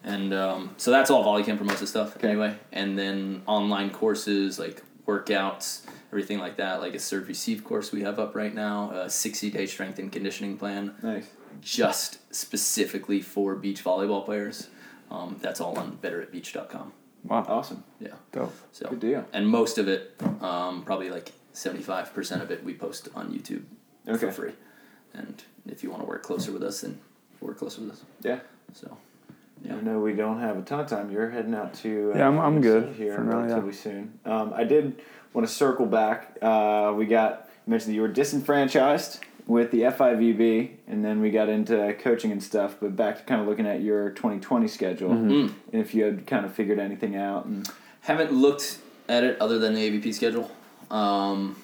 [0.03, 2.29] And um, so that's all Volley Camp Hermosa stuff Okay.
[2.29, 2.57] anyway.
[2.73, 8.03] And then online courses like workouts, everything like that, like a serve receive course we
[8.03, 11.27] have up right now, a 60 day strength and conditioning plan Nice.
[11.61, 14.69] just specifically for beach volleyball players.
[15.11, 16.93] Um, that's all on betteratbeach.com.
[17.25, 17.45] wow.
[17.49, 17.85] Awesome.
[18.01, 18.15] Yeah.
[18.33, 18.55] Dope.
[18.73, 19.25] So Good deal.
[19.33, 23.33] and most of it, um, probably like seventy five percent of it, we post on
[23.33, 23.63] YouTube
[24.07, 24.27] Okay.
[24.27, 24.53] for free.
[25.15, 26.99] And if you want to work closer with us, then
[27.41, 28.03] work closer with us.
[28.23, 28.41] Yeah.
[28.75, 28.97] So
[29.71, 31.11] I know we don't have a ton of time.
[31.11, 33.45] You're heading out to uh, Yeah, I'm- I'm good here for now, yeah.
[33.47, 34.19] relatively soon.
[34.27, 35.01] Um, I did
[35.33, 36.37] want to circle back.
[36.43, 41.31] Uh, we got you mentioned that you were disenfranchised with the FIVB, and then we
[41.31, 42.77] got into coaching and stuff.
[42.81, 45.53] But back to kind of looking at your 2020 schedule, Mm.
[45.73, 47.47] and if you had kind of figured anything out.
[47.47, 47.67] And
[48.03, 48.79] haven't looked
[49.09, 50.51] at it other than the AVP schedule.
[50.91, 51.57] Um,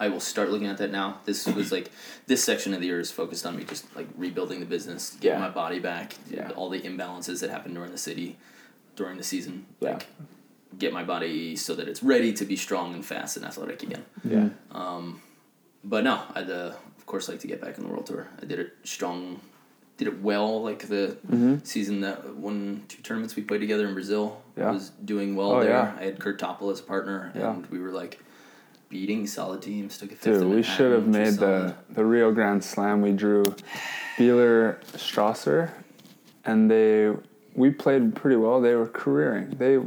[0.00, 1.20] I will start looking at that now.
[1.24, 1.90] This was like
[2.26, 5.38] this section of the year is focused on me just like rebuilding the business, getting
[5.40, 5.46] Yeah.
[5.48, 6.50] my body back, Yeah.
[6.56, 8.36] all the imbalances that happened during the city,
[8.96, 9.66] during the season.
[9.80, 9.92] Yeah.
[9.92, 10.06] Like
[10.78, 14.04] get my body so that it's ready to be strong and fast and athletic again.
[14.24, 15.22] yeah, Um,
[15.84, 18.26] but no, I'd uh, of course like to get back on the world tour.
[18.42, 19.40] I did it strong
[19.96, 20.60] did it well.
[20.60, 21.58] Like the Mm-hmm.
[21.62, 24.72] season that one two tournaments we played together in Brazil Yeah.
[24.72, 25.70] was doing well Oh, there.
[25.70, 25.94] yeah.
[25.96, 27.52] I had Kurt Topple as a partner, Yeah.
[27.52, 28.18] and we were like
[28.88, 29.98] beating solid teams.
[29.98, 30.40] Took a fifth.
[30.40, 33.00] Dude, we should have made the, the Rio Grand Slam.
[33.00, 33.42] We drew
[34.16, 35.72] Beeler Strasser,
[36.44, 37.12] and they
[37.54, 38.60] we played pretty well.
[38.60, 39.58] They were careering.
[39.58, 39.78] They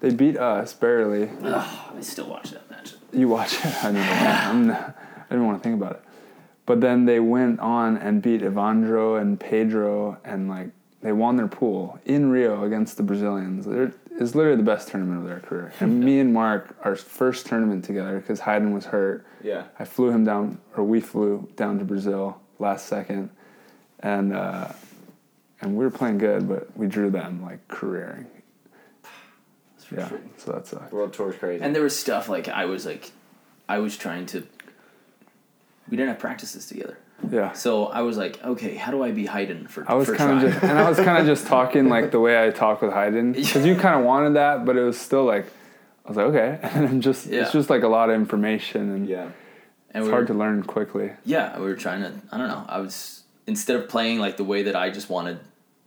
[0.00, 1.30] they beat us barely.
[1.42, 2.94] Ugh, I still watch that match.
[3.12, 3.84] You watch it.
[3.84, 4.94] I didn't, I
[5.30, 6.02] didn't want to think about it.
[6.66, 10.70] But then they went on and beat Evandro and Pedro, and like
[11.02, 13.66] they won their pool in Rio against the Brazilians.
[13.66, 15.72] They're, it's literally the best tournament of their career.
[15.80, 19.24] And me and Mark, our first tournament together, because Hayden was hurt.
[19.42, 19.64] Yeah.
[19.78, 23.30] I flew him down, or we flew down to Brazil last second,
[24.00, 24.68] and uh,
[25.60, 28.26] and we were playing good, but we drew them like careering.
[29.02, 30.20] That's for Yeah, sure.
[30.38, 31.62] so that's uh, World tour's crazy.
[31.62, 33.10] And there was stuff like I was like,
[33.68, 34.46] I was trying to.
[35.88, 36.98] We didn't have practices together,
[37.30, 37.52] yeah.
[37.52, 39.84] so I was like, okay, how do I be Hayden for?
[39.90, 42.44] I was kind of just, and I was kind of just talking like the way
[42.46, 45.46] I talk with Hayden, because you kind of wanted that, but it was still like,
[46.04, 47.42] I was like, okay, and I'm just, Yeah.
[47.42, 49.22] it's just like a lot of information, and yeah.
[49.90, 51.12] and it's we hard were, to learn quickly.
[51.24, 52.12] Yeah, we were trying to.
[52.30, 52.64] I don't know.
[52.68, 55.38] I was instead of playing like the way that I just wanted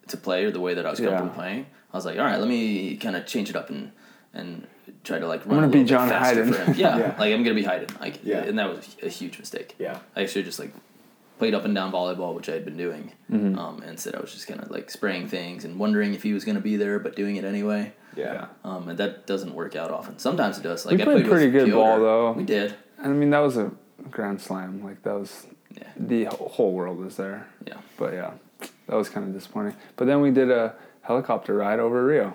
[0.08, 1.34] to play or the way that I was comfortable Yeah.
[1.36, 3.92] playing, I was like, all right, let me kind of change it up and
[4.34, 4.68] and
[5.04, 6.54] try to like run gonna a be John faster Hayden.
[6.54, 6.76] for him.
[6.78, 7.16] Yeah, Yeah.
[7.20, 7.88] like I'm gonna be Hayden.
[8.00, 8.40] Like, Yeah.
[8.44, 9.76] and that was a huge mistake.
[9.80, 10.00] Yeah.
[10.16, 10.72] I should just like
[11.40, 13.58] played up and down volleyball, which I had been doing, Mm-hmm.
[13.58, 16.34] um, and said I was just kind of like spraying things and wondering if he
[16.34, 17.94] was gonna be there, but doing it anyway.
[18.16, 18.48] Yeah.
[18.64, 20.20] Um, and that doesn't work out often.
[20.20, 20.86] Sometimes it does.
[20.86, 21.76] Like We I played with pretty good Piotr.
[21.76, 22.32] ball, though.
[22.34, 22.76] We did.
[23.02, 23.72] I mean, that was a
[24.12, 25.46] grand slam, like that was,
[25.78, 25.84] Yeah.
[25.98, 27.76] the whole world was there, Yeah.
[27.98, 28.32] but yeah,
[28.88, 29.76] that was kind of disappointing.
[29.96, 32.34] But then we did a helicopter ride over Rio.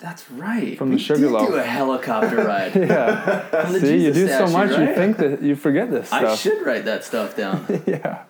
[0.00, 0.76] That's right.
[0.76, 1.48] From we the Sugar did Loaf.
[1.48, 2.74] do a helicopter ride.
[2.74, 5.90] Yeah, From the see, you Jesus do so statue, much, you think that you forget
[5.92, 6.24] this stuff.
[6.24, 7.64] I should write that stuff down.
[7.86, 8.24] yeah,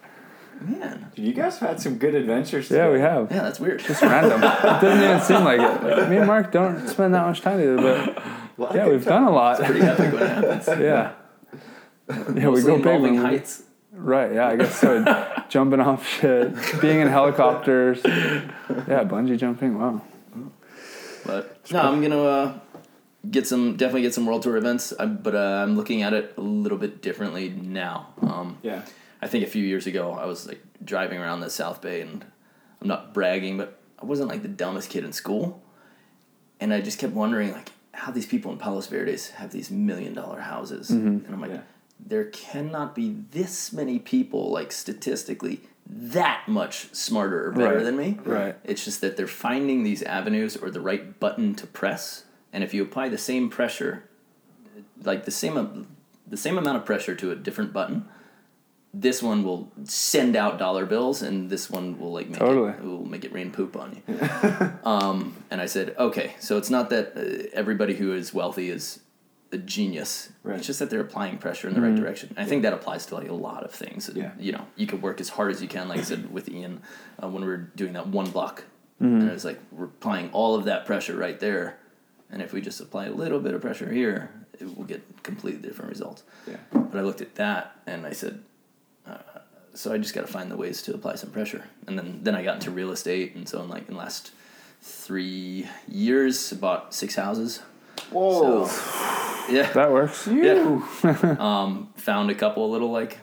[0.63, 1.11] Man.
[1.15, 2.71] Dude, you guys have had some good adventures.
[2.71, 3.31] yeah, we have.
[3.31, 3.81] Yeah, that's weird.
[3.81, 4.43] Just random.
[4.43, 5.83] it doesn't even seem like it.
[5.83, 8.15] Like, me and Mark don't spend that much time together,
[8.57, 9.59] but yeah, we've done a lot.
[9.63, 10.29] Pretty epic when it
[10.63, 10.67] happens.
[10.69, 11.13] Yeah.
[12.35, 13.63] Yeah, we go big involving when we, heights.
[13.93, 15.43] Right, yeah, I guess so.
[15.49, 18.01] Jumping off shit, being in helicopters.
[18.05, 20.01] Yeah, bungee jumping, wow.
[21.25, 22.59] But no, I'm gonna uh,
[23.31, 24.93] get some definitely get some world tour events.
[24.99, 28.09] I, but uh, I'm looking at it a little bit differently now.
[28.21, 28.83] Um, Yeah.
[29.23, 32.25] I think a few years ago I was like driving around the South Bay and
[32.81, 35.63] I'm not bragging, but I wasn't like the dumbest kid in school,
[36.61, 40.13] and I just kept wondering like how these people in Palos Verdes have these million
[40.15, 41.25] dollar houses, mm-hmm.
[41.25, 41.61] and I'm like, Yeah.
[42.01, 47.97] there cannot be this many people like statistically that much smarter or better Right, than
[47.97, 48.19] me.
[48.25, 48.57] right.
[48.65, 52.75] It's just that they're finding these avenues or the right button to press, and if
[52.75, 54.03] you apply the same pressure,
[55.05, 55.87] like the same am-
[56.27, 58.09] the same amount of pressure to a different button,
[58.95, 62.71] this one will send out dollar bills, and this one will like make Totally.
[62.71, 64.29] it will make it rain poop on you.
[64.85, 69.01] um, and I said, okay, so it's not that uh, everybody who is wealthy is
[69.51, 70.31] a genius.
[70.43, 70.59] Right.
[70.59, 72.35] It's just that they're applying pressure in the right direction.
[72.37, 74.11] I think that applies to like a lot of things.
[74.15, 74.33] Yeah.
[74.39, 76.83] You know, you could work as hard as you can, like I said with Ian,
[77.23, 78.65] uh, when we were doing that one block,
[79.01, 81.79] and it was like we're applying all of that pressure right there,
[82.31, 85.61] and if we just apply a little bit of pressure here, it will get completely
[85.61, 86.23] different results.
[86.47, 86.59] Yeah.
[86.73, 88.43] But I looked at that and I said,
[89.75, 91.65] so I just got to find the ways to apply some pressure.
[91.87, 93.35] And then, then I got into real estate.
[93.35, 94.33] And so in like in the last
[94.81, 97.61] three years, I bought six houses.
[98.11, 98.65] Whoa.
[99.51, 99.73] Yeah.
[99.73, 100.27] That works.
[100.27, 100.81] Yeah.
[101.39, 103.19] um, found a couple of little like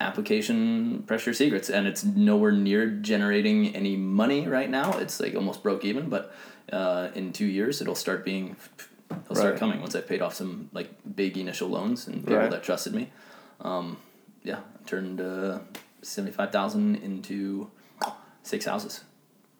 [0.00, 4.96] application pressure secrets, and it's nowhere near generating any money right now.
[4.98, 6.32] It's like almost broke even, but
[6.72, 8.56] uh, in two years it'll start being,
[9.10, 9.58] it'll start Right.
[9.58, 12.50] coming once I've paid off some like big initial loans and people Right.
[12.50, 13.10] that trusted me.
[13.60, 13.96] Um,
[14.42, 15.58] yeah, turned uh,
[16.02, 17.70] seventy five thousand into
[18.42, 19.04] six houses.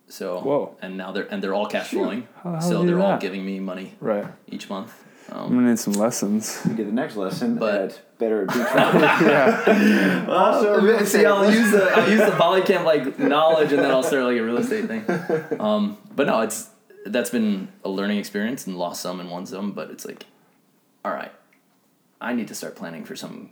[0.09, 0.77] So Whoa.
[0.81, 2.27] and now they're and they're all cash flowing.
[2.43, 4.27] How the So they're do all giving me money Right.
[4.47, 4.93] each month.
[5.31, 6.63] I'm Um, gonna need some lessons.
[6.67, 9.01] You get the next lesson But- Better be Travel.
[9.29, 10.27] yeah.
[10.29, 11.27] also, real See, estate.
[11.27, 14.37] I'll use the I'll use the Volley Camp like knowledge, and then I'll start like
[14.39, 15.05] a real estate thing.
[15.61, 16.69] Um, but no, it's
[17.07, 19.71] that's been a learning experience, and lost some and won some.
[19.73, 20.25] But it's like,
[21.05, 21.31] all right,
[22.21, 23.51] I need to start planning for some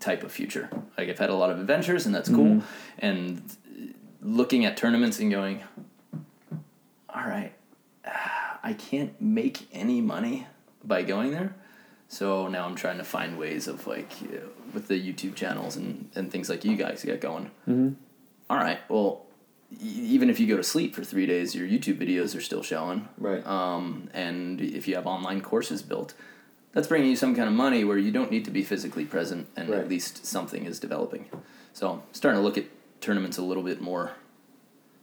[0.00, 0.70] type of future.
[0.96, 2.62] Like I've had a lot of adventures, and that's cool.
[2.98, 3.42] And
[4.22, 5.62] looking at tournaments and going,
[7.08, 7.52] all right,
[8.62, 10.46] I can't make any money
[10.84, 11.54] by going there.
[12.08, 15.76] So now I'm trying to find ways of like you know, with the YouTube channels
[15.76, 17.50] and, and things like you guys get going.
[17.68, 17.90] Mm-hmm.
[18.50, 19.26] All right, well,
[19.80, 23.08] even if you go to sleep for three days, your YouTube videos are still showing.
[23.18, 23.46] Right.
[23.46, 26.14] Um, and if you have online courses built,
[26.78, 29.48] that's bringing you some kind of money where you don't need to be physically present
[29.56, 29.80] and Right.
[29.80, 31.24] at least something is developing.
[31.72, 32.66] So I'm starting to look at
[33.00, 34.12] tournaments a little bit more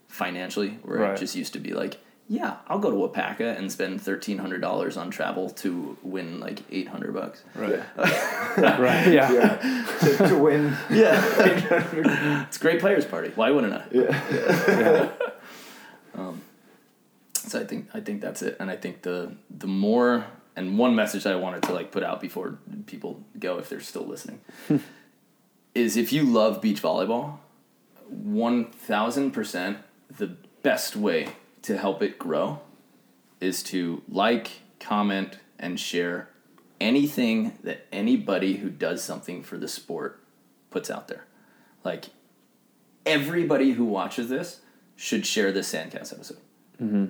[0.07, 1.11] financially, where Right.
[1.11, 1.97] it just used to be like,
[2.29, 6.59] yeah, I'll go to Wapaka and spend thirteen hundred dollars on travel to win like
[6.71, 7.43] eight hundred bucks.
[7.53, 7.81] Right.
[7.97, 9.07] right.
[9.11, 9.31] Yeah.
[9.33, 9.57] Yeah.
[9.99, 10.77] to, to win.
[10.89, 11.21] Yeah,
[12.47, 13.31] it's a great players party.
[13.35, 13.83] Why wouldn't I?
[13.91, 15.09] Yeah.
[16.17, 16.41] Um,
[17.33, 20.95] so I think I think that's it, and I think the the more and one
[20.95, 24.41] message that I wanted to like put out before people go if they're still listening
[25.75, 27.37] is if you love beach volleyball,
[28.07, 29.79] one thousand percent
[30.17, 31.27] the best way
[31.61, 32.61] to help it grow
[33.41, 36.29] is to like, comment, and share
[36.79, 40.21] anything that anybody who does something for the sport
[40.69, 41.25] puts out there.
[41.83, 42.05] Like
[43.05, 44.61] everybody who watches this
[44.95, 46.37] should share this Sandcast episode
[46.81, 47.05] mm-hmm.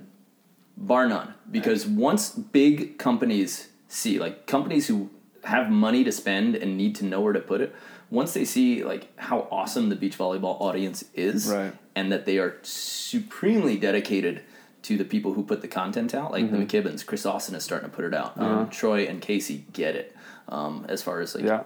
[0.78, 5.10] Bar none because once big companies see like companies who
[5.44, 7.74] have money to spend and need to know where to put it
[8.10, 11.74] once they see like how awesome the beach volleyball audience is Right.
[11.96, 14.42] and that they are supremely dedicated
[14.84, 17.90] to the people who put the content out like the mckibbins chris austin is starting
[17.90, 20.16] to put it out um, troy and casey get it
[20.50, 21.64] um, as far as like Yeah.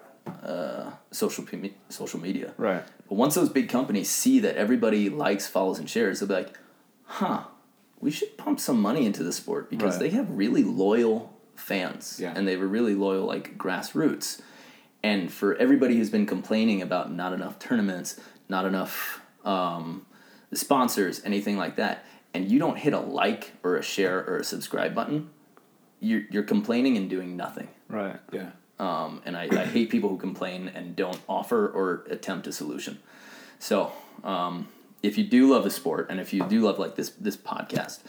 [1.11, 2.83] social pe- social media Right.
[3.07, 6.57] but once those big companies see that everybody likes, follows, and shares, they'll be like,
[7.05, 7.41] huh,
[8.01, 9.99] we should pump some money into the sport because Right.
[10.01, 12.33] they have really loyal fans Yeah.
[12.35, 14.41] and they have a really loyal like grassroots.
[15.03, 20.05] And for everybody who's been complaining about not enough tournaments, not enough um,
[20.53, 22.03] sponsors, anything like that,
[22.33, 25.29] and you don't hit a like or a share or a subscribe button,
[25.99, 27.67] you're, you're complaining and doing nothing.
[27.87, 28.17] Right.
[28.31, 28.51] Yeah.
[28.79, 32.99] Um, and I, I hate people who complain and don't offer or attempt a solution.
[33.59, 33.91] So,
[34.23, 34.67] um,
[35.01, 37.99] if you do love the sport and if you do love like this this podcast,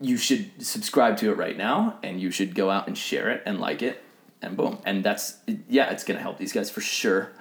[0.00, 3.42] you should subscribe to it right now and you should go out and share it
[3.46, 4.02] and like it
[4.42, 4.78] and boom.
[4.84, 5.38] And that's
[5.68, 7.32] yeah, it's gonna help these guys for sure.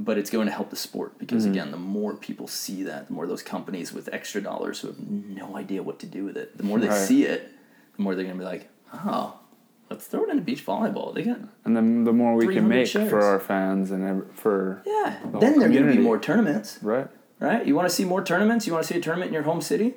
[0.00, 1.52] But it's going to help the sport because mm-hmm.
[1.52, 4.98] again, the more people see that, the more those companies with extra dollars who have
[4.98, 7.06] no idea what to do with it, the more they Right.
[7.06, 7.50] see it,
[7.96, 9.38] the more they're gonna be like, oh,
[9.90, 11.14] let's throw it into beach volleyball.
[11.14, 13.10] They got And then the more we can make shares.
[13.10, 15.18] for our fans and for yeah.
[15.18, 17.08] whole then there are gonna be more tournaments, right.
[17.40, 17.66] right?
[17.66, 18.66] You want to see more tournaments?
[18.66, 19.94] You want to see a tournament in your home city?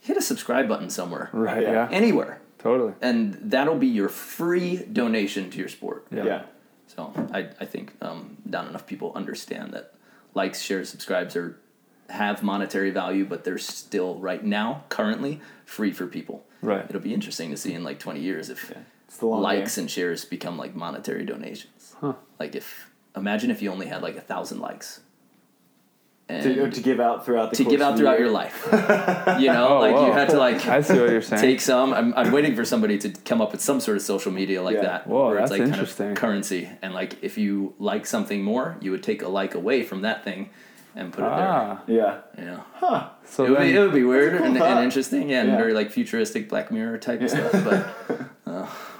[0.00, 1.62] Hit a subscribe button somewhere, Right.
[1.62, 1.72] Yeah.
[1.72, 1.88] Yeah.
[1.90, 2.94] anywhere, Totally.
[3.00, 6.06] and that'll be your free donation to your sport.
[6.10, 6.24] Yeah.
[6.24, 6.42] Yeah.
[6.88, 9.94] So I, I think um, not enough people understand that
[10.34, 11.58] likes, shares, subscribes are
[12.10, 16.44] have monetary value, but they're still right now currently free for people.
[16.60, 16.84] Right.
[16.88, 18.82] It'll be interesting to see in like twenty years if It's the long
[19.20, 19.82] likes game.
[19.84, 21.94] and shares become like monetary donations.
[22.00, 22.14] Huh.
[22.38, 25.00] Like if imagine if you only had like a thousand likes.
[26.28, 28.26] And to, to give out throughout the to give out throughout year.
[28.26, 28.66] your life.
[29.40, 31.42] you know, Oh, like you had to like I see what you're saying.
[31.42, 31.92] take some.
[31.92, 34.76] I'm, I'm waiting for somebody to come up with some sort of social media like
[34.76, 34.82] Yeah.
[34.82, 36.10] that, Whoa, where it's that's like kind interesting.
[36.12, 36.70] of currency.
[36.80, 40.24] And like if you like something more, you would take a like away from that
[40.24, 40.48] thing
[40.94, 41.82] and put ah.
[41.86, 42.22] It there.
[42.38, 43.08] You know, Huh.
[43.26, 44.70] So it would, be, it would be weird cool and, thought.
[44.76, 45.56] and interesting, yeah, and Yeah.
[45.58, 47.52] very like futuristic Black Mirror type stuff.
[47.64, 48.30] But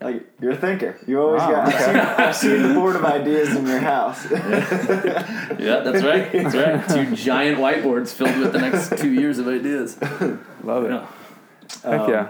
[0.00, 0.98] Like you're a thinker.
[1.06, 1.68] You always Wow, got.
[1.68, 4.30] I've, seen, I've seen the board of ideas in your house.
[4.30, 6.30] yeah, that's right.
[6.32, 6.88] That's right.
[7.08, 10.00] Two giant whiteboards filled with the next two years of ideas.
[10.62, 10.90] love it.
[10.90, 11.06] Yeah.
[11.82, 12.28] Heck Um, yeah.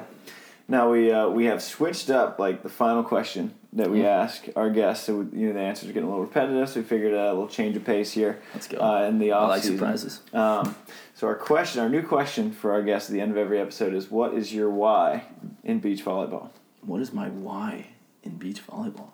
[0.68, 4.70] Now we uh, we have switched up like the final question that we ask our
[4.70, 5.04] guests.
[5.06, 6.68] So you know the answers are getting a little repetitive.
[6.68, 8.78] So we figured a little change of pace here Let's go.
[8.78, 9.78] uh, in the I off like season.
[9.78, 10.20] surprises.
[10.32, 10.74] Um,
[11.14, 13.94] so our question, our new question for our guests at the end of every episode
[13.94, 15.24] is, "What is your why
[15.62, 16.50] in beach volleyball?"
[16.86, 17.88] What is my why
[18.22, 19.10] in beach volleyball?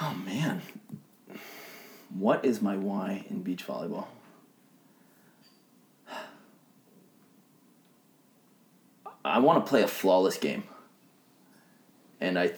[0.00, 0.62] Oh man.
[2.10, 4.06] What is my why in beach volleyball?
[9.24, 10.64] I want to play a flawless game.
[12.20, 12.52] And I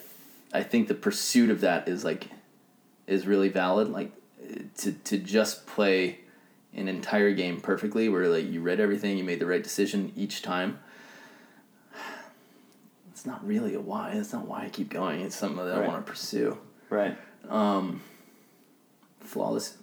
[0.54, 2.28] I think the pursuit of that is like
[3.06, 4.12] is really valid like
[4.78, 6.20] to to just play
[6.72, 10.40] an entire game perfectly where like you read everything, you made the right decision each
[10.40, 10.78] time
[13.20, 14.12] it's not really a why.
[14.12, 15.20] It's not why I keep going.
[15.20, 16.56] It's something that I want to pursue.
[16.88, 17.18] Right.
[17.50, 18.00] Um,
[19.20, 19.76] flawless,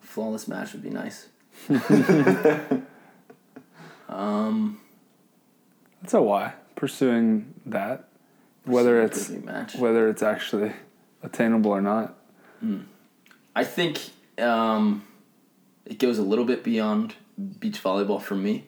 [0.00, 1.28] flawless match would be nice.
[4.08, 4.80] um,
[6.00, 6.54] That's a why.
[6.74, 8.08] Pursuing that,
[8.64, 9.74] whether it's match.
[9.74, 10.72] whether it's actually
[11.22, 12.16] attainable or not.
[13.54, 14.00] I think
[14.38, 15.04] um,
[15.84, 17.14] it goes a little bit beyond
[17.58, 18.64] beach volleyball for me.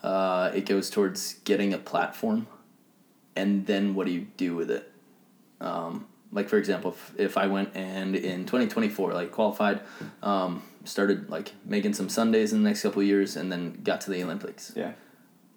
[0.00, 2.46] Uh, it goes towards getting a platform,
[3.36, 4.90] and then what do you do with it?
[5.60, 9.80] Um, like for example, if, if I went and in twenty twenty four, like qualified,
[10.22, 14.00] um, started like making some Sundays in the next couple of years, and then got
[14.02, 14.72] to the Olympics.
[14.76, 14.92] Yeah.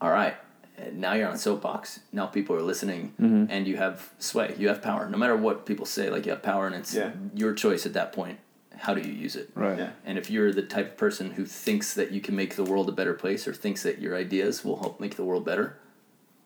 [0.01, 0.35] All right,
[0.77, 1.99] and now you're on a soapbox.
[2.13, 3.45] Now people are listening, Mm-hmm.
[3.49, 4.55] and you have sway.
[4.57, 5.09] You have power.
[5.09, 7.11] No matter what people say, like you have power, and it's Yeah.
[7.35, 8.39] your choice at that point.
[8.83, 9.49] how do you use it?
[9.55, 9.77] Right.
[9.77, 9.89] Yeah.
[10.05, 12.87] And if you're the type of person who thinks that you can make the world
[12.87, 15.75] a better place or thinks that your ideas will help make the world better,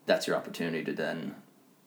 [0.05, 1.35] that's your opportunity to then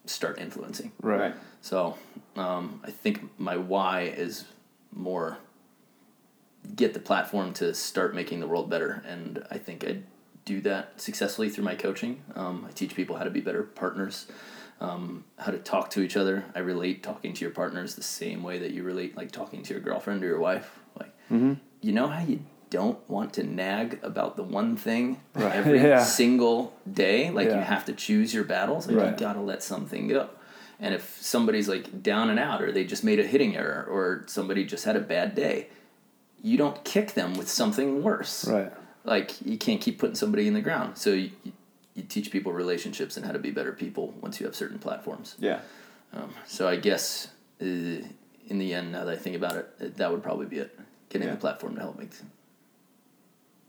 [0.05, 0.93] start influencing.
[1.01, 1.21] Right.
[1.21, 1.35] Right.
[1.61, 1.97] So
[2.37, 4.45] um, I think my why is
[4.93, 5.39] more
[6.75, 9.03] get the platform to start making the world better.
[9.07, 9.99] And I think I
[10.45, 12.23] do that successfully through my coaching.
[12.35, 14.27] Um, I teach people how to be better partners,
[14.81, 16.45] um, how to talk to each other.
[16.55, 19.75] I relate talking to your partners the same way that you relate like talking to
[19.75, 20.79] your girlfriend or your wife.
[20.99, 21.13] Like,
[21.83, 22.41] you know how you
[22.79, 25.05] don't want to nag about the one thing
[25.35, 25.55] Right.
[25.61, 26.03] every Yeah.
[26.05, 26.59] single
[27.05, 27.31] day?
[27.31, 28.87] Like you have to choose your battles.
[28.87, 29.17] Like you Right.
[29.27, 30.29] gotta let something go.
[30.79, 34.25] And if somebody's like down and out, or they just made a hitting error, or
[34.27, 35.69] somebody just had a bad day,
[36.43, 38.47] you don't kick them with something worse.
[38.47, 38.71] Right.
[39.05, 40.99] Like you can't keep putting somebody in the ground.
[40.99, 41.31] So you,
[41.95, 45.35] you teach people relationships and how to be better people once you have certain platforms.
[45.39, 45.61] Yeah.
[46.13, 47.29] Um, so I guess
[47.63, 50.59] uh, in the end, now that I think about it, uh, that would probably be
[50.59, 50.79] it.
[51.09, 51.35] Getting Yeah.
[51.35, 52.13] the platform to help make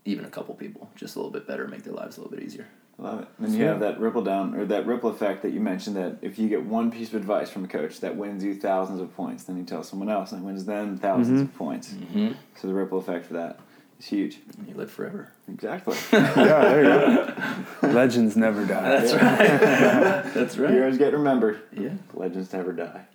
[0.08, 2.44] even a couple people just a little bit better, make their lives a little bit
[2.44, 2.66] easier.
[3.00, 3.28] Love it.
[3.38, 6.36] Then you have that ripple down or that ripple effect that you mentioned that if
[6.36, 9.44] you get one piece of advice from a coach that wins you thousands of points,
[9.44, 11.90] then you tell someone else and it wins them 1000s of points.
[11.90, 12.32] Mm-hmm.
[12.56, 13.60] So the ripple effect for that
[14.00, 14.40] is huge.
[14.66, 15.30] You live forever.
[15.48, 15.96] Exactly.
[16.12, 17.34] Yeah, there you
[17.82, 17.88] go.
[17.88, 19.00] Legends never die.
[19.00, 19.38] That's right.
[20.34, 20.70] That's right.
[20.70, 21.60] Heroes get remembered.
[21.76, 21.90] Yeah.
[22.14, 23.04] Legends never die.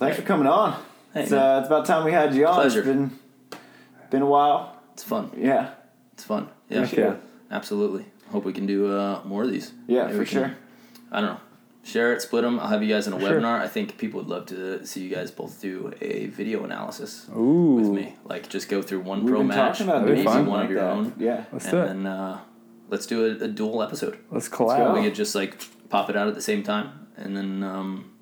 [0.00, 0.82] Well, thanks for coming on.
[1.12, 2.54] Hey, it's, uh, it's about time we had you on.
[2.54, 2.78] Pleasure.
[2.78, 3.18] It's been
[4.10, 4.79] been a while.
[5.00, 5.30] It's fun.
[5.36, 5.70] Yeah.
[6.12, 6.48] It's fun.
[6.68, 6.84] Yeah.
[6.84, 7.16] Heck yeah.
[7.50, 8.04] Absolutely.
[8.30, 9.72] Hope we can do uh, more of these.
[9.86, 10.56] Yeah, Maybe for can- sure.
[11.10, 11.40] I don't know.
[11.82, 12.60] Share it, split them.
[12.60, 13.40] I'll have you guys in a For sure.
[13.40, 13.58] webinar.
[13.60, 17.76] I think people would love to see you guys both do a video analysis Ooh.
[17.80, 18.16] with me.
[18.24, 20.64] Like just go through one We've pro match, talking about That'd be maybe one like
[20.66, 20.90] of your that.
[20.92, 21.44] own, Yeah.
[21.50, 21.86] Let's and do it.
[21.86, 22.40] then uh,
[22.90, 24.18] let's do a, a dual episode.
[24.30, 24.66] Let's go.
[24.66, 24.94] collab.
[24.94, 25.58] We could just like
[25.88, 28.12] pop it out at the same time, and then um,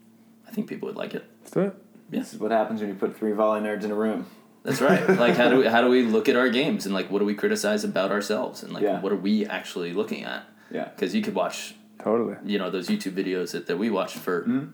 [0.47, 1.25] I think people would like it.
[1.41, 1.75] Let's do it.
[2.11, 4.25] This is what happens when you put three volley nerds in a room.
[4.65, 5.09] That's right.
[5.25, 7.25] like how do we, how do we look at our games and like what do
[7.25, 9.01] we criticize about ourselves and like Yeah.
[9.01, 10.45] what are we actually looking at?
[10.71, 10.85] Yeah.
[10.95, 12.37] Because you could watch Totally.
[12.45, 14.73] you know those YouTube videos that, that we watched for Mhm.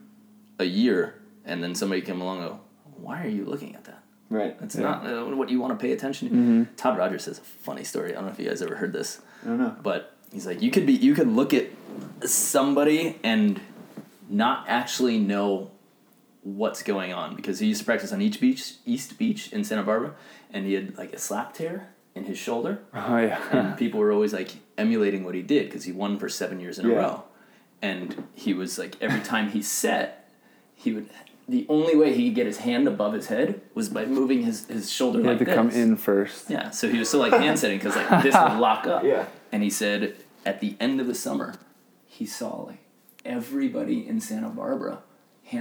[0.58, 2.60] a year, and then somebody came along and go,
[2.96, 4.00] "Why are you looking at that?
[4.30, 4.58] Right.
[4.58, 4.82] That's Yeah.
[4.82, 6.62] not uh, what you want to pay attention to." Mm-hmm.
[6.76, 8.10] Todd Rogers has a funny story.
[8.12, 9.76] I don't know if you guys ever heard this, I don't know.
[9.82, 11.66] but he's like, you could be, you could look at
[12.24, 13.60] somebody and
[14.28, 15.70] not actually know
[16.44, 19.82] what's going on because he used to practice on each beach, East Beach in Santa
[19.82, 20.14] Barbara,
[20.52, 23.40] and he had like a slap tear in his shoulder Oh yeah.
[23.50, 26.78] and people were always like emulating what he did because he won for seven years
[26.78, 26.92] in Yeah.
[26.92, 27.24] a row
[27.82, 30.30] and he was like every time he set
[30.76, 31.08] he would
[31.48, 34.66] the only way he could get his hand above his head was by moving his,
[34.68, 36.48] his shoulder you like had to this come in first.
[36.48, 39.26] yeah so he was still like hand setting because like this would lock up Yeah.
[39.50, 40.14] and he said
[40.46, 41.54] at the end of the summer
[42.06, 42.78] he saw like
[43.24, 44.98] everybody in santa barbara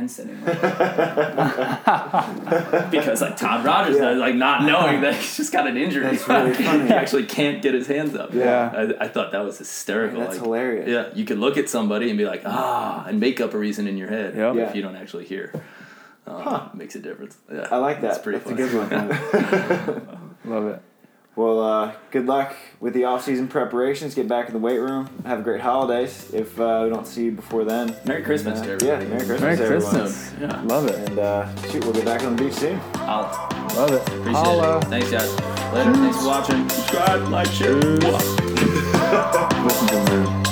[0.07, 0.61] setting like
[2.91, 4.11] because like Todd Rogers Yeah.
[4.11, 6.03] like not knowing that he's just got an injury.
[6.03, 6.88] That's really funny.
[6.88, 8.34] he actually can't get his hands up.
[8.34, 8.72] Yeah.
[8.99, 10.19] I, I thought that was hysterical.
[10.22, 10.89] That's like, hilarious.
[10.89, 13.88] Yeah, you could look at somebody and be like, ah, and make up a reason
[13.88, 14.55] in your head Yep.
[14.69, 15.51] If you don't actually hear.
[16.26, 16.69] Um, Huh.
[16.73, 17.38] Makes a difference.
[17.51, 18.11] Yeah, I like that.
[18.15, 18.64] It's pretty That's funny.
[18.64, 20.07] a good
[20.45, 20.45] one.
[20.45, 20.81] Love it.
[21.35, 24.14] Well, uh, good luck with the off-season preparations.
[24.15, 25.10] Get back in the weight room.
[25.26, 26.31] Have a great holidays.
[26.34, 27.95] If uh, we don't see you before then.
[28.05, 28.99] Merry Christmas Uh, to yeah.
[28.99, 29.81] Merry Christmas, Merry everyone.
[29.91, 30.34] Christmas.
[30.39, 30.61] Yeah.
[30.64, 31.10] Love it.
[31.10, 32.80] And uh, shoot, we'll get back on the beach soon.
[32.95, 33.23] I'll
[33.76, 34.01] Love it.
[34.10, 34.77] appreciate Holla.
[34.80, 34.84] it.
[34.85, 35.31] Thanks, guys.
[35.73, 35.93] Later.
[35.93, 36.69] Thanks for watching.
[36.69, 37.80] Subscribe, like, share.
[37.97, 38.03] Peace.
[39.64, 40.43] Mwah.